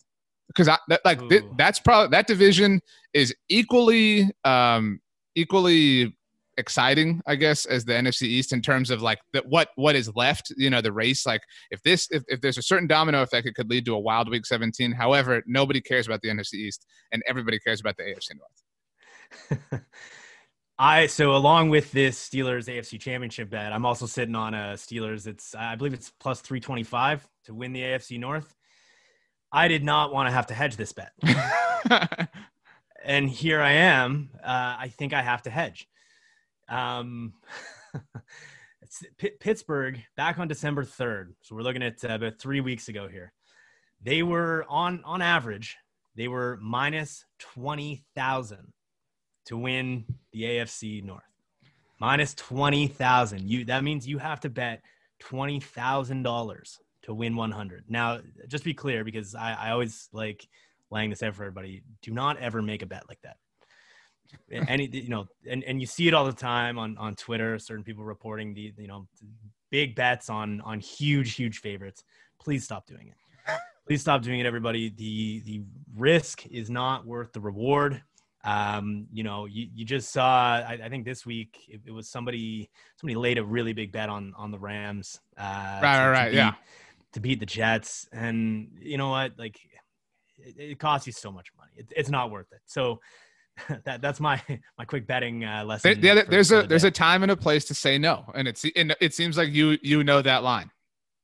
Because 0.47 0.69
I, 0.69 0.77
that, 0.87 1.01
like 1.03 1.27
th- 1.27 1.43
that's 1.57 1.79
probably 1.79 2.11
that 2.11 2.27
division 2.27 2.79
is 3.13 3.35
equally 3.49 4.31
um, 4.45 5.01
equally 5.35 6.15
exciting, 6.57 7.21
I 7.25 7.35
guess, 7.35 7.65
as 7.65 7.85
the 7.85 7.93
NFC 7.93 8.23
East 8.23 8.53
in 8.53 8.61
terms 8.61 8.89
of 8.89 9.01
like 9.01 9.19
the, 9.33 9.43
what 9.47 9.69
what 9.75 9.95
is 9.95 10.11
left. 10.15 10.53
You 10.57 10.69
know, 10.69 10.81
the 10.81 10.91
race. 10.91 11.25
Like 11.25 11.41
if 11.71 11.81
this 11.83 12.07
if, 12.11 12.23
if 12.27 12.41
there's 12.41 12.57
a 12.57 12.61
certain 12.61 12.87
domino 12.87 13.21
effect, 13.21 13.47
it 13.47 13.55
could 13.55 13.69
lead 13.69 13.85
to 13.85 13.95
a 13.95 13.99
wild 13.99 14.29
Week 14.29 14.45
17. 14.45 14.91
However, 14.91 15.43
nobody 15.45 15.81
cares 15.81 16.07
about 16.07 16.21
the 16.21 16.29
NFC 16.29 16.55
East, 16.55 16.85
and 17.11 17.21
everybody 17.27 17.59
cares 17.59 17.79
about 17.81 17.97
the 17.97 18.03
AFC 18.03 18.29
North. 19.71 19.81
I 20.79 21.05
so 21.07 21.35
along 21.35 21.69
with 21.69 21.91
this 21.91 22.27
Steelers 22.27 22.65
AFC 22.65 22.99
Championship 22.99 23.49
bet, 23.49 23.71
I'm 23.71 23.85
also 23.85 24.05
sitting 24.05 24.35
on 24.35 24.53
a 24.53 24.73
Steelers. 24.73 25.27
It's 25.27 25.53
I 25.55 25.75
believe 25.75 25.93
it's 25.93 26.11
plus 26.19 26.41
325 26.41 27.27
to 27.45 27.53
win 27.53 27.73
the 27.73 27.81
AFC 27.81 28.19
North. 28.19 28.55
I 29.51 29.67
did 29.67 29.83
not 29.83 30.11
want 30.11 30.27
to 30.27 30.31
have 30.31 30.47
to 30.47 30.55
hedge 30.55 30.77
this 30.77 30.93
bet. 30.93 31.11
and 33.05 33.29
here 33.29 33.61
I 33.61 33.73
am. 33.73 34.31
Uh, 34.43 34.77
I 34.79 34.91
think 34.97 35.13
I 35.13 35.21
have 35.21 35.43
to 35.43 35.51
hedge. 35.51 35.87
Um, 36.69 37.33
P- 39.17 39.31
Pittsburgh 39.39 39.99
back 40.15 40.39
on 40.39 40.47
December 40.47 40.83
3rd. 40.83 41.33
So 41.41 41.55
we're 41.55 41.61
looking 41.61 41.83
at 41.83 42.03
uh, 42.03 42.15
about 42.15 42.39
three 42.39 42.61
weeks 42.61 42.87
ago 42.87 43.07
here. 43.07 43.33
They 44.01 44.23
were 44.23 44.65
on 44.69 45.01
on 45.05 45.21
average, 45.21 45.77
they 46.15 46.27
were 46.27 46.59
minus 46.61 47.25
20,000 47.39 48.73
to 49.45 49.57
win 49.57 50.05
the 50.31 50.43
AFC 50.43 51.03
North. 51.03 51.23
Minus 51.99 52.33
20,000. 52.35 53.49
You 53.49 53.65
that 53.65 53.83
means 53.83 54.07
you 54.07 54.17
have 54.17 54.41
to 54.41 54.49
bet 54.49 54.81
$20,000 55.23 56.77
to 57.03 57.13
win 57.13 57.35
100. 57.35 57.85
Now, 57.87 58.19
just 58.47 58.63
be 58.63 58.73
clear 58.73 59.03
because 59.03 59.35
I, 59.35 59.53
I 59.53 59.71
always 59.71 60.09
like 60.11 60.47
laying 60.91 61.09
this 61.09 61.23
out 61.23 61.35
for 61.35 61.43
everybody. 61.43 61.83
Do 62.01 62.11
not 62.11 62.37
ever 62.39 62.61
make 62.61 62.81
a 62.81 62.85
bet 62.87 63.07
like 63.07 63.21
that 63.23 63.37
any 64.51 64.87
you 64.91 65.09
know 65.09 65.27
and, 65.49 65.63
and 65.63 65.79
you 65.79 65.85
see 65.85 66.07
it 66.07 66.13
all 66.13 66.25
the 66.25 66.33
time 66.33 66.79
on 66.79 66.97
on 66.97 67.15
twitter 67.15 67.59
certain 67.59 67.83
people 67.83 68.03
reporting 68.03 68.53
the 68.53 68.73
you 68.77 68.87
know 68.87 69.07
big 69.73 69.95
bets 69.95 70.29
on 70.29 70.61
on 70.61 70.79
huge 70.79 71.33
huge 71.33 71.59
favorites. 71.59 72.03
Please 72.39 72.63
stop 72.63 72.85
doing 72.85 73.07
it. 73.07 73.57
Please 73.87 74.01
stop 74.01 74.21
doing 74.21 74.39
it 74.39 74.45
everybody. 74.45 74.93
The 74.95 75.41
the 75.45 75.63
risk 75.95 76.45
is 76.45 76.69
not 76.69 77.07
worth 77.07 77.33
the 77.33 77.41
reward. 77.41 78.03
Um 78.45 79.07
you 79.11 79.23
know 79.23 79.45
you, 79.45 79.67
you 79.73 79.83
just 79.83 80.13
saw 80.13 80.57
I, 80.57 80.77
I 80.83 80.89
think 80.89 81.05
this 81.05 81.25
week 81.25 81.57
it, 81.67 81.81
it, 81.87 81.91
was 81.91 82.07
somebody 82.07 82.69
somebody 82.97 83.15
laid 83.15 83.39
a 83.39 83.43
really 83.43 83.73
big 83.73 83.91
bet 83.91 84.09
on 84.09 84.33
on 84.37 84.51
the 84.51 84.59
rams 84.59 85.19
uh 85.39 85.79
right 85.81 85.97
to, 85.97 86.03
right, 86.03 86.11
right 86.11 86.31
beat, 86.31 86.37
yeah. 86.37 86.53
to 87.13 87.19
beat 87.19 87.39
the 87.39 87.47
jets. 87.47 88.07
And 88.11 88.67
you 88.79 88.97
know 88.99 89.09
what? 89.09 89.39
Like 89.39 89.57
it, 90.37 90.55
it 90.59 90.79
costs 90.79 91.07
you 91.07 91.13
so 91.13 91.31
much 91.31 91.47
money. 91.57 91.71
It, 91.77 91.91
it's 91.97 92.11
not 92.11 92.29
worth 92.29 92.51
it. 92.51 92.61
So 92.65 92.99
that 93.85 94.01
that's 94.01 94.19
my 94.19 94.41
my 94.77 94.85
quick 94.85 95.07
betting 95.07 95.43
uh, 95.43 95.63
lesson. 95.65 95.99
There, 96.01 96.15
yeah, 96.15 96.23
there's 96.27 96.51
a 96.51 96.61
the 96.61 96.67
there's 96.67 96.83
a 96.83 96.91
time 96.91 97.23
and 97.23 97.31
a 97.31 97.37
place 97.37 97.65
to 97.65 97.73
say 97.73 97.97
no, 97.97 98.25
and 98.33 98.47
it's 98.47 98.65
and 98.75 98.95
it 98.99 99.13
seems 99.13 99.37
like 99.37 99.51
you 99.51 99.77
you 99.81 100.03
know 100.03 100.21
that 100.21 100.43
line. 100.43 100.71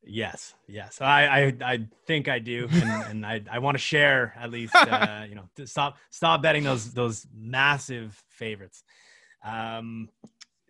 Yes, 0.01 0.55
yes. 0.67 1.01
I, 1.01 1.25
I, 1.25 1.53
I 1.61 1.87
think 2.07 2.29
I 2.29 2.39
do, 2.39 2.67
and, 2.71 2.83
and 3.09 3.25
I, 3.25 3.41
I 3.51 3.59
want 3.59 3.75
to 3.75 3.83
share 3.83 4.33
at 4.39 4.49
least. 4.49 4.73
Uh, 4.75 5.25
you 5.27 5.35
know, 5.35 5.49
to 5.57 5.67
stop, 5.67 5.97
stop 6.09 6.41
betting 6.41 6.63
those, 6.63 6.93
those 6.93 7.27
massive 7.35 8.21
favorites. 8.29 8.83
Um, 9.43 10.09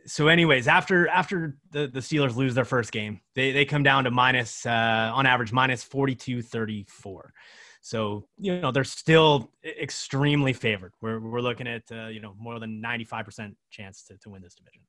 so, 0.06 0.28
anyways, 0.28 0.68
after 0.68 1.08
after 1.08 1.58
the, 1.72 1.88
the 1.88 2.00
Steelers 2.00 2.36
lose 2.36 2.56
their 2.56 2.66
first 2.66 2.92
game, 2.92 3.22
they 3.36 3.52
they 3.52 3.66
come 3.66 3.84
down 3.84 4.06
to 4.06 4.12
minus 4.12 4.66
uh, 4.66 5.12
on 5.14 5.26
average 5.26 5.52
minus 5.52 5.84
forty 5.84 6.16
two 6.16 6.42
thirty 6.42 6.86
four. 6.88 7.34
So 7.82 8.28
you 8.38 8.60
know 8.60 8.72
they're 8.72 8.84
still 8.84 9.52
extremely 9.64 10.54
favored. 10.54 10.94
We're 11.02 11.20
we're 11.20 11.42
looking 11.42 11.68
at 11.68 11.84
uh, 11.92 12.08
you 12.08 12.20
know 12.20 12.36
more 12.38 12.60
than 12.60 12.82
ninety 12.82 13.06
five 13.06 13.26
percent 13.26 13.56
chance 13.70 14.04
to, 14.06 14.18
to 14.18 14.30
win 14.30 14.42
this 14.42 14.56
division. 14.56 14.82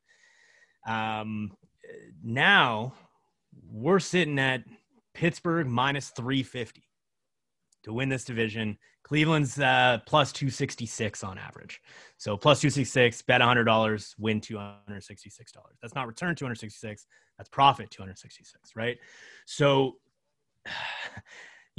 Um, 0.87 1.53
now 2.23 2.95
we're 3.71 3.99
sitting 3.99 4.39
at 4.39 4.65
Pittsburgh 5.15 5.67
minus 5.67 6.11
350 6.11 6.83
to 7.85 7.93
win 7.93 8.09
this 8.09 8.25
division. 8.25 8.79
Cleveland's 9.03 9.59
uh, 9.59 9.99
plus 10.07 10.33
266 10.33 11.25
on 11.25 11.39
average. 11.39 11.81
So 12.19 12.37
plus 12.37 12.61
266, 12.61 13.23
bet 13.23 13.41
$100, 13.41 14.15
win 14.19 14.41
$266. 14.41 15.33
That's 15.83 15.95
not 15.95 16.07
return 16.07 16.35
266, 16.35 17.07
that's 17.39 17.49
profit 17.49 17.91
266, 17.91 18.77
right? 18.77 18.99
So 19.47 19.97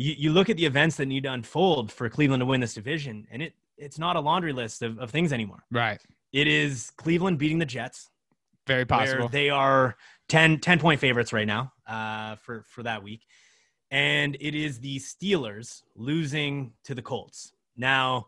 you, 0.01 0.15
you 0.17 0.33
look 0.33 0.49
at 0.49 0.57
the 0.57 0.65
events 0.65 0.95
that 0.97 1.05
need 1.05 1.23
to 1.23 1.31
unfold 1.31 1.91
for 1.91 2.09
Cleveland 2.09 2.41
to 2.41 2.45
win 2.45 2.59
this 2.61 2.73
division, 2.73 3.27
and 3.31 3.41
it 3.41 3.53
it's 3.77 3.97
not 3.97 4.15
a 4.15 4.19
laundry 4.19 4.53
list 4.53 4.81
of, 4.83 4.99
of 4.99 5.09
things 5.09 5.33
anymore. 5.33 5.63
Right. 5.71 5.99
It 6.31 6.47
is 6.47 6.91
Cleveland 6.97 7.39
beating 7.39 7.57
the 7.57 7.65
Jets, 7.65 8.09
Very 8.67 8.85
possible. 8.85 9.27
they 9.27 9.49
are 9.49 9.95
10, 10.29 10.59
10 10.59 10.79
point 10.79 10.99
favorites 10.99 11.33
right 11.33 11.47
now 11.47 11.73
uh, 11.87 12.35
for, 12.35 12.63
for 12.67 12.83
that 12.83 13.01
week. 13.01 13.21
And 13.89 14.37
it 14.39 14.53
is 14.55 14.79
the 14.79 14.99
Steelers 14.99 15.81
losing 15.95 16.73
to 16.83 16.93
the 16.93 17.01
Colts. 17.01 17.53
Now, 17.75 18.27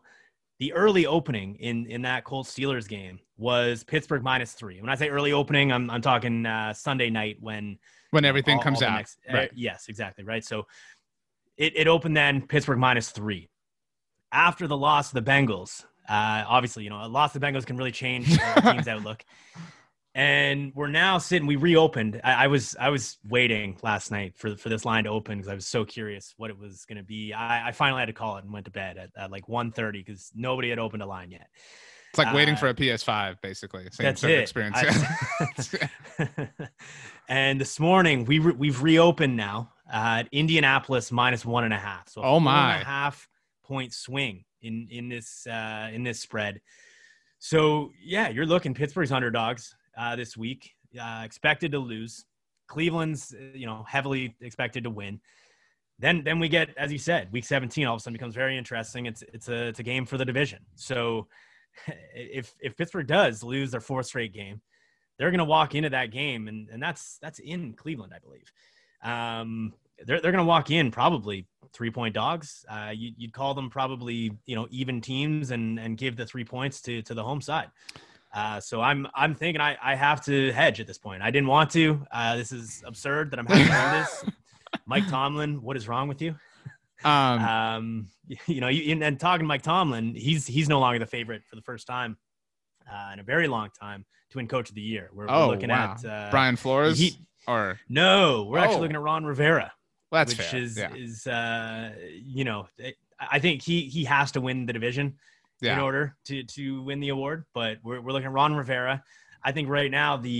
the 0.58 0.72
early 0.72 1.06
opening 1.06 1.54
in, 1.56 1.86
in 1.86 2.02
that 2.02 2.24
Colts 2.24 2.52
Steelers 2.52 2.88
game 2.88 3.20
was 3.36 3.84
Pittsburgh 3.84 4.22
minus 4.24 4.52
three. 4.52 4.80
When 4.80 4.90
I 4.90 4.96
say 4.96 5.08
early 5.08 5.32
opening, 5.32 5.72
I'm, 5.72 5.88
I'm 5.88 6.02
talking 6.02 6.46
uh, 6.46 6.74
Sunday 6.74 7.10
night 7.10 7.36
when 7.40 7.78
when 8.10 8.24
everything 8.24 8.58
all- 8.58 8.62
comes 8.62 8.82
all 8.82 8.88
out. 8.90 8.96
next- 8.96 9.18
uh, 9.32 9.46
yes, 9.54 9.86
exactly. 9.88 10.24
Right. 10.24 10.44
So 10.44 10.66
it, 11.56 11.76
it 11.76 11.88
opened 11.88 12.16
then 12.16 12.46
Pittsburgh 12.46 12.78
minus 12.78 13.10
three. 13.10 13.48
After 14.32 14.66
the 14.66 14.76
loss 14.76 15.12
of 15.12 15.24
the 15.24 15.30
Bengals, 15.30 15.84
uh, 16.08 16.44
obviously, 16.46 16.84
you 16.84 16.90
know, 16.90 17.04
a 17.04 17.08
loss 17.08 17.34
of 17.34 17.40
the 17.40 17.46
Bengals 17.46 17.64
can 17.64 17.76
really 17.76 17.92
change 17.92 18.36
a 18.56 18.60
team's 18.72 18.88
outlook. 18.88 19.24
And 20.16 20.72
we're 20.74 20.88
now 20.88 21.18
sitting. 21.18 21.46
We 21.46 21.56
reopened. 21.56 22.20
I, 22.22 22.44
I 22.44 22.46
was 22.46 22.76
I 22.78 22.90
was 22.90 23.18
waiting 23.28 23.76
last 23.82 24.12
night 24.12 24.36
for 24.36 24.56
for 24.56 24.68
this 24.68 24.84
line 24.84 25.04
to 25.04 25.10
open 25.10 25.38
because 25.38 25.48
I 25.48 25.54
was 25.54 25.66
so 25.66 25.84
curious 25.84 26.34
what 26.36 26.50
it 26.50 26.58
was 26.58 26.84
going 26.84 26.98
to 26.98 27.02
be. 27.04 27.32
I, 27.32 27.68
I 27.68 27.72
finally 27.72 28.00
had 28.00 28.06
to 28.06 28.12
call 28.12 28.36
it 28.36 28.44
and 28.44 28.52
went 28.52 28.66
to 28.66 28.70
bed 28.70 28.96
at, 28.96 29.10
at 29.16 29.32
like 29.32 29.46
1.30 29.46 29.92
because 29.92 30.30
nobody 30.32 30.70
had 30.70 30.78
opened 30.78 31.02
a 31.02 31.06
line 31.06 31.32
yet. 31.32 31.48
It's 32.10 32.18
like 32.18 32.32
waiting 32.32 32.54
uh, 32.54 32.58
for 32.58 32.68
a 32.68 32.74
PS5, 32.74 33.40
basically. 33.40 33.88
Same 33.90 34.04
That's 34.04 34.20
sort 34.20 34.34
of 34.34 34.38
it. 34.38 34.42
experience. 34.42 34.76
I- 34.78 36.48
and 37.28 37.60
this 37.60 37.80
morning 37.80 38.24
we 38.24 38.38
re- 38.38 38.54
we've 38.56 38.80
reopened 38.84 39.36
now 39.36 39.72
uh, 39.72 39.73
at 39.92 40.28
Indianapolis 40.32 41.12
minus 41.12 41.44
one 41.44 41.64
and 41.64 41.74
a 41.74 41.78
half. 41.78 42.08
So 42.08 42.22
a 42.22 42.24
Oh, 42.24 42.40
my. 42.40 42.74
and 42.74 42.82
a 42.82 42.84
half 42.86 43.28
point 43.64 43.92
swing 43.92 44.44
in 44.62 44.88
in 44.90 45.08
this 45.08 45.46
uh, 45.46 45.90
in 45.92 46.02
this 46.02 46.20
spread. 46.20 46.60
So 47.38 47.92
yeah, 48.02 48.28
you're 48.28 48.46
looking 48.46 48.74
Pittsburgh's 48.74 49.12
underdogs 49.12 49.74
uh, 49.96 50.16
this 50.16 50.36
week, 50.36 50.70
uh, 51.00 51.22
expected 51.24 51.72
to 51.72 51.78
lose. 51.78 52.24
Cleveland's 52.66 53.34
uh, 53.34 53.56
you 53.56 53.66
know 53.66 53.84
heavily 53.86 54.34
expected 54.40 54.84
to 54.84 54.90
win. 54.90 55.20
Then 55.98 56.24
then 56.24 56.38
we 56.40 56.48
get 56.48 56.76
as 56.76 56.90
you 56.90 56.98
said, 56.98 57.30
week 57.32 57.44
17 57.44 57.86
all 57.86 57.94
of 57.94 58.00
a 58.00 58.02
sudden 58.02 58.14
becomes 58.14 58.34
very 58.34 58.56
interesting. 58.56 59.06
It's 59.06 59.22
it's 59.32 59.48
a 59.48 59.66
it's 59.68 59.80
a 59.80 59.84
game 59.84 60.06
for 60.06 60.16
the 60.18 60.24
division. 60.24 60.60
So 60.74 61.28
if 62.14 62.54
if 62.60 62.76
Pittsburgh 62.76 63.06
does 63.06 63.42
lose 63.42 63.70
their 63.70 63.80
fourth 63.80 64.06
straight 64.06 64.32
game, 64.32 64.60
they're 65.18 65.30
going 65.30 65.38
to 65.38 65.44
walk 65.44 65.74
into 65.74 65.90
that 65.90 66.10
game, 66.10 66.48
and, 66.48 66.68
and 66.70 66.82
that's 66.82 67.18
that's 67.20 67.38
in 67.38 67.74
Cleveland, 67.74 68.12
I 68.14 68.18
believe. 68.18 68.50
Um, 69.04 69.72
they're 70.04 70.20
they're 70.20 70.32
going 70.32 70.44
to 70.44 70.48
walk 70.48 70.70
in 70.70 70.90
probably 70.90 71.46
three 71.72 71.90
point 71.90 72.14
dogs. 72.14 72.64
Uh, 72.68 72.92
you, 72.94 73.12
you'd 73.16 73.32
call 73.32 73.54
them 73.54 73.70
probably 73.70 74.32
you 74.46 74.56
know 74.56 74.66
even 74.70 75.00
teams, 75.00 75.50
and 75.50 75.78
and 75.78 75.96
give 75.96 76.16
the 76.16 76.26
three 76.26 76.44
points 76.44 76.80
to 76.82 77.02
to 77.02 77.14
the 77.14 77.22
home 77.22 77.40
side. 77.40 77.70
Uh, 78.34 78.58
so 78.58 78.80
I'm 78.80 79.06
I'm 79.14 79.34
thinking 79.34 79.60
I, 79.60 79.76
I 79.82 79.94
have 79.94 80.24
to 80.24 80.50
hedge 80.52 80.80
at 80.80 80.86
this 80.86 80.98
point. 80.98 81.22
I 81.22 81.30
didn't 81.30 81.48
want 81.48 81.70
to. 81.72 82.04
Uh, 82.10 82.36
this 82.36 82.50
is 82.50 82.82
absurd 82.84 83.30
that 83.30 83.38
I'm 83.38 83.46
having 83.46 83.66
to 83.66 83.70
do 83.70 84.00
this. 84.00 84.24
Mike 84.86 85.08
Tomlin, 85.08 85.62
what 85.62 85.76
is 85.76 85.86
wrong 85.86 86.08
with 86.08 86.20
you? 86.20 86.34
um, 87.04 87.38
Um, 87.40 88.08
you 88.46 88.60
know, 88.60 88.68
you, 88.68 89.00
and 89.00 89.20
talking 89.20 89.44
to 89.44 89.46
Mike 89.46 89.62
Tomlin, 89.62 90.14
he's 90.14 90.46
he's 90.46 90.68
no 90.68 90.80
longer 90.80 90.98
the 90.98 91.06
favorite 91.06 91.42
for 91.48 91.54
the 91.54 91.62
first 91.62 91.86
time 91.86 92.16
uh, 92.90 93.10
in 93.12 93.20
a 93.20 93.22
very 93.22 93.46
long 93.46 93.68
time 93.78 94.04
to 94.30 94.38
win 94.38 94.48
Coach 94.48 94.68
of 94.68 94.74
the 94.74 94.80
Year. 94.80 95.10
We're, 95.12 95.26
we're 95.26 95.32
oh, 95.32 95.48
looking 95.48 95.70
wow. 95.70 95.96
at 95.96 96.04
uh, 96.04 96.30
Brian 96.30 96.56
Flores? 96.56 96.98
he- 96.98 97.18
or 97.46 97.78
No, 97.88 98.44
we're 98.44 98.58
Oh. 98.58 98.62
actually 98.62 98.80
looking 98.80 98.96
at 98.96 99.02
Ron 99.02 99.24
Rivera, 99.24 99.72
well, 100.10 100.20
that's 100.20 100.36
which 100.36 100.46
fair. 100.46 100.60
is 100.60 100.76
yeah. 100.78 100.94
is 100.94 101.26
uh, 101.26 101.92
you 102.22 102.44
know, 102.44 102.68
it, 102.78 102.96
I 103.18 103.38
think 103.38 103.62
he 103.62 103.82
he 103.82 104.04
has 104.04 104.32
to 104.32 104.40
win 104.40 104.66
the 104.66 104.72
division 104.72 105.16
in 105.62 105.78
order 105.78 106.14
to 106.26 106.42
to 106.42 106.82
win 106.82 107.00
the 107.00 107.08
award. 107.08 107.44
But 107.54 107.78
we're 107.82 108.00
we're 108.00 108.12
looking 108.12 108.26
at 108.26 108.32
Ron 108.32 108.54
Rivera. 108.54 109.02
I 109.42 109.52
think 109.52 109.68
right 109.68 109.90
now 109.90 110.16
the 110.16 110.30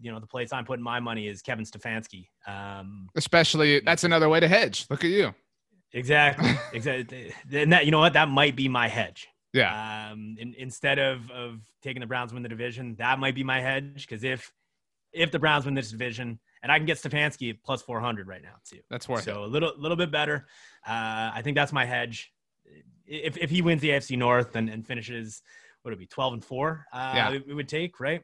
you 0.00 0.10
know 0.12 0.20
the 0.20 0.26
place 0.26 0.52
I'm 0.52 0.64
putting 0.64 0.82
my 0.84 1.00
money 1.00 1.26
is 1.28 1.42
Kevin 1.42 1.64
Stefanski. 1.64 2.28
Um, 2.46 3.08
Especially, 3.16 3.80
that's 3.80 4.04
another 4.04 4.28
way 4.28 4.40
to 4.40 4.48
hedge. 4.48 4.86
Look 4.90 5.04
at 5.04 5.10
you. 5.10 5.34
exactly, 5.92 6.50
exactly. 6.72 7.32
And 7.52 7.72
that 7.72 7.84
you 7.84 7.90
know 7.90 8.00
what 8.00 8.12
that 8.14 8.28
might 8.28 8.56
be 8.56 8.68
my 8.68 8.88
hedge. 8.88 9.28
Yeah. 9.52 10.08
Um, 10.12 10.36
in, 10.38 10.54
instead 10.58 10.98
of 11.00 11.28
of 11.32 11.60
taking 11.82 12.00
the 12.00 12.06
Browns 12.06 12.32
win 12.32 12.42
the 12.42 12.48
division, 12.48 12.94
that 12.96 13.18
might 13.18 13.34
be 13.34 13.42
my 13.44 13.60
hedge 13.60 14.06
because 14.06 14.22
if 14.24 14.52
if 15.12 15.30
the 15.30 15.38
Browns 15.38 15.64
win 15.64 15.74
this 15.74 15.90
division, 15.90 16.38
and 16.62 16.70
I 16.70 16.78
can 16.78 16.86
get 16.86 16.98
Stefanski 16.98 17.58
plus 17.64 17.82
four 17.82 18.00
hundred 18.00 18.28
right 18.28 18.42
now 18.42 18.54
too, 18.64 18.80
That's 18.90 19.08
worth 19.08 19.24
so 19.24 19.44
a 19.44 19.46
little 19.46 19.72
little 19.76 19.96
bit 19.96 20.10
better. 20.10 20.46
Uh, 20.86 21.30
I 21.34 21.40
think 21.42 21.56
that's 21.56 21.72
my 21.72 21.84
hedge. 21.84 22.32
If 23.06 23.36
if 23.36 23.50
he 23.50 23.62
wins 23.62 23.80
the 23.82 23.90
AFC 23.90 24.16
North 24.16 24.56
and, 24.56 24.68
and 24.68 24.86
finishes, 24.86 25.42
what 25.82 25.90
would 25.90 25.94
it 25.96 26.00
be 26.00 26.06
twelve 26.06 26.32
and 26.34 26.44
four? 26.44 26.86
Uh, 26.92 27.12
Yeah. 27.14 27.30
it, 27.32 27.44
it 27.48 27.54
would 27.54 27.68
take 27.68 27.98
right. 28.00 28.22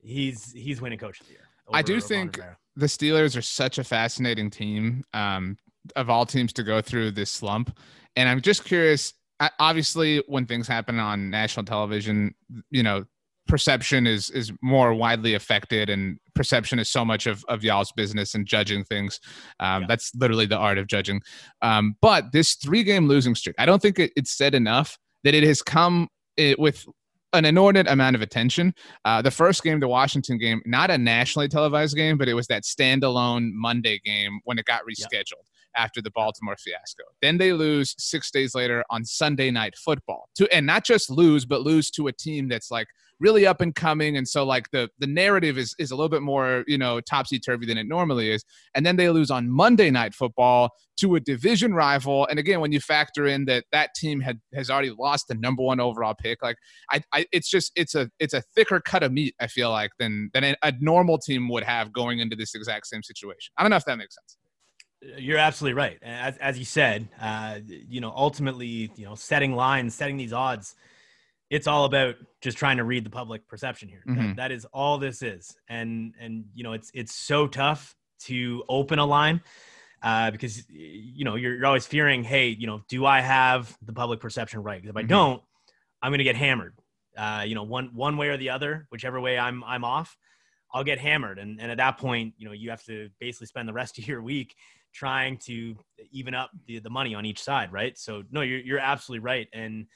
He's 0.00 0.52
he's 0.52 0.80
winning 0.80 0.98
coach 0.98 1.20
of 1.20 1.26
the 1.26 1.32
year. 1.32 1.42
I 1.72 1.82
do 1.82 2.00
think- 2.00 2.40
the 2.76 2.86
Steelers 2.86 3.36
are 3.36 3.42
such 3.42 3.78
a 3.78 3.84
fascinating 3.84 4.50
team 4.50 5.02
um, 5.12 5.58
of 5.96 6.08
all 6.08 6.24
teams 6.24 6.52
to 6.52 6.62
go 6.62 6.80
through 6.80 7.10
this 7.10 7.28
slump. 7.28 7.76
And 8.14 8.28
I'm 8.28 8.40
just 8.40 8.64
curious. 8.64 9.14
Obviously, 9.58 10.22
when 10.28 10.46
things 10.46 10.68
happen 10.68 11.00
on 11.00 11.28
national 11.28 11.66
television, 11.66 12.34
you 12.70 12.84
know, 12.84 13.04
perception 13.48 14.06
is 14.06 14.30
is 14.30 14.52
more 14.62 14.94
widely 14.94 15.34
affected, 15.34 15.90
and 15.90 16.18
perception 16.34 16.78
is 16.78 16.88
so 16.88 17.04
much 17.04 17.26
of 17.26 17.44
of 17.48 17.64
y'all's 17.64 17.92
business 17.92 18.34
and 18.34 18.46
judging 18.46 18.84
things. 18.84 19.18
Um, 19.58 19.82
Yeah. 19.82 19.86
That's 19.88 20.14
literally 20.14 20.46
the 20.46 20.58
art 20.58 20.78
of 20.78 20.86
judging. 20.86 21.20
Um, 21.62 21.96
but 22.00 22.32
this 22.32 22.54
three 22.54 22.84
game 22.84 23.08
losing 23.08 23.34
streak, 23.34 23.56
I 23.58 23.66
don't 23.66 23.82
think 23.82 23.98
it, 23.98 24.12
it's 24.16 24.36
said 24.36 24.54
enough 24.54 24.98
that 25.24 25.34
it 25.34 25.42
has 25.42 25.62
come 25.62 26.08
it, 26.36 26.58
with 26.58 26.86
an 27.32 27.44
inordinate 27.44 27.90
amount 27.90 28.16
of 28.16 28.22
attention. 28.22 28.72
Uh, 29.04 29.20
the 29.20 29.30
first 29.30 29.62
game, 29.62 29.80
the 29.80 29.88
Washington 29.88 30.38
game, 30.38 30.62
not 30.64 30.90
a 30.90 30.96
nationally 30.96 31.48
televised 31.48 31.96
game, 31.96 32.16
but 32.16 32.28
it 32.28 32.34
was 32.34 32.46
that 32.46 32.62
standalone 32.62 33.50
Monday 33.52 34.00
game 34.04 34.40
when 34.44 34.58
it 34.58 34.64
got 34.64 34.82
rescheduled 34.88 35.44
after 35.76 36.00
the 36.00 36.10
Baltimore 36.10 36.56
fiasco. 36.56 37.04
Then 37.20 37.36
they 37.36 37.52
lose 37.52 37.94
six 37.98 38.30
days 38.30 38.54
later 38.54 38.82
on 38.90 39.04
Sunday 39.04 39.50
Night 39.50 39.76
Football 39.76 40.28
to, 40.36 40.52
and 40.54 40.66
not 40.66 40.84
just 40.84 41.10
lose, 41.10 41.44
but 41.44 41.60
lose 41.62 41.90
to 41.92 42.08
a 42.08 42.12
team 42.12 42.48
that's 42.48 42.70
like 42.70 42.88
really 43.20 43.46
up 43.46 43.60
and 43.60 43.74
coming. 43.74 44.16
And 44.16 44.26
so 44.26 44.44
like 44.44 44.70
the 44.70 44.88
the 44.98 45.06
narrative 45.06 45.58
is 45.58 45.74
is 45.78 45.90
a 45.90 45.96
little 45.96 46.08
bit 46.08 46.22
more 46.22 46.64
you 46.66 46.78
know 46.78 47.00
topsy 47.00 47.38
turvy 47.38 47.66
than 47.66 47.78
it 47.78 47.86
normally 47.86 48.30
is. 48.30 48.44
And 48.74 48.84
then 48.84 48.96
they 48.96 49.10
lose 49.10 49.30
on 49.30 49.50
Monday 49.50 49.90
Night 49.90 50.14
Football 50.14 50.70
to 50.98 51.14
a 51.14 51.20
division 51.20 51.74
rival. 51.74 52.26
And 52.26 52.38
again, 52.38 52.60
when 52.60 52.72
you 52.72 52.80
factor 52.80 53.26
in 53.26 53.44
that 53.46 53.64
that 53.72 53.94
team 53.94 54.20
had 54.20 54.40
has 54.54 54.70
already 54.70 54.90
lost 54.90 55.28
the 55.28 55.34
number 55.34 55.62
one 55.62 55.80
overall 55.80 56.14
pick, 56.14 56.42
like 56.42 56.56
I, 56.90 57.02
I 57.12 57.26
it's 57.32 57.48
just 57.48 57.72
it's 57.76 57.94
a 57.94 58.10
it's 58.18 58.34
a 58.34 58.42
thicker 58.54 58.80
cut 58.80 59.02
of 59.02 59.12
meat. 59.12 59.34
I 59.40 59.46
feel 59.46 59.70
like 59.70 59.90
than 59.98 60.30
than 60.34 60.56
a, 60.62 60.72
normal 60.80 61.18
team 61.18 61.48
would 61.48 61.64
have 61.64 61.92
going 61.92 62.20
into 62.20 62.36
this 62.36 62.54
exact 62.54 62.86
same 62.86 63.02
situation. 63.02 63.52
I 63.56 63.62
don't 63.62 63.70
know 63.70 63.76
if 63.76 63.84
that 63.86 63.98
makes 63.98 64.14
sense. 64.14 64.36
You're 65.00 65.38
absolutely 65.38 65.74
right. 65.74 65.98
As, 66.02 66.36
as 66.38 66.58
you 66.58 66.64
said, 66.64 67.08
uh, 67.20 67.60
you 67.66 68.00
know, 68.00 68.12
ultimately, 68.14 68.90
you 68.96 69.04
know, 69.04 69.14
setting 69.14 69.54
lines, 69.54 69.94
setting 69.94 70.16
these 70.16 70.32
odds, 70.32 70.74
it's 71.50 71.66
all 71.66 71.84
about 71.84 72.16
just 72.42 72.58
trying 72.58 72.76
to 72.76 72.84
read 72.84 73.04
the 73.04 73.10
public 73.10 73.46
perception 73.48 73.88
here. 73.88 74.02
That- 74.06 74.16
Mhm. 74.16 74.36
that 74.36 74.52
is 74.52 74.64
all 74.66 74.98
this 74.98 75.22
is. 75.22 75.56
And, 75.68 76.14
and, 76.20 76.44
you 76.54 76.62
know, 76.62 76.72
it's, 76.74 76.90
it's 76.94 77.14
so 77.14 77.46
tough 77.46 77.94
to 78.20 78.64
open 78.68 78.98
a 78.98 79.06
line. 79.06 79.40
uh, 80.00 80.30
because 80.30 80.64
you 80.70 81.24
know 81.24 81.34
you're, 81.34 81.56
you're 81.56 81.66
always 81.66 81.84
fearing, 81.84 82.22
hey, 82.22 82.46
you 82.50 82.68
know, 82.68 82.80
do 82.88 83.04
I 83.04 83.20
have 83.20 83.76
the 83.82 83.92
public 83.92 84.20
perception 84.20 84.62
right? 84.62 84.80
Because 84.80 84.90
if 84.90 84.96
I 84.96 85.02
Mhm. 85.02 85.08
don't, 85.08 85.42
I'm 86.02 86.10
going 86.12 86.18
to 86.18 86.24
get 86.24 86.36
hammered. 86.36 86.74
Uh, 87.16 87.42
you 87.44 87.56
know, 87.56 87.64
one 87.64 87.86
one 87.96 88.16
way 88.16 88.28
or 88.28 88.36
the 88.36 88.50
other, 88.50 88.86
whichever 88.90 89.20
way 89.20 89.36
I'm 89.36 89.64
I'm 89.64 89.82
off, 89.82 90.16
I'll 90.72 90.84
get 90.84 91.00
hammered. 91.00 91.40
And 91.40 91.60
and 91.60 91.68
at 91.72 91.78
that 91.78 91.98
point, 91.98 92.34
you 92.38 92.46
know, 92.46 92.52
you 92.52 92.70
have 92.70 92.84
to 92.84 93.10
basically 93.18 93.48
spend 93.48 93.68
the 93.68 93.72
rest 93.72 93.98
of 93.98 94.06
your 94.06 94.22
week 94.22 94.54
trying 94.94 95.36
to 95.38 95.76
even 96.12 96.32
up 96.32 96.50
the, 96.66 96.78
the 96.78 96.90
money 96.90 97.16
on 97.16 97.24
each 97.26 97.42
side, 97.42 97.72
right? 97.72 97.98
So 97.98 98.22
no, 98.30 98.42
you're 98.42 98.60
you're 98.60 98.78
absolutely 98.78 99.24
right. 99.24 99.48
And 99.52 99.88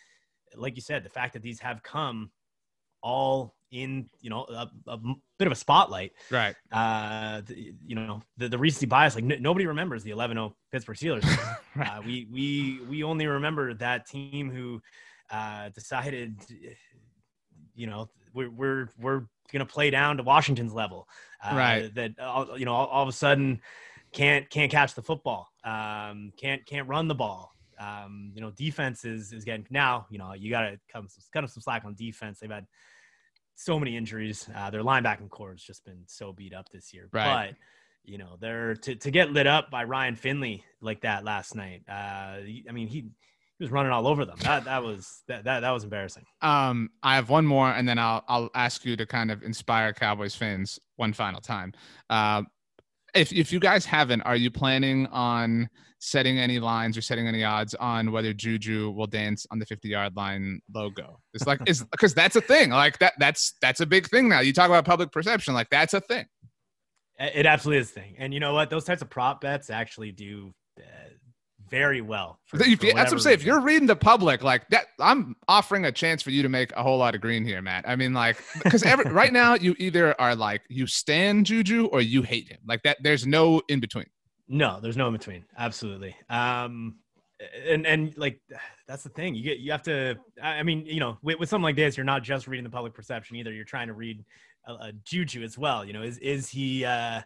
like 0.56 0.76
you 0.76 0.82
said, 0.82 1.04
the 1.04 1.08
fact 1.10 1.32
that 1.34 1.42
these 1.42 1.60
have 1.60 1.82
come 1.82 2.30
all 3.02 3.54
in, 3.70 4.08
you 4.20 4.30
know, 4.30 4.44
a, 4.44 4.68
a 4.86 4.98
bit 5.38 5.46
of 5.46 5.52
a 5.52 5.56
spotlight 5.56 6.12
Right. 6.30 6.54
uh, 6.70 7.40
the, 7.46 7.74
you 7.84 7.94
know, 7.96 8.22
the, 8.36 8.48
the 8.48 8.58
recency 8.58 8.86
bias, 8.86 9.14
like 9.14 9.24
n- 9.24 9.42
nobody 9.42 9.66
remembers 9.66 10.02
the 10.04 10.10
11-0 10.10 10.52
Pittsburgh 10.70 10.96
Steelers. 10.96 11.56
Right. 11.74 11.88
uh, 11.88 12.02
we, 12.04 12.26
we, 12.30 12.80
we 12.86 13.02
only 13.02 13.26
remember 13.26 13.72
that 13.74 14.06
team 14.06 14.50
who 14.50 14.82
uh, 15.30 15.70
decided, 15.70 16.36
you 17.74 17.86
know, 17.86 18.10
we're, 18.34 18.50
we're, 18.50 18.88
we're 19.00 19.20
going 19.50 19.60
to 19.60 19.66
play 19.66 19.88
down 19.88 20.18
to 20.18 20.22
Washington's 20.22 20.74
level. 20.74 21.08
Uh, 21.42 21.56
Right. 21.56 21.94
That, 21.94 22.20
all, 22.20 22.58
you 22.58 22.66
know, 22.66 22.74
all, 22.74 22.86
all 22.88 23.02
of 23.02 23.08
a 23.08 23.12
sudden 23.12 23.62
can't, 24.12 24.48
can't 24.50 24.70
catch 24.70 24.94
the 24.94 25.02
football. 25.02 25.48
Um, 25.64 26.32
can't, 26.36 26.64
can't 26.66 26.86
run 26.86 27.08
the 27.08 27.14
ball. 27.14 27.54
Um, 27.82 28.32
you 28.34 28.40
know, 28.40 28.50
defense 28.50 29.04
is, 29.04 29.32
is 29.32 29.44
getting 29.44 29.66
now, 29.70 30.06
you 30.10 30.18
know, 30.18 30.32
you 30.34 30.50
got 30.50 30.62
to 30.62 30.78
come, 30.92 31.08
cut 31.32 31.40
them 31.40 31.48
some 31.48 31.62
slack 31.62 31.84
on 31.84 31.94
defense. 31.94 32.38
They've 32.38 32.50
had 32.50 32.66
so 33.54 33.78
many 33.78 33.96
injuries. 33.96 34.48
Uh, 34.54 34.70
their 34.70 34.82
linebacking 34.82 35.30
core 35.30 35.52
has 35.52 35.62
just 35.62 35.84
been 35.84 36.02
so 36.06 36.32
beat 36.32 36.54
up 36.54 36.68
this 36.70 36.92
year. 36.94 37.08
Right. 37.12 37.50
But 37.50 37.56
you 38.04 38.18
know, 38.18 38.36
they're 38.40 38.74
to, 38.74 38.94
to 38.96 39.10
get 39.10 39.32
lit 39.32 39.46
up 39.46 39.70
by 39.70 39.84
Ryan 39.84 40.16
Finley 40.16 40.64
like 40.80 41.02
that 41.02 41.24
last 41.24 41.54
night. 41.54 41.82
Uh, 41.88 41.92
I 42.68 42.72
mean, 42.72 42.88
he 42.88 43.06
he 43.58 43.64
was 43.64 43.70
running 43.70 43.92
all 43.92 44.08
over 44.08 44.24
them. 44.24 44.36
That 44.40 44.64
that 44.64 44.82
was 44.82 45.22
that 45.28 45.44
that, 45.44 45.60
that 45.60 45.70
was 45.70 45.84
embarrassing. 45.84 46.24
Um, 46.40 46.90
I 47.02 47.14
have 47.14 47.28
one 47.30 47.46
more, 47.46 47.70
and 47.70 47.88
then 47.88 47.98
I'll 47.98 48.24
I'll 48.28 48.50
ask 48.54 48.84
you 48.84 48.96
to 48.96 49.06
kind 49.06 49.30
of 49.30 49.42
inspire 49.42 49.92
Cowboys 49.92 50.34
fans 50.34 50.80
one 50.96 51.12
final 51.12 51.40
time. 51.40 51.72
Uh, 52.10 52.42
if 53.14 53.32
if 53.32 53.52
you 53.52 53.60
guys 53.60 53.84
haven't, 53.84 54.22
are 54.22 54.36
you 54.36 54.50
planning 54.50 55.06
on 55.08 55.68
setting 55.98 56.38
any 56.38 56.58
lines 56.58 56.96
or 56.96 57.00
setting 57.00 57.28
any 57.28 57.44
odds 57.44 57.74
on 57.74 58.10
whether 58.10 58.32
Juju 58.32 58.90
will 58.90 59.06
dance 59.06 59.46
on 59.50 59.58
the 59.58 59.66
50 59.66 59.88
yard 59.88 60.16
line 60.16 60.60
logo? 60.74 61.20
It's 61.34 61.46
like 61.46 61.60
is 61.66 61.84
because 61.84 62.14
that's 62.14 62.36
a 62.36 62.40
thing. 62.40 62.70
Like 62.70 62.98
that 62.98 63.14
that's 63.18 63.54
that's 63.60 63.80
a 63.80 63.86
big 63.86 64.08
thing 64.08 64.28
now. 64.28 64.40
You 64.40 64.52
talk 64.52 64.68
about 64.68 64.84
public 64.84 65.12
perception, 65.12 65.54
like 65.54 65.68
that's 65.70 65.94
a 65.94 66.00
thing. 66.00 66.26
It 67.18 67.46
absolutely 67.46 67.80
is 67.80 67.90
a 67.90 67.94
thing. 67.94 68.16
And 68.18 68.34
you 68.34 68.40
know 68.40 68.54
what? 68.54 68.70
Those 68.70 68.84
types 68.84 69.02
of 69.02 69.10
prop 69.10 69.40
bets 69.40 69.70
actually 69.70 70.12
do 70.12 70.52
uh, 70.78 70.82
very 71.72 72.02
well. 72.02 72.38
for- 72.44 72.58
for 72.58 72.64
that's 72.64 72.76
what 72.76 73.12
I'm 73.12 73.18
saying. 73.18 73.34
If 73.34 73.44
you're 73.44 73.62
reading 73.62 73.86
the 73.86 73.96
public, 73.96 74.42
like 74.44 74.68
that, 74.68 74.88
I'm 75.00 75.34
offering 75.48 75.86
a 75.86 75.92
chance 75.92 76.22
for 76.22 76.30
you 76.30 76.42
to 76.42 76.50
make 76.50 76.70
a 76.72 76.82
whole 76.82 76.98
lot 76.98 77.14
of 77.14 77.22
green 77.22 77.46
here, 77.46 77.62
Matt. 77.62 77.88
I 77.88 77.96
mean, 77.96 78.12
like, 78.12 78.36
because 78.62 78.84
right 78.84 79.32
now 79.32 79.54
you 79.54 79.74
either 79.78 80.14
are 80.20 80.36
like 80.36 80.60
you 80.68 80.86
stand 80.86 81.46
Juju 81.46 81.86
or 81.86 82.02
you 82.02 82.20
hate 82.20 82.46
him. 82.46 82.58
Like 82.66 82.82
that, 82.82 82.98
there's 83.02 83.26
no 83.26 83.62
in 83.68 83.80
between. 83.80 84.04
No, 84.48 84.80
there's 84.82 84.98
no 84.98 85.06
in 85.06 85.14
between. 85.14 85.46
Absolutely. 85.56 86.14
Um, 86.28 86.96
and 87.66 87.86
and 87.86 88.14
like 88.18 88.38
that's 88.86 89.02
the 89.02 89.08
thing. 89.08 89.34
You 89.34 89.42
get 89.42 89.58
you 89.58 89.72
have 89.72 89.82
to. 89.84 90.16
I 90.42 90.62
mean, 90.62 90.84
you 90.84 91.00
know, 91.00 91.16
with, 91.22 91.38
with 91.38 91.48
something 91.48 91.64
like 91.64 91.76
this, 91.76 91.96
you're 91.96 92.04
not 92.04 92.22
just 92.22 92.46
reading 92.46 92.64
the 92.64 92.70
public 92.70 92.92
perception 92.92 93.36
either. 93.36 93.50
You're 93.50 93.64
trying 93.64 93.88
to 93.88 93.94
read 93.94 94.22
a, 94.66 94.72
a 94.72 94.92
juju 95.04 95.42
as 95.42 95.56
well. 95.56 95.86
You 95.86 95.94
know, 95.94 96.02
is 96.02 96.18
is 96.18 96.50
he 96.50 96.84
uh, 96.84 97.22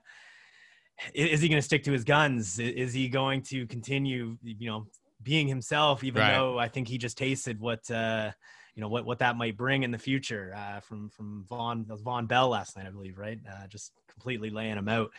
is 1.15 1.41
he 1.41 1.49
going 1.49 1.59
to 1.59 1.65
stick 1.65 1.85
to 1.85 1.93
his 1.93 2.05
guns? 2.05 2.59
Is 2.59 2.93
he 2.93 3.09
going 3.09 3.43
to 3.43 3.67
continue? 3.67 4.37
You 4.43 4.71
know, 4.71 4.87
being 5.23 5.49
himself, 5.49 6.05
even 6.05 6.21
Right. 6.21 6.33
though 6.33 6.59
I 6.59 6.69
think 6.69 6.89
he 6.89 6.99
just 6.99 7.19
tasted 7.19 7.61
what. 7.61 7.91
Uh, 7.91 8.33
you 8.75 8.83
know 8.83 8.89
what, 8.89 9.07
what 9.07 9.21
that 9.21 9.39
might 9.39 9.57
bring 9.57 9.85
in 9.85 9.91
the 9.91 9.97
future 9.99 10.53
uh, 10.55 10.81
from 10.81 11.09
from 11.09 11.47
was 11.49 12.03
Vonn 12.03 12.29
Bell 12.29 12.51
last 12.51 12.77
night, 12.77 12.87
I 12.87 12.91
believe, 12.91 13.17
right? 13.17 13.41
Uh, 13.51 13.67
just 13.69 13.93
completely 14.07 14.51
laying 14.51 14.77
him 14.77 14.87
out 14.87 15.11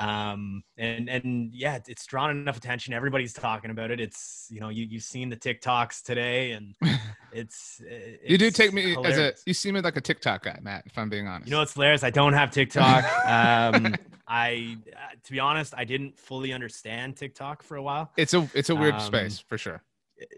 um 0.00 0.62
and 0.78 1.08
and 1.08 1.50
yeah 1.52 1.74
it's- 1.76 1.88
it's 1.88 2.06
drawn 2.06 2.30
enough 2.30 2.56
attention 2.56 2.94
everybody's 2.94 3.32
talking 3.32 3.70
about 3.70 3.90
it 3.90 4.00
it's 4.00 4.46
you 4.50 4.58
know 4.60 4.68
you, 4.70 4.84
you've 4.86 5.02
seen 5.02 5.28
the 5.28 5.36
tiktoks 5.36 6.02
today 6.02 6.52
and 6.52 6.74
it's, 7.32 7.80
you 8.26 8.36
do 8.38 8.50
take 8.50 8.72
me 8.72 8.90
as 8.92 8.96
a 8.96 9.00
hilarious. 9.02 9.42
you 9.46 9.54
seem 9.54 9.76
like 9.76 9.96
a 9.96 10.00
TikTok 10.00 10.42
guy, 10.42 10.58
Matt. 10.62 10.82
If 10.86 10.98
I'm 10.98 11.08
being 11.08 11.28
honest. 11.28 11.46
you 11.48 11.54
know 11.54 11.62
it's 11.62 11.74
hilarious 11.74 12.02
i 12.02 12.10
don't 12.10 12.32
have 12.32 12.50
tiktok 12.50 13.04
um 13.26 13.94
i 14.26 14.76
uh, 14.96 15.14
to 15.22 15.32
be 15.32 15.38
honest 15.38 15.74
i 15.76 15.84
didn't 15.84 16.18
fully 16.18 16.52
understand 16.52 17.16
tiktok 17.16 17.62
for 17.62 17.76
a 17.76 17.82
while 17.82 18.10
it's 18.16 18.34
a 18.34 18.48
it's 18.54 18.70
a 18.70 18.74
weird 18.76 18.94
Um, 18.94 19.00
space 19.00 19.38
for 19.38 19.58
sure. 19.58 19.82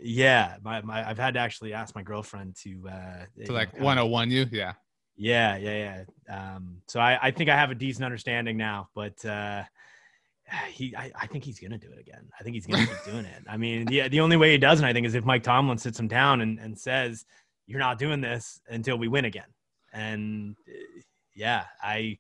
yeah 0.03 0.57
my, 0.63 0.81
my 0.83 1.09
i've 1.09 1.19
had 1.19 1.35
to 1.35 1.41
actually 1.41 1.73
ask 1.73 1.95
my 1.95 2.03
girlfriend 2.03 2.57
to 2.65 2.89
uh 2.89 3.25
To 3.47 3.53
like 3.53 3.73
kind 3.73 3.85
101 3.85 4.31
you, 4.31 4.47
yeah. 4.51 4.73
Yeah, 5.17 5.57
yeah, 5.57 6.05
yeah. 6.29 6.55
Um, 6.55 6.83
so 6.87 7.01
I, 7.01 7.19
I 7.23 7.31
think 7.31 7.51
I 7.51 7.57
have 7.57 7.71
a 7.71 7.75
decent 7.75 8.05
understanding 8.05 8.57
now, 8.57 8.89
but 8.95 9.25
uh, 9.25 9.63
he, 10.69 10.95
I, 10.97 11.13
I 11.15 11.27
think 11.27 11.45
he's 11.45 11.61
gonna 11.61 11.79
do 11.79 11.91
it 11.93 11.99
again. 11.99 12.29
I 12.39 12.43
think 12.43 12.55
he's 12.55 12.67
gonna 12.67 12.87
keep 12.87 13.05
doing 13.05 13.25
it. 13.25 13.43
I 13.49 13.57
mean, 13.57 13.87
the 13.87 14.09
the 14.09 14.21
only 14.21 14.37
way 14.37 14.53
he 14.53 14.59
doesn't, 14.59 14.85
I 14.85 14.93
think, 14.93 15.07
is 15.07 15.15
if 15.15 15.25
Mike 15.25 15.43
Tomlin 15.43 15.79
sits 15.79 15.99
him 15.99 16.09
down 16.09 16.41
and, 16.41 16.59
and 16.59 16.79
says, 16.79 17.25
"You're 17.67 17.79
not 17.79 17.99
doing 17.99 18.21
this 18.21 18.61
until 18.69 18.97
we 18.97 19.09
win 19.09 19.25
again." 19.25 19.49
And 19.93 20.57
uh, 20.69 21.01
yeah, 21.35 21.65
I, 21.83 22.19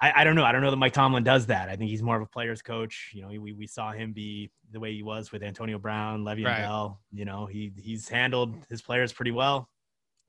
I, 0.00 0.12
I 0.16 0.24
don't 0.24 0.36
know. 0.36 0.44
I 0.44 0.52
don't 0.52 0.62
know 0.62 0.70
that 0.70 0.76
Mike 0.76 0.92
Tomlin 0.92 1.24
does 1.24 1.46
that. 1.46 1.68
I 1.68 1.76
think 1.76 1.90
he's 1.90 2.02
more 2.02 2.16
of 2.16 2.22
a 2.22 2.26
player's 2.26 2.62
coach. 2.62 3.10
You 3.12 3.22
know, 3.22 3.28
we 3.40 3.52
we 3.52 3.66
saw 3.66 3.92
him 3.92 4.12
be 4.12 4.50
the 4.72 4.80
way 4.80 4.92
he 4.92 5.02
was 5.02 5.32
with 5.32 5.42
Antonio 5.42 5.78
Brown, 5.78 6.24
Le'Veon 6.24 6.44
Right. 6.44 6.62
Bell. 6.62 7.00
You 7.12 7.24
know, 7.24 7.46
he 7.46 7.72
he's 7.76 8.08
handled 8.08 8.54
his 8.70 8.82
players 8.82 9.12
pretty 9.12 9.32
well. 9.32 9.68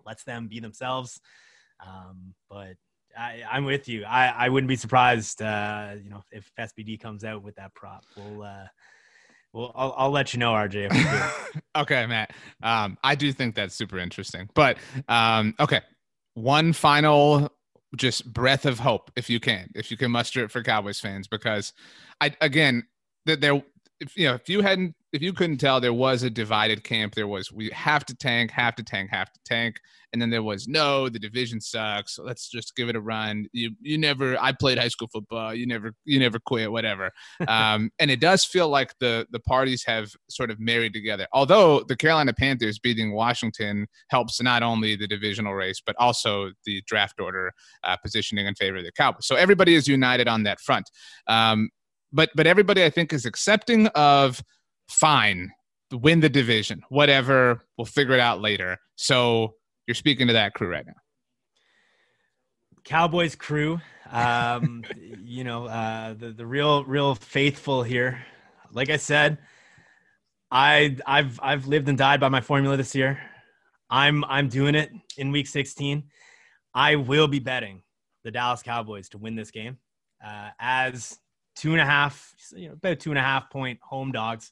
Lets 0.06 0.24
them 0.24 0.48
be 0.48 0.60
themselves. 0.60 1.20
Um, 1.86 2.34
but 2.50 2.76
I, 3.18 3.44
I'm 3.50 3.66
with 3.66 3.88
you. 3.88 4.04
I, 4.06 4.28
I 4.28 4.50
wouldn't 4.50 4.68
be 4.68 4.76
surprised, 4.76 5.42
uh, 5.42 5.94
you 6.02 6.10
know, 6.10 6.24
if 6.32 6.52
SBD 6.60 7.00
comes 7.00 7.24
out 7.24 7.44
with 7.44 7.56
that 7.56 7.74
prop. 7.74 8.04
We'll, 8.16 8.44
uh, 8.44 8.66
well, 9.54 9.72
I'll, 9.74 9.96
I'll 9.98 10.12
let 10.12 10.34
you 10.34 10.40
know, 10.40 10.52
RJ. 10.52 11.42
Okay, 11.76 12.06
Matt. 12.06 12.32
Um, 12.64 12.98
I 13.04 13.16
do 13.16 13.34
think 13.34 13.56
that's 13.56 13.76
super 13.76 13.98
interesting. 14.00 14.50
But 14.54 14.78
um, 15.10 15.56
okay, 15.60 15.82
one 16.34 16.72
final 16.74 17.52
just 17.96 18.32
breath 18.32 18.66
of 18.66 18.80
hope, 18.80 19.12
if 19.16 19.30
you 19.30 19.40
can, 19.40 19.70
if 19.76 19.92
you 19.92 19.98
can 19.98 20.12
muster 20.12 20.44
it 20.44 20.52
for 20.52 20.64
Cowboys 20.64 21.00
fans, 21.00 21.28
because 21.28 21.74
I 22.22 22.34
again, 22.42 22.86
that 23.26 23.42
there, 23.42 23.62
if 24.00 24.16
you 24.18 24.28
know, 24.28 24.36
if 24.36 24.50
you 24.50 24.62
hadn't, 24.62 24.96
if 25.14 25.22
you 25.22 25.32
couldn't 25.32 25.58
tell, 25.58 25.80
there 25.80 25.94
was 25.94 26.24
a 26.24 26.30
divided 26.30 26.84
camp. 26.84 27.16
There 27.16 27.28
was 27.28 27.52
we 27.52 27.70
have 27.70 28.06
to 28.06 28.16
tank, 28.16 28.52
have 28.52 28.76
to 28.76 28.84
tank, 28.84 29.10
have 29.12 29.32
to 29.32 29.40
tank, 29.46 29.80
and 30.12 30.22
then 30.22 30.30
there 30.30 30.44
was 30.44 30.68
no, 30.68 31.08
the 31.08 31.20
division 31.20 31.62
sucks. 31.62 32.20
Let's 32.20 32.50
just 32.50 32.76
give 32.76 32.90
it 32.90 32.98
a 32.98 33.00
run. 33.00 33.48
You 33.54 33.72
you 33.82 33.98
never. 33.98 34.38
I 34.42 34.52
played 34.52 34.78
high 34.78 34.90
school 34.90 35.08
football. 35.12 35.54
You 35.54 35.66
never 35.66 35.94
you 36.04 36.20
never 36.20 36.40
quit. 36.40 36.72
Whatever 36.72 37.12
um, 37.48 37.90
and 38.00 38.12
it 38.12 38.20
does 38.20 38.44
feel 38.44 38.68
like 38.68 38.94
the 39.00 39.26
the 39.32 39.40
parties 39.40 39.84
have 39.86 40.12
sort 40.30 40.52
of 40.52 40.60
married 40.60 40.94
together. 40.94 41.28
Although 41.32 41.84
the 41.88 41.96
Carolina 41.96 42.34
Panthers 42.34 42.80
beating 42.80 43.14
Washington 43.14 43.88
helps 44.10 44.42
not 44.42 44.64
only 44.64 44.98
the 44.98 45.08
divisional 45.08 45.54
race 45.54 45.82
but 45.86 45.96
also 46.00 46.52
the 46.66 46.82
draft 46.86 47.22
order 47.22 47.54
uh, 47.84 47.96
positioning 47.98 48.46
in 48.46 48.56
favor 48.56 48.78
of 48.78 48.84
the 48.84 48.92
Cowboys. 48.92 49.26
So 49.26 49.36
everybody 49.36 49.76
is 49.76 49.88
united 49.88 50.28
on 50.28 50.44
that 50.44 50.60
front. 50.60 50.90
Um, 51.28 51.70
but 52.16 52.30
but 52.36 52.48
everybody 52.48 52.84
I 52.84 52.90
think 52.90 53.14
is 53.14 53.26
accepting 53.26 53.88
of 53.88 54.42
fine, 54.90 55.52
win 55.92 56.22
the 56.22 56.30
division, 56.30 56.82
whatever. 56.90 57.66
We'll 57.78 57.86
figure 57.86 58.14
it 58.14 58.20
out 58.20 58.42
later. 58.42 58.78
So 58.96 59.56
you're 59.88 59.96
speaking 59.96 60.28
to 60.28 60.34
that 60.34 60.54
crew 60.54 60.70
right 60.70 60.86
now. 60.86 60.94
Cowboys 62.84 63.36
crew, 63.36 63.80
um, 64.12 64.84
you 65.24 65.44
know, 65.44 65.66
uh, 65.66 66.14
the, 66.14 66.32
the 66.32 66.46
real, 66.46 66.84
real 66.86 67.16
faithful 67.16 67.84
here. 67.84 68.24
Like 68.72 68.90
I 68.90 68.98
said, 68.98 69.40
I, 70.52 70.98
I've, 71.06 71.40
I've 71.42 71.68
lived 71.68 71.90
and 71.90 71.98
died 71.98 72.20
by 72.20 72.30
my 72.30 72.42
formula 72.42 72.78
this 72.78 72.96
year. 72.96 73.20
I'm, 73.90 74.24
I'm 74.26 74.50
doing 74.50 74.76
it 74.76 74.92
in 75.18 75.32
week 75.32 75.48
16. 75.48 76.04
I 76.74 76.96
will 76.96 77.28
be 77.28 77.40
betting 77.40 77.82
the 78.24 78.32
Dallas 78.32 78.62
Cowboys 78.62 79.10
to 79.10 79.18
win 79.18 79.36
this 79.36 79.52
game 79.52 79.78
uh, 80.26 80.50
as 80.60 81.18
two 81.56 81.72
and 81.72 81.82
a 81.82 81.86
half, 81.86 82.34
you 82.56 82.68
know, 82.68 82.74
about 82.74 83.00
two 83.00 83.12
and 83.12 83.20
a 83.20 83.22
half 83.22 83.50
point 83.50 83.80
home 83.82 84.12
dogs. 84.12 84.52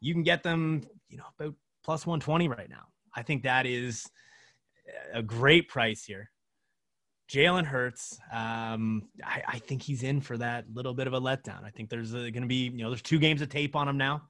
You 0.00 0.14
can 0.14 0.22
get 0.22 0.42
them, 0.42 0.82
you 1.08 1.18
know, 1.18 1.24
about 1.38 1.54
plus 1.84 2.06
120 2.06 2.48
right 2.48 2.68
now. 2.68 2.86
I 3.14 3.22
think 3.22 3.42
that 3.42 3.66
is 3.66 4.06
a 5.12 5.22
great 5.22 5.68
price 5.68 6.04
here. 6.04 6.30
Jalen 7.30 7.64
Hurts, 7.64 8.18
um, 8.32 9.08
I, 9.24 9.42
I 9.46 9.58
think 9.60 9.82
he's 9.82 10.02
in 10.02 10.20
for 10.20 10.36
that 10.38 10.64
little 10.72 10.94
bit 10.94 11.06
of 11.06 11.12
a 11.12 11.20
letdown. 11.20 11.64
I 11.64 11.70
think 11.70 11.88
there's 11.88 12.12
going 12.12 12.32
to 12.32 12.46
be, 12.46 12.64
you 12.64 12.82
know, 12.82 12.90
there's 12.90 13.02
two 13.02 13.20
games 13.20 13.40
of 13.40 13.48
tape 13.48 13.76
on 13.76 13.88
him 13.88 13.96
now. 13.96 14.22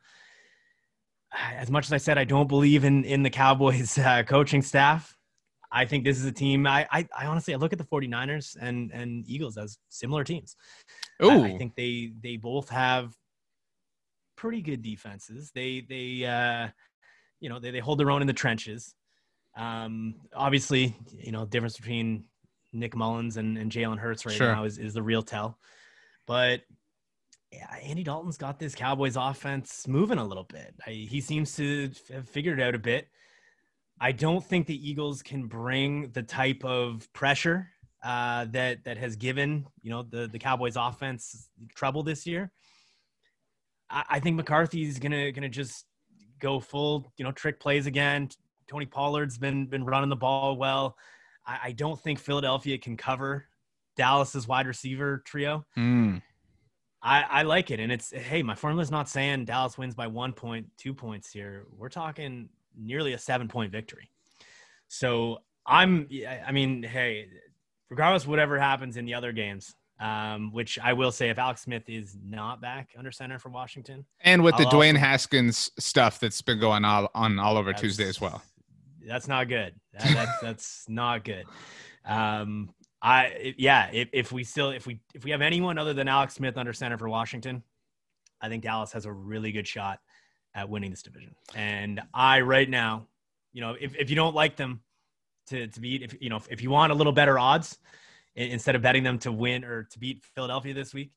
As 1.32 1.70
much 1.70 1.86
as 1.86 1.92
I 1.92 1.96
said, 1.96 2.18
I 2.18 2.24
don't 2.24 2.48
believe 2.48 2.84
in 2.84 3.04
in 3.04 3.22
the 3.22 3.30
Cowboys 3.30 3.96
uh, 3.98 4.24
coaching 4.24 4.62
staff. 4.62 5.16
I 5.72 5.84
think 5.84 6.04
this 6.04 6.18
is 6.18 6.24
a 6.24 6.32
team. 6.32 6.66
I, 6.66 6.86
I, 6.90 7.08
I 7.16 7.26
honestly 7.26 7.54
I 7.54 7.56
look 7.56 7.72
at 7.72 7.78
the 7.78 7.84
49ers 7.84 8.56
and 8.60 8.90
and 8.90 9.24
Eagles 9.26 9.56
as 9.56 9.78
similar 9.88 10.24
teams. 10.24 10.56
I- 11.20 11.24
Ooh, 11.24 11.44
I 11.44 11.58
think 11.58 11.74
they 11.74 12.12
they 12.20 12.36
both 12.36 12.68
have 12.70 13.14
pretty 14.36 14.62
good 14.62 14.82
defenses. 14.82 15.50
They 15.54 15.84
they 15.88 16.24
uh, 16.24 16.68
you 17.40 17.48
know 17.48 17.58
they, 17.58 17.70
they 17.70 17.80
hold 17.80 17.98
their 17.98 18.10
own 18.10 18.20
in 18.22 18.26
the 18.26 18.32
trenches. 18.32 18.94
Um, 19.56 20.14
obviously, 20.34 20.96
you 21.12 21.32
know 21.32 21.44
the 21.44 21.50
difference 21.50 21.76
between 21.76 22.24
Nick 22.72 22.94
Mullens 22.94 23.36
and, 23.36 23.58
and 23.58 23.70
Jalen 23.70 23.98
Hurts 23.98 24.24
right 24.24 24.34
sure. 24.34 24.52
now 24.52 24.64
is, 24.64 24.78
is 24.78 24.94
the 24.94 25.02
real 25.02 25.22
tell. 25.22 25.58
But 26.26 26.62
yeah, 27.52 27.66
Andy 27.82 28.04
Dalton's 28.04 28.36
got 28.36 28.58
this 28.58 28.74
Cowboys 28.74 29.16
offense 29.16 29.88
moving 29.88 30.18
a 30.18 30.24
little 30.24 30.44
bit. 30.44 30.74
I, 30.86 30.90
he 30.90 31.20
seems 31.20 31.54
to 31.56 31.90
have 32.12 32.28
figured 32.28 32.60
it 32.60 32.62
out 32.62 32.74
a 32.74 32.78
bit. 32.78 33.08
I 34.00 34.12
don't 34.12 34.44
think 34.44 34.66
the 34.66 34.88
Eagles 34.88 35.22
can 35.22 35.46
bring 35.46 36.10
the 36.12 36.22
type 36.22 36.64
of 36.64 37.12
pressure 37.12 37.68
uh, 38.02 38.46
that 38.50 38.84
that 38.84 38.96
has 38.98 39.16
given 39.16 39.66
you 39.82 39.90
know 39.90 40.02
the 40.02 40.28
the 40.28 40.38
Cowboys 40.38 40.76
offense 40.76 41.48
trouble 41.74 42.02
this 42.02 42.26
year. 42.26 42.50
I, 43.88 44.04
I 44.10 44.20
think 44.20 44.36
McCarthy's 44.36 44.98
gonna 44.98 45.32
gonna 45.32 45.48
just 45.48 45.86
go 46.38 46.60
full 46.60 47.12
you 47.16 47.24
know 47.24 47.32
trick 47.32 47.60
plays 47.60 47.86
again. 47.86 48.28
Tony 48.68 48.86
Pollard's 48.86 49.38
been 49.38 49.66
been 49.66 49.84
running 49.84 50.10
the 50.10 50.16
ball 50.16 50.56
well. 50.56 50.96
I, 51.46 51.58
I 51.64 51.72
don't 51.72 52.00
think 52.00 52.18
Philadelphia 52.18 52.78
can 52.78 52.96
cover 52.96 53.46
Dallas's 53.96 54.46
wide 54.48 54.66
receiver 54.66 55.22
trio. 55.26 55.66
Mm. 55.76 56.22
I, 57.02 57.22
I 57.22 57.42
like 57.42 57.70
it, 57.70 57.80
and 57.80 57.90
it's 57.90 58.10
hey, 58.10 58.42
my 58.42 58.54
formula's 58.54 58.90
not 58.90 59.08
saying 59.08 59.46
Dallas 59.46 59.78
wins 59.78 59.94
by 59.94 60.06
one 60.06 60.32
point, 60.32 60.66
two 60.76 60.92
points 60.92 61.30
here. 61.30 61.66
We're 61.76 61.88
talking 61.88 62.48
nearly 62.78 63.14
a 63.14 63.18
seven 63.18 63.48
point 63.48 63.72
victory. 63.72 64.10
So 64.88 65.38
I'm, 65.66 66.08
I 66.46 66.52
mean, 66.52 66.82
hey, 66.82 67.28
regardless 67.90 68.26
whatever 68.26 68.58
happens 68.58 68.96
in 68.96 69.04
the 69.04 69.14
other 69.14 69.32
games, 69.32 69.74
um, 70.00 70.52
which 70.52 70.78
I 70.78 70.92
will 70.94 71.12
say, 71.12 71.28
if 71.28 71.38
Alex 71.38 71.62
Smith 71.62 71.82
is 71.88 72.16
not 72.24 72.60
back 72.60 72.90
under 72.96 73.12
center 73.12 73.38
for 73.38 73.50
Washington, 73.50 74.06
and 74.22 74.42
with 74.42 74.54
I'll 74.54 74.60
the 74.60 74.76
Dwayne 74.76 74.94
also, 74.94 75.00
Haskins 75.00 75.70
stuff 75.78 76.18
that's 76.20 76.40
been 76.40 76.58
going 76.58 76.84
on 76.84 77.08
on 77.14 77.38
all 77.38 77.58
over 77.58 77.72
Tuesday 77.72 78.08
as 78.08 78.20
well, 78.20 78.42
that's 79.06 79.28
not 79.28 79.48
good. 79.48 79.74
That, 79.92 80.14
that's 80.14 80.40
that's 80.40 80.84
not 80.88 81.24
good. 81.24 81.44
Um, 82.06 82.70
I 83.02 83.54
yeah, 83.58 83.90
if, 83.92 84.08
if 84.12 84.32
we 84.32 84.44
still 84.44 84.70
if 84.70 84.86
we 84.86 85.00
if 85.14 85.24
we 85.24 85.30
have 85.32 85.42
anyone 85.42 85.76
other 85.78 85.92
than 85.92 86.08
Alex 86.08 86.34
Smith 86.34 86.56
under 86.56 86.72
center 86.72 86.96
for 86.96 87.08
Washington, 87.08 87.62
I 88.40 88.48
think 88.48 88.62
Dallas 88.62 88.92
has 88.92 89.04
a 89.04 89.12
really 89.12 89.52
good 89.52 89.66
shot 89.66 90.00
at 90.54 90.68
winning 90.68 90.90
this 90.90 91.02
division. 91.02 91.34
And 91.54 92.00
I 92.12 92.40
right 92.40 92.68
now, 92.68 93.06
you 93.52 93.60
know, 93.60 93.76
if, 93.78 93.94
if 93.96 94.10
you 94.10 94.16
don't 94.16 94.34
like 94.34 94.56
them 94.56 94.80
to, 95.50 95.66
to 95.68 95.80
beat, 95.80 96.02
if 96.02 96.16
you 96.20 96.30
know, 96.30 96.40
if, 96.48 96.62
you 96.62 96.70
want 96.70 96.92
a 96.92 96.94
little 96.94 97.12
better 97.12 97.38
odds 97.38 97.78
instead 98.34 98.74
of 98.74 98.82
betting 98.82 99.02
them 99.02 99.18
to 99.20 99.32
win 99.32 99.64
or 99.64 99.84
to 99.84 99.98
beat 99.98 100.24
Philadelphia 100.34 100.74
this 100.74 100.94
week, 100.94 101.12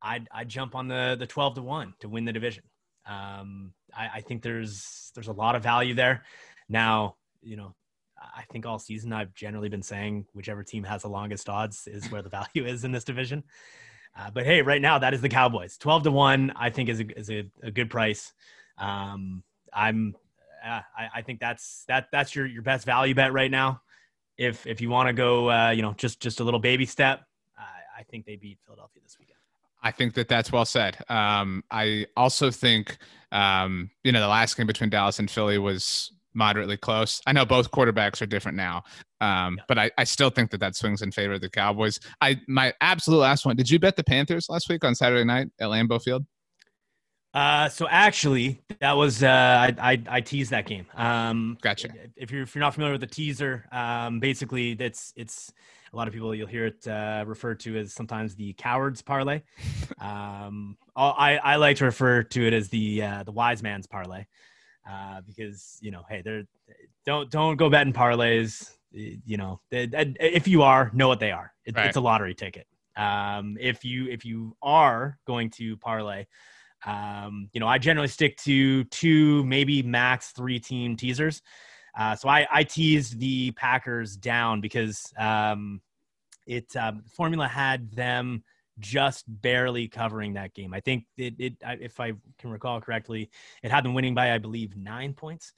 I'd, 0.00 0.28
I'd 0.32 0.48
jump 0.48 0.74
on 0.74 0.88
the, 0.88 1.16
the 1.18 1.26
12 1.26 1.56
to 1.56 1.62
one 1.62 1.94
to 2.00 2.08
win 2.08 2.24
the 2.24 2.32
division. 2.32 2.64
Um, 3.06 3.72
I, 3.96 4.10
I 4.16 4.20
think 4.20 4.42
there's, 4.42 5.10
there's 5.14 5.28
a 5.28 5.32
lot 5.32 5.56
of 5.56 5.62
value 5.62 5.94
there. 5.94 6.24
Now, 6.68 7.16
you 7.42 7.56
know, 7.56 7.74
I 8.18 8.44
think 8.50 8.66
all 8.66 8.78
season 8.78 9.12
I've 9.12 9.34
generally 9.34 9.68
been 9.68 9.82
saying 9.82 10.26
whichever 10.32 10.62
team 10.62 10.84
has 10.84 11.02
the 11.02 11.08
longest 11.08 11.48
odds 11.48 11.86
is 11.86 12.10
where 12.10 12.22
the 12.22 12.28
value 12.54 12.66
is 12.66 12.84
in 12.84 12.92
this 12.92 13.04
division. 13.04 13.44
Uh, 14.16 14.30
but 14.30 14.44
hey, 14.44 14.62
right 14.62 14.80
now 14.80 14.98
that 14.98 15.12
is 15.12 15.20
the 15.20 15.28
Cowboys. 15.28 15.76
Twelve 15.76 16.04
to 16.04 16.10
one, 16.10 16.52
I 16.54 16.70
think 16.70 16.88
is 16.88 17.00
a 17.00 17.18
is 17.18 17.30
a, 17.30 17.50
a 17.62 17.72
good 17.72 17.90
price. 17.90 18.32
Um, 18.78 19.42
I'm, 19.72 20.14
I, 20.64 21.08
I, 21.16 21.22
think 21.22 21.40
that's 21.40 21.84
that 21.88 22.08
that's 22.10 22.34
your 22.34 22.46
your 22.46 22.62
best 22.62 22.86
value 22.86 23.14
bet 23.14 23.32
right 23.32 23.50
now. 23.50 23.82
If 24.38 24.66
if 24.66 24.80
you 24.80 24.90
want 24.90 25.08
to 25.08 25.12
go, 25.12 25.50
uh, 25.50 25.70
you 25.70 25.82
know, 25.82 25.92
just 25.94 26.20
just 26.20 26.40
a 26.40 26.44
little 26.44 26.60
baby 26.60 26.86
step, 26.86 27.24
I 27.96 28.02
think 28.02 28.26
they 28.26 28.36
beat 28.36 28.58
Philadelphia 28.64 29.02
this 29.02 29.16
weekend. 29.18 29.38
I 29.82 29.90
think 29.90 30.14
that 30.14 30.28
that's 30.28 30.50
well 30.50 30.64
said. 30.64 30.96
Um, 31.08 31.62
I 31.70 32.06
also 32.16 32.50
think, 32.50 32.96
um, 33.32 33.90
you 34.02 34.12
know, 34.12 34.20
the 34.20 34.28
last 34.28 34.56
game 34.56 34.66
between 34.66 34.90
Dallas 34.90 35.18
and 35.18 35.30
Philly 35.30 35.58
was 35.58 36.12
moderately 36.32 36.76
close. 36.76 37.20
I 37.26 37.32
know 37.32 37.44
both 37.44 37.70
quarterbacks 37.70 38.20
are 38.22 38.26
different 38.26 38.56
now, 38.56 38.82
um, 39.20 39.56
yeah. 39.56 39.64
but 39.68 39.78
I, 39.78 39.90
I 39.98 40.04
still 40.04 40.30
think 40.30 40.50
that 40.50 40.60
that 40.60 40.74
swings 40.74 41.02
in 41.02 41.12
favor 41.12 41.34
of 41.34 41.40
the 41.40 41.50
Cowboys. 41.50 42.00
I 42.20 42.40
my 42.48 42.72
absolute 42.80 43.18
last 43.18 43.44
one. 43.44 43.56
Did 43.56 43.70
you 43.70 43.78
bet 43.78 43.96
the 43.96 44.04
Panthers 44.04 44.46
last 44.48 44.68
week 44.68 44.84
on 44.84 44.94
Saturday 44.94 45.24
night 45.24 45.48
at 45.60 45.68
Lambeau 45.68 46.02
Field? 46.02 46.24
Uh, 47.34 47.68
so 47.68 47.88
actually, 47.88 48.62
that 48.80 48.96
was 48.96 49.24
uh, 49.24 49.28
I, 49.28 49.74
I, 49.80 50.02
I 50.08 50.20
teased 50.20 50.52
that 50.52 50.66
game. 50.66 50.86
Um, 50.94 51.58
gotcha. 51.60 51.88
If 52.16 52.30
you're 52.30 52.42
if 52.42 52.54
you're 52.54 52.60
not 52.60 52.74
familiar 52.74 52.92
with 52.92 53.00
the 53.00 53.08
teaser, 53.08 53.66
um, 53.72 54.20
basically 54.20 54.74
that's 54.74 55.12
it's 55.16 55.52
a 55.92 55.96
lot 55.96 56.06
of 56.06 56.14
people 56.14 56.32
you'll 56.32 56.46
hear 56.46 56.66
it 56.66 56.86
uh, 56.86 57.24
referred 57.26 57.58
to 57.60 57.76
as 57.76 57.92
sometimes 57.92 58.36
the 58.36 58.52
cowards 58.52 59.02
parlay. 59.02 59.42
um, 59.98 60.76
I 60.96 61.38
I 61.42 61.56
like 61.56 61.78
to 61.78 61.86
refer 61.86 62.22
to 62.22 62.46
it 62.46 62.52
as 62.52 62.68
the 62.68 63.02
uh, 63.02 63.22
the 63.24 63.32
wise 63.32 63.64
man's 63.64 63.88
parlay 63.88 64.26
uh, 64.88 65.20
because 65.26 65.78
you 65.80 65.90
know, 65.90 66.04
hey, 66.08 66.22
they're 66.22 66.44
don't 67.04 67.30
don't 67.30 67.56
go 67.56 67.68
betting 67.68 67.92
parlays. 67.92 68.70
You 68.92 69.36
know, 69.36 69.60
they, 69.70 69.88
if 70.20 70.46
you 70.46 70.62
are, 70.62 70.90
know 70.94 71.08
what 71.08 71.18
they 71.18 71.32
are. 71.32 71.52
It, 71.64 71.76
right. 71.76 71.86
It's 71.86 71.96
a 71.96 72.00
lottery 72.00 72.34
ticket. 72.34 72.68
Um, 72.96 73.56
if 73.60 73.84
you 73.84 74.08
if 74.08 74.24
you 74.24 74.56
are 74.62 75.18
going 75.26 75.50
to 75.50 75.76
parlay, 75.78 76.26
um, 76.84 77.48
you 77.52 77.60
know, 77.60 77.66
I 77.66 77.78
generally 77.78 78.08
stick 78.08 78.36
to 78.38 78.84
two, 78.84 79.44
maybe 79.44 79.82
max 79.82 80.32
three 80.32 80.58
team 80.58 80.96
teasers. 80.96 81.42
Uh, 81.96 82.16
so 82.16 82.28
I, 82.28 82.46
I 82.50 82.64
teased 82.64 83.18
the 83.20 83.52
Packers 83.52 84.16
down 84.16 84.60
because 84.60 85.12
um, 85.16 85.80
it 86.46 86.74
um, 86.76 87.04
formula 87.06 87.46
had 87.46 87.92
them 87.92 88.42
just 88.80 89.24
barely 89.28 89.86
covering 89.88 90.34
that 90.34 90.54
game. 90.54 90.74
I 90.74 90.80
think 90.80 91.04
it, 91.16 91.34
it, 91.38 91.54
if 91.62 92.00
I 92.00 92.12
can 92.38 92.50
recall 92.50 92.80
correctly, 92.80 93.30
it 93.62 93.70
had 93.70 93.84
them 93.84 93.94
winning 93.94 94.14
by, 94.14 94.32
I 94.32 94.38
believe, 94.38 94.76
nine 94.76 95.12
points. 95.12 95.52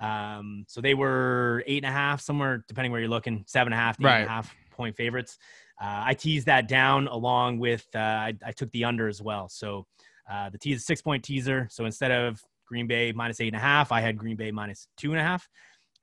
Um, 0.00 0.64
so 0.68 0.80
they 0.80 0.94
were 0.94 1.62
eight 1.66 1.84
and 1.84 1.86
a 1.86 1.96
half, 1.96 2.20
somewhere 2.20 2.64
depending 2.68 2.92
where 2.92 3.00
you're 3.00 3.08
looking, 3.08 3.44
seven 3.46 3.72
and 3.72 3.80
a 3.80 3.82
half, 3.82 4.00
eight 4.00 4.04
right. 4.04 4.20
and 4.20 4.26
a 4.26 4.32
half 4.32 4.54
point 4.72 4.96
favorites. 4.96 5.38
Uh, 5.80 6.02
I 6.06 6.14
teased 6.14 6.46
that 6.46 6.68
down 6.68 7.06
along 7.06 7.58
with 7.58 7.86
uh, 7.94 7.98
I, 7.98 8.34
I, 8.44 8.52
took 8.52 8.70
the 8.72 8.84
under 8.84 9.08
as 9.08 9.20
well. 9.20 9.48
So 9.48 9.86
uh, 10.30 10.50
the 10.50 10.58
tease 10.58 10.84
six 10.84 11.02
point 11.02 11.24
teaser. 11.24 11.68
So 11.70 11.84
instead 11.84 12.10
of 12.10 12.42
Green 12.66 12.86
Bay 12.86 13.12
minus 13.12 13.40
eight 13.40 13.48
and 13.48 13.56
a 13.56 13.60
half, 13.60 13.92
I 13.92 14.00
had 14.00 14.16
Green 14.16 14.36
Bay 14.36 14.50
minus 14.50 14.88
two 14.96 15.12
and 15.12 15.20
a 15.20 15.22
half, 15.22 15.48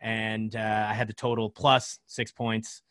and 0.01 0.55
uh, 0.55 0.88
I 0.89 0.93
had 0.93 1.07
the 1.07 1.13
total 1.13 1.49
plus 1.49 1.99
six 2.05 2.32
points 2.32 2.82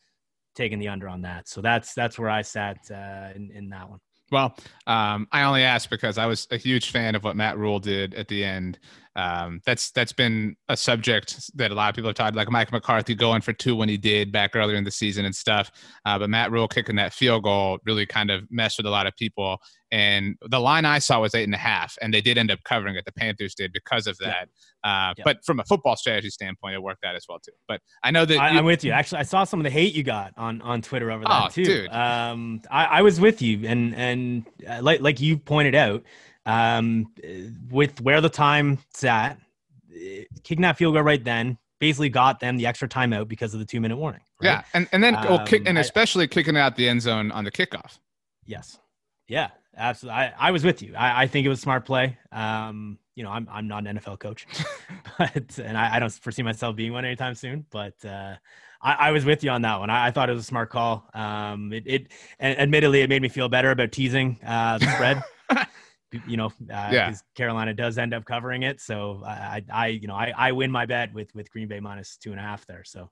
taking 0.55 0.79
the 0.79 0.87
under 0.87 1.07
on 1.07 1.21
that. 1.21 1.47
So 1.47 1.61
that's 1.61 1.93
that's 1.93 2.19
where 2.19 2.29
I 2.29 2.41
sat 2.41 2.77
uh, 2.91 3.29
in 3.35 3.51
in 3.51 3.69
that 3.69 3.89
one. 3.89 3.99
Well, 4.31 4.55
um, 4.87 5.27
I 5.31 5.43
only 5.43 5.63
asked 5.63 5.89
because 5.89 6.17
I 6.17 6.25
was 6.25 6.47
a 6.49 6.57
huge 6.57 6.89
fan 6.89 7.13
of 7.13 7.23
what 7.23 7.35
Matt 7.35 7.57
Rhule 7.57 7.79
did 7.79 8.15
at 8.15 8.27
the 8.27 8.43
end. 8.43 8.79
Um, 9.15 9.61
that's 9.65 9.91
that's 9.91 10.13
been 10.13 10.55
a 10.69 10.77
subject 10.77 11.55
that 11.57 11.71
a 11.71 11.75
lot 11.75 11.89
of 11.89 11.95
people 11.95 12.09
have 12.09 12.15
talked 12.15 12.35
like 12.35 12.49
Mike 12.49 12.71
McCarthy 12.71 13.13
going 13.13 13.41
for 13.41 13.53
two 13.53 13.75
when 13.75 13.87
he 13.87 13.97
did 13.97 14.31
back 14.31 14.55
earlier 14.55 14.75
in 14.75 14.83
the 14.83 14.91
season 14.91 15.25
and 15.25 15.35
stuff. 15.35 15.71
Uh, 16.05 16.17
but 16.17 16.29
Matt 16.29 16.51
Rhule 16.51 16.67
kicking 16.67 16.95
that 16.95 17.13
field 17.13 17.43
goal 17.43 17.77
really 17.85 18.05
kind 18.05 18.31
of 18.31 18.43
messed 18.49 18.77
with 18.77 18.87
a 18.87 18.89
lot 18.89 19.05
of 19.05 19.15
people. 19.15 19.59
And 19.91 20.35
the 20.41 20.59
line 20.59 20.85
I 20.85 20.97
saw 20.97 21.21
was 21.21 21.35
eight 21.35 21.43
and 21.43 21.53
a 21.53 21.59
half, 21.59 21.95
and 22.01 22.11
they 22.11 22.21
did 22.21 22.39
end 22.39 22.49
up 22.49 22.57
covering 22.63 22.95
it. 22.95 23.05
The 23.05 23.11
Panthers 23.11 23.53
did 23.53 23.71
because 23.71 24.07
of 24.07 24.17
that. 24.17 24.49
Yeah. 24.83 24.89
Uh, 24.89 25.13
yeah. 25.15 25.23
But 25.23 25.45
from 25.45 25.59
a 25.59 25.63
football 25.65 25.95
strategy 25.95 26.31
standpoint, 26.31 26.73
it 26.73 26.81
worked 26.81 27.03
out 27.05 27.15
as 27.15 27.25
well 27.29 27.37
too. 27.37 27.51
But 27.67 27.81
I 28.01 28.09
know 28.09 28.25
that 28.25 28.39
I, 28.39 28.49
am 28.57 28.65
with 28.65 28.83
you. 28.83 28.91
Actually, 28.91 29.19
I 29.19 29.23
saw 29.23 29.43
some 29.43 29.59
of 29.59 29.63
the 29.65 29.69
hate 29.69 29.93
you 29.93 30.01
got 30.01 30.33
on 30.35 30.63
on 30.63 30.81
Twitter 30.81 31.11
over 31.11 31.23
that 31.25 31.45
oh, 31.45 31.49
too. 31.49 31.87
Um, 31.91 32.61
I, 32.71 32.85
I 32.85 33.01
was 33.03 33.21
with 33.21 33.43
you, 33.43 33.67
and 33.67 33.93
and 33.93 34.45
uh, 34.67 34.79
like 34.81 35.01
like 35.01 35.21
you 35.21 35.37
pointed 35.37 35.75
out, 35.75 36.03
um, 36.45 37.13
with 37.69 38.01
where 38.01 38.21
the 38.21 38.29
time's 38.29 39.03
at, 39.03 39.37
kicking 40.43 40.61
that 40.61 40.77
field 40.77 40.95
goal 40.95 41.03
right 41.03 41.23
then 41.23 41.57
basically 41.79 42.07
got 42.07 42.39
them 42.39 42.55
the 42.55 42.65
extra 42.65 42.87
timeout 42.87 43.27
because 43.27 43.53
of 43.53 43.59
the 43.59 43.65
two 43.65 43.81
minute 43.81 43.97
warning. 43.97 44.21
Right? 44.41 44.49
Yeah, 44.49 44.63
and 44.73 44.87
and 44.91 45.03
then 45.03 45.15
um, 45.15 45.45
kick, 45.45 45.63
and 45.67 45.77
especially 45.77 46.23
I, 46.23 46.27
kicking 46.27 46.55
out 46.55 46.75
the 46.75 46.87
end 46.87 47.01
zone 47.01 47.31
on 47.31 47.43
the 47.43 47.51
kickoff. 47.51 47.99
Yes. 48.45 48.79
Yeah, 49.27 49.49
absolutely. 49.75 50.19
I, 50.19 50.33
I 50.39 50.51
was 50.51 50.63
with 50.63 50.81
you. 50.81 50.95
I, 50.95 51.23
I 51.23 51.27
think 51.27 51.45
it 51.45 51.49
was 51.49 51.59
smart 51.59 51.85
play. 51.85 52.17
Um, 52.31 52.99
you 53.15 53.23
know, 53.23 53.31
I'm 53.31 53.47
I'm 53.51 53.67
not 53.67 53.85
an 53.85 53.97
NFL 53.97 54.19
coach, 54.19 54.47
but 55.17 55.59
and 55.59 55.77
I, 55.77 55.95
I 55.95 55.99
don't 55.99 56.11
foresee 56.11 56.41
myself 56.41 56.75
being 56.75 56.93
one 56.93 57.05
anytime 57.05 57.35
soon. 57.35 57.65
But 57.69 57.93
uh, 58.05 58.35
I, 58.81 58.93
I 58.93 59.11
was 59.11 59.25
with 59.25 59.43
you 59.43 59.49
on 59.49 59.61
that 59.63 59.79
one. 59.79 59.89
I, 59.89 60.07
I 60.07 60.11
thought 60.11 60.29
it 60.29 60.33
was 60.33 60.43
a 60.43 60.47
smart 60.47 60.69
call. 60.69 61.09
Um, 61.13 61.71
it, 61.73 61.83
it 61.85 62.11
admittedly 62.39 63.01
it 63.01 63.09
made 63.09 63.21
me 63.21 63.29
feel 63.29 63.49
better 63.49 63.71
about 63.71 63.91
teasing 63.91 64.39
uh, 64.45 64.77
the 64.77 64.91
spread. 64.93 65.23
you 66.27 66.37
know, 66.37 66.47
uh, 66.47 66.89
yeah. 66.91 67.13
Carolina 67.35 67.73
does 67.73 67.97
end 67.97 68.13
up 68.13 68.25
covering 68.25 68.63
it. 68.63 68.81
So 68.81 69.21
I, 69.25 69.63
I, 69.71 69.87
you 69.87 70.07
know, 70.07 70.15
I, 70.15 70.33
I 70.37 70.51
win 70.51 70.71
my 70.71 70.85
bet 70.85 71.13
with 71.13 71.33
with 71.35 71.49
Green 71.51 71.67
Bay 71.67 71.79
minus 71.79 72.17
two 72.17 72.31
and 72.31 72.39
a 72.39 72.43
half 72.43 72.65
there. 72.65 72.83
So 72.83 73.09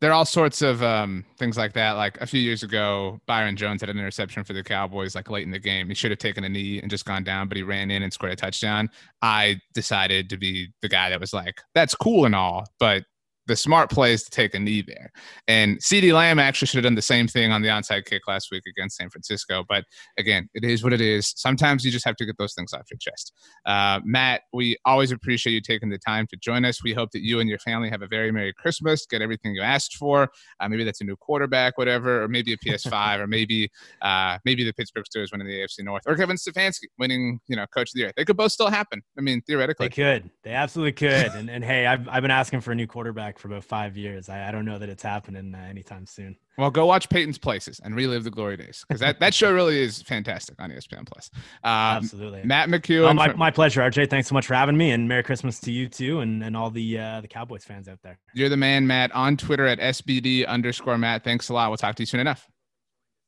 there 0.00 0.10
are 0.10 0.14
all 0.14 0.24
sorts 0.24 0.60
of 0.60 0.82
um, 0.82 1.24
things 1.38 1.56
like 1.56 1.72
that. 1.74 1.92
Like 1.92 2.20
a 2.20 2.26
few 2.26 2.40
years 2.40 2.62
ago, 2.62 3.20
Byron 3.26 3.56
Jones 3.56 3.80
had 3.80 3.90
an 3.90 3.98
interception 3.98 4.44
for 4.44 4.52
the 4.52 4.62
Cowboys, 4.62 5.14
like 5.14 5.30
late 5.30 5.44
in 5.44 5.50
the 5.50 5.58
game. 5.58 5.88
He 5.88 5.94
should 5.94 6.10
have 6.10 6.18
taken 6.18 6.44
a 6.44 6.48
knee 6.48 6.80
and 6.80 6.90
just 6.90 7.04
gone 7.04 7.24
down, 7.24 7.48
but 7.48 7.56
he 7.56 7.62
ran 7.62 7.90
in 7.90 8.02
and 8.02 8.12
scored 8.12 8.32
a 8.32 8.36
touchdown. 8.36 8.90
I 9.22 9.60
decided 9.72 10.28
to 10.30 10.36
be 10.36 10.68
the 10.82 10.88
guy 10.88 11.10
that 11.10 11.20
was 11.20 11.32
like, 11.32 11.62
"That's 11.74 11.94
cool 11.94 12.26
and 12.26 12.34
all, 12.34 12.64
but 12.78 13.04
the 13.46 13.56
smart 13.56 13.90
play 13.90 14.12
is 14.12 14.24
to 14.24 14.30
take 14.30 14.54
a 14.54 14.58
knee 14.58 14.82
there. 14.86 15.12
And 15.48 15.78
CeeDee 15.78 16.12
Lamb 16.12 16.38
actually 16.38 16.66
should 16.66 16.78
have 16.78 16.84
done 16.84 16.94
the 16.94 17.02
same 17.02 17.28
thing 17.28 17.52
on 17.52 17.62
the 17.62 17.68
onside 17.68 18.06
kick 18.06 18.22
last 18.26 18.48
week 18.50 18.64
against 18.66 18.96
San 18.96 19.10
Francisco. 19.10 19.64
But 19.68 19.84
again, 20.18 20.48
it 20.54 20.64
is 20.64 20.82
what 20.82 20.92
it 20.92 21.00
is. 21.00 21.32
Sometimes 21.36 21.84
you 21.84 21.90
just 21.90 22.04
have 22.04 22.16
to 22.16 22.24
get 22.24 22.38
those 22.38 22.54
things 22.54 22.72
off 22.72 22.82
your 22.90 22.98
chest. 22.98 23.32
Uh, 23.66 24.00
Matt, 24.04 24.42
we 24.52 24.76
always 24.84 25.12
appreciate 25.12 25.52
you 25.52 25.60
taking 25.60 25.90
the 25.90 25.98
time 25.98 26.26
to 26.28 26.36
join 26.36 26.64
us. 26.64 26.82
We 26.82 26.92
hope 26.92 27.10
that 27.12 27.22
you 27.22 27.40
and 27.40 27.48
your 27.48 27.58
family 27.58 27.90
have 27.90 28.02
a 28.02 28.06
very 28.06 28.32
Merry 28.32 28.52
Christmas, 28.52 29.06
get 29.06 29.22
everything 29.22 29.54
you 29.54 29.62
asked 29.62 29.96
for. 29.96 30.30
Uh, 30.60 30.68
maybe 30.68 30.84
that's 30.84 31.00
a 31.00 31.04
new 31.04 31.16
quarterback, 31.16 31.76
whatever, 31.76 32.22
or 32.22 32.28
maybe 32.28 32.52
a 32.52 32.56
PS5, 32.56 33.20
or 33.20 33.26
maybe 33.26 33.70
uh, 34.02 34.38
maybe 34.44 34.64
the 34.64 34.72
Pittsburgh 34.72 35.04
Steelers 35.04 35.32
winning 35.32 35.46
the 35.46 35.60
AFC 35.60 35.84
North, 35.84 36.02
or 36.06 36.16
Kevin 36.16 36.36
Stefanski 36.36 36.84
winning, 36.98 37.40
you 37.46 37.56
know, 37.56 37.66
Coach 37.66 37.90
of 37.90 37.94
the 37.94 38.00
Year. 38.00 38.12
They 38.16 38.24
could 38.24 38.36
both 38.36 38.52
still 38.52 38.70
happen. 38.70 39.02
I 39.18 39.20
mean, 39.20 39.42
theoretically, 39.42 39.88
they 39.88 39.94
could. 39.94 40.30
They 40.42 40.52
absolutely 40.52 40.92
could. 40.92 41.32
and 41.34 41.50
and 41.50 41.64
hey, 41.64 41.86
I've 41.86 42.08
I've 42.08 42.22
been 42.22 42.30
asking 42.30 42.60
for 42.62 42.72
a 42.72 42.74
new 42.74 42.86
quarterback 42.86 43.33
for 43.38 43.48
about 43.48 43.64
five 43.64 43.96
years. 43.96 44.28
I, 44.28 44.48
I 44.48 44.50
don't 44.50 44.64
know 44.64 44.78
that 44.78 44.88
it's 44.88 45.02
happening 45.02 45.54
uh, 45.54 45.58
anytime 45.58 46.06
soon. 46.06 46.36
Well, 46.56 46.70
go 46.70 46.86
watch 46.86 47.08
Peyton's 47.08 47.38
Places 47.38 47.80
and 47.82 47.96
relive 47.96 48.24
the 48.24 48.30
glory 48.30 48.56
days 48.56 48.84
because 48.86 49.00
that, 49.00 49.18
that 49.20 49.34
show 49.34 49.52
really 49.52 49.80
is 49.80 50.02
fantastic 50.02 50.60
on 50.60 50.70
ESPN 50.70 51.06
Plus. 51.06 51.30
Um, 51.64 51.98
Absolutely, 51.98 52.42
Matt 52.44 52.68
McEwan. 52.68 53.10
Oh, 53.10 53.14
my, 53.14 53.28
from, 53.30 53.38
my 53.38 53.50
pleasure, 53.50 53.80
RJ. 53.80 54.10
Thanks 54.10 54.28
so 54.28 54.34
much 54.34 54.46
for 54.46 54.54
having 54.54 54.76
me, 54.76 54.92
and 54.92 55.08
Merry 55.08 55.22
Christmas 55.22 55.58
to 55.60 55.72
you 55.72 55.88
too, 55.88 56.20
and, 56.20 56.42
and 56.44 56.56
all 56.56 56.70
the 56.70 56.98
uh, 56.98 57.20
the 57.20 57.28
Cowboys 57.28 57.64
fans 57.64 57.88
out 57.88 57.98
there. 58.02 58.18
You're 58.34 58.48
the 58.48 58.56
man, 58.56 58.86
Matt. 58.86 59.12
On 59.12 59.36
Twitter 59.36 59.66
at 59.66 59.78
SBD 59.78 60.46
underscore 60.46 60.98
Matt. 60.98 61.24
Thanks 61.24 61.48
a 61.48 61.54
lot. 61.54 61.70
We'll 61.70 61.76
talk 61.76 61.96
to 61.96 62.02
you 62.02 62.06
soon 62.06 62.20
enough. 62.20 62.48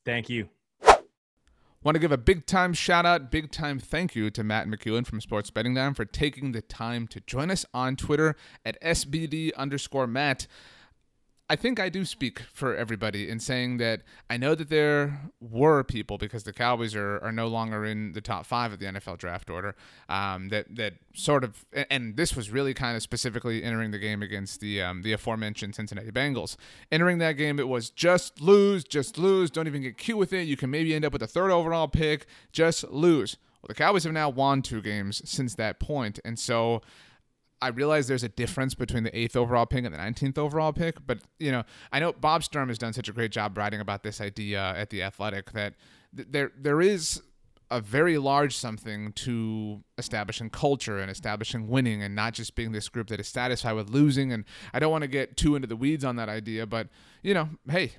Thank 0.04 0.28
you. 0.28 0.48
Want 1.86 1.94
to 1.94 2.00
give 2.00 2.10
a 2.10 2.18
big 2.18 2.46
time 2.46 2.72
shout 2.72 3.06
out, 3.06 3.30
big 3.30 3.52
time 3.52 3.78
thank 3.78 4.16
you 4.16 4.28
to 4.28 4.42
Matt 4.42 4.66
McEwan 4.66 5.06
from 5.06 5.20
Sports 5.20 5.50
Betting 5.50 5.74
Dime 5.74 5.94
for 5.94 6.04
taking 6.04 6.50
the 6.50 6.60
time 6.60 7.06
to 7.06 7.20
join 7.20 7.48
us 7.48 7.64
on 7.72 7.94
Twitter 7.94 8.34
at 8.64 8.76
SBD 8.82 9.54
underscore 9.54 10.08
Matt. 10.08 10.48
I 11.48 11.54
think 11.54 11.78
I 11.78 11.88
do 11.88 12.04
speak 12.04 12.40
for 12.52 12.74
everybody 12.74 13.28
in 13.30 13.38
saying 13.38 13.76
that 13.76 14.02
I 14.28 14.36
know 14.36 14.56
that 14.56 14.68
there 14.68 15.30
were 15.40 15.84
people 15.84 16.18
because 16.18 16.42
the 16.42 16.52
Cowboys 16.52 16.96
are, 16.96 17.20
are 17.22 17.30
no 17.30 17.46
longer 17.46 17.84
in 17.84 18.12
the 18.12 18.20
top 18.20 18.46
five 18.46 18.72
of 18.72 18.80
the 18.80 18.86
NFL 18.86 19.18
draft 19.18 19.48
order. 19.48 19.76
Um, 20.08 20.48
that 20.48 20.74
that 20.74 20.94
sort 21.14 21.44
of 21.44 21.64
and 21.88 22.16
this 22.16 22.34
was 22.34 22.50
really 22.50 22.74
kind 22.74 22.96
of 22.96 23.02
specifically 23.02 23.62
entering 23.62 23.92
the 23.92 23.98
game 23.98 24.22
against 24.22 24.60
the 24.60 24.82
um, 24.82 25.02
the 25.02 25.12
aforementioned 25.12 25.76
Cincinnati 25.76 26.10
Bengals. 26.10 26.56
Entering 26.90 27.18
that 27.18 27.32
game, 27.32 27.60
it 27.60 27.68
was 27.68 27.90
just 27.90 28.40
lose, 28.40 28.82
just 28.82 29.16
lose. 29.16 29.48
Don't 29.48 29.68
even 29.68 29.82
get 29.82 29.96
cute 29.96 30.18
with 30.18 30.32
it. 30.32 30.48
You 30.48 30.56
can 30.56 30.70
maybe 30.70 30.94
end 30.94 31.04
up 31.04 31.12
with 31.12 31.22
a 31.22 31.28
third 31.28 31.52
overall 31.52 31.86
pick. 31.86 32.26
Just 32.50 32.90
lose. 32.90 33.36
Well, 33.62 33.68
the 33.68 33.74
Cowboys 33.74 34.02
have 34.02 34.12
now 34.12 34.30
won 34.30 34.62
two 34.62 34.82
games 34.82 35.22
since 35.28 35.54
that 35.54 35.78
point, 35.78 36.18
and 36.24 36.38
so 36.40 36.82
I 37.62 37.68
realize 37.68 38.06
there's 38.06 38.22
a 38.22 38.28
difference 38.28 38.74
between 38.74 39.02
the 39.02 39.18
eighth 39.18 39.34
overall 39.34 39.66
pick 39.66 39.84
and 39.84 39.94
the 39.94 39.98
19th 39.98 40.38
overall 40.38 40.72
pick, 40.72 41.06
but 41.06 41.18
you 41.38 41.50
know, 41.50 41.64
I 41.90 42.00
know 42.00 42.12
Bob 42.12 42.44
Sturm 42.44 42.68
has 42.68 42.78
done 42.78 42.92
such 42.92 43.08
a 43.08 43.12
great 43.12 43.32
job 43.32 43.56
writing 43.56 43.80
about 43.80 44.02
this 44.02 44.20
idea 44.20 44.74
at 44.76 44.90
the 44.90 45.02
Athletic 45.02 45.52
that 45.52 45.74
th- 46.14 46.28
there 46.30 46.52
there 46.58 46.80
is 46.80 47.22
a 47.70 47.80
very 47.80 48.16
large 48.16 48.56
something 48.56 49.12
to 49.12 49.82
establishing 49.98 50.50
culture 50.50 50.98
and 50.98 51.10
establishing 51.10 51.66
winning 51.66 52.02
and 52.02 52.14
not 52.14 52.32
just 52.32 52.54
being 52.54 52.72
this 52.72 52.88
group 52.88 53.08
that 53.08 53.18
is 53.18 53.26
satisfied 53.26 53.72
with 53.72 53.90
losing 53.90 54.32
and 54.32 54.44
I 54.72 54.78
don't 54.78 54.92
want 54.92 55.02
to 55.02 55.08
get 55.08 55.36
too 55.36 55.56
into 55.56 55.66
the 55.66 55.74
weeds 55.74 56.04
on 56.04 56.14
that 56.16 56.28
idea 56.28 56.64
but 56.64 56.88
you 57.22 57.34
know 57.34 57.48
hey 57.68 57.92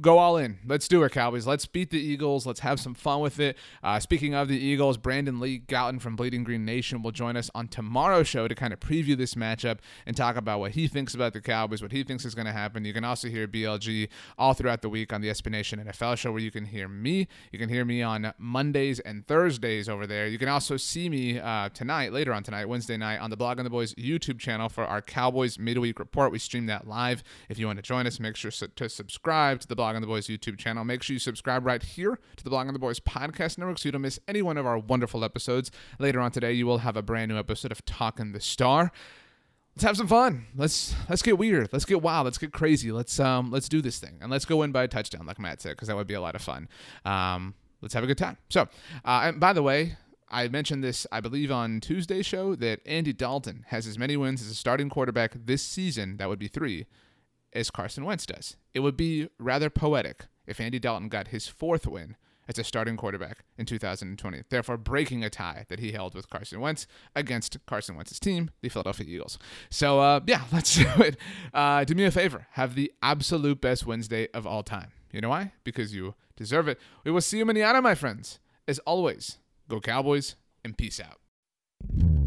go 0.00 0.18
all 0.18 0.36
in. 0.36 0.58
Let's 0.66 0.88
do 0.88 1.02
it, 1.02 1.12
Cowboys. 1.12 1.46
Let's 1.46 1.66
beat 1.66 1.90
the 1.90 2.00
Eagles. 2.00 2.46
Let's 2.46 2.60
have 2.60 2.80
some 2.80 2.94
fun 2.94 3.20
with 3.20 3.38
it. 3.38 3.56
Uh, 3.82 4.00
speaking 4.00 4.34
of 4.34 4.48
the 4.48 4.58
Eagles, 4.58 4.96
Brandon 4.96 5.40
Lee 5.40 5.60
Gowton 5.60 6.00
from 6.00 6.16
Bleeding 6.16 6.44
Green 6.44 6.64
Nation 6.64 7.02
will 7.02 7.12
join 7.12 7.36
us 7.36 7.50
on 7.54 7.68
tomorrow's 7.68 8.28
show 8.28 8.48
to 8.48 8.54
kind 8.54 8.72
of 8.72 8.80
preview 8.80 9.16
this 9.16 9.34
matchup 9.34 9.78
and 10.06 10.16
talk 10.16 10.36
about 10.36 10.60
what 10.60 10.72
he 10.72 10.88
thinks 10.88 11.14
about 11.14 11.32
the 11.32 11.40
Cowboys, 11.40 11.82
what 11.82 11.92
he 11.92 12.02
thinks 12.02 12.24
is 12.24 12.34
going 12.34 12.46
to 12.46 12.52
happen. 12.52 12.84
You 12.84 12.92
can 12.92 13.04
also 13.04 13.28
hear 13.28 13.46
BLG 13.46 14.08
all 14.38 14.54
throughout 14.54 14.82
the 14.82 14.88
week 14.88 15.12
on 15.12 15.20
the 15.20 15.28
SB 15.28 15.50
NFL 15.50 16.16
show, 16.16 16.32
where 16.32 16.40
you 16.40 16.50
can 16.50 16.64
hear 16.64 16.88
me. 16.88 17.28
You 17.52 17.58
can 17.58 17.68
hear 17.68 17.84
me 17.84 18.02
on 18.02 18.32
Mondays 18.38 19.00
and 19.00 19.26
Thursdays 19.26 19.88
over 19.88 20.06
there. 20.06 20.26
You 20.26 20.38
can 20.38 20.48
also 20.48 20.76
see 20.76 21.08
me 21.08 21.38
uh, 21.38 21.68
tonight, 21.70 22.12
later 22.12 22.32
on 22.32 22.42
tonight, 22.42 22.66
Wednesday 22.66 22.96
night, 22.96 23.18
on 23.18 23.30
the 23.30 23.36
Blogging 23.36 23.64
the 23.64 23.70
Boys 23.70 23.94
YouTube 23.94 24.38
channel 24.38 24.68
for 24.68 24.84
our 24.84 25.02
Cowboys 25.02 25.58
midweek 25.58 25.98
report. 25.98 26.32
We 26.32 26.38
stream 26.38 26.66
that 26.66 26.86
live. 26.86 27.22
If 27.48 27.58
you 27.58 27.66
want 27.66 27.78
to 27.78 27.82
join 27.82 28.06
us, 28.06 28.20
make 28.20 28.36
sure 28.36 28.50
to 28.50 28.88
subscribe 28.88 29.60
to 29.60 29.68
the 29.68 29.76
Blogging 29.90 30.00
the 30.00 30.06
Boys 30.06 30.28
YouTube 30.28 30.56
channel. 30.56 30.84
Make 30.84 31.02
sure 31.02 31.14
you 31.14 31.18
subscribe 31.18 31.66
right 31.66 31.82
here 31.82 32.18
to 32.36 32.44
the 32.44 32.50
Blogging 32.50 32.72
the 32.72 32.78
Boys 32.78 33.00
podcast 33.00 33.58
network 33.58 33.78
so 33.78 33.88
you 33.88 33.92
don't 33.92 34.02
miss 34.02 34.20
any 34.28 34.40
one 34.40 34.56
of 34.56 34.66
our 34.66 34.78
wonderful 34.78 35.24
episodes. 35.24 35.70
Later 35.98 36.20
on 36.20 36.30
today, 36.30 36.52
you 36.52 36.64
will 36.64 36.78
have 36.78 36.96
a 36.96 37.02
brand 37.02 37.30
new 37.30 37.38
episode 37.38 37.72
of 37.72 37.84
Talking 37.84 38.30
the 38.30 38.40
Star. 38.40 38.92
Let's 39.74 39.84
have 39.84 39.96
some 39.96 40.06
fun. 40.06 40.46
Let's 40.54 40.94
let's 41.08 41.22
get 41.22 41.38
weird. 41.38 41.70
Let's 41.72 41.84
get 41.84 42.02
wild. 42.02 42.26
Let's 42.26 42.38
get 42.38 42.52
crazy. 42.52 42.92
Let's 42.92 43.18
um 43.18 43.50
let's 43.50 43.68
do 43.68 43.80
this 43.80 43.98
thing 43.98 44.18
and 44.20 44.30
let's 44.30 44.44
go 44.44 44.62
in 44.62 44.70
by 44.70 44.84
a 44.84 44.88
touchdown, 44.88 45.26
like 45.26 45.40
Matt 45.40 45.60
said, 45.60 45.70
because 45.70 45.88
that 45.88 45.96
would 45.96 46.06
be 46.06 46.14
a 46.14 46.20
lot 46.20 46.36
of 46.36 46.42
fun. 46.42 46.68
Um, 47.04 47.54
let's 47.80 47.94
have 47.94 48.04
a 48.04 48.06
good 48.06 48.18
time. 48.18 48.36
So, 48.48 48.62
uh, 49.04 49.22
and 49.24 49.40
by 49.40 49.52
the 49.52 49.62
way, 49.62 49.96
I 50.28 50.46
mentioned 50.48 50.84
this, 50.84 51.06
I 51.10 51.20
believe, 51.20 51.50
on 51.50 51.80
Tuesday's 51.80 52.26
show 52.26 52.54
that 52.56 52.80
Andy 52.86 53.12
Dalton 53.12 53.64
has 53.68 53.86
as 53.88 53.98
many 53.98 54.16
wins 54.16 54.40
as 54.40 54.48
a 54.48 54.54
starting 54.54 54.88
quarterback 54.88 55.32
this 55.34 55.62
season. 55.62 56.18
That 56.18 56.28
would 56.28 56.38
be 56.38 56.48
three 56.48 56.86
as 57.52 57.70
Carson 57.70 58.04
Wentz 58.04 58.26
does. 58.26 58.56
It 58.74 58.80
would 58.80 58.96
be 58.96 59.28
rather 59.38 59.70
poetic 59.70 60.26
if 60.46 60.60
Andy 60.60 60.78
Dalton 60.78 61.08
got 61.08 61.28
his 61.28 61.46
fourth 61.46 61.86
win 61.86 62.16
as 62.48 62.58
a 62.58 62.64
starting 62.64 62.96
quarterback 62.96 63.44
in 63.56 63.64
2020, 63.64 64.42
therefore 64.50 64.76
breaking 64.76 65.22
a 65.22 65.30
tie 65.30 65.66
that 65.68 65.78
he 65.78 65.92
held 65.92 66.14
with 66.14 66.28
Carson 66.28 66.60
Wentz 66.60 66.88
against 67.14 67.56
Carson 67.66 67.94
Wentz's 67.94 68.18
team, 68.18 68.50
the 68.60 68.68
Philadelphia 68.68 69.06
Eagles. 69.08 69.38
So, 69.70 70.00
uh, 70.00 70.20
yeah, 70.26 70.42
let's 70.52 70.74
do 70.74 70.88
it. 70.98 71.16
Uh, 71.54 71.84
do 71.84 71.94
me 71.94 72.04
a 72.04 72.10
favor, 72.10 72.48
have 72.52 72.74
the 72.74 72.92
absolute 73.02 73.60
best 73.60 73.86
Wednesday 73.86 74.28
of 74.34 74.46
all 74.46 74.64
time. 74.64 74.90
You 75.12 75.20
know 75.20 75.28
why? 75.28 75.52
Because 75.62 75.94
you 75.94 76.14
deserve 76.36 76.66
it. 76.66 76.80
We 77.04 77.12
will 77.12 77.20
see 77.20 77.38
you 77.38 77.42
in 77.42 77.46
manana, 77.46 77.80
my 77.80 77.94
friends. 77.94 78.40
As 78.66 78.80
always, 78.80 79.38
go 79.68 79.80
Cowboys 79.80 80.34
and 80.64 80.76
peace 80.76 81.00
out. 81.00 82.19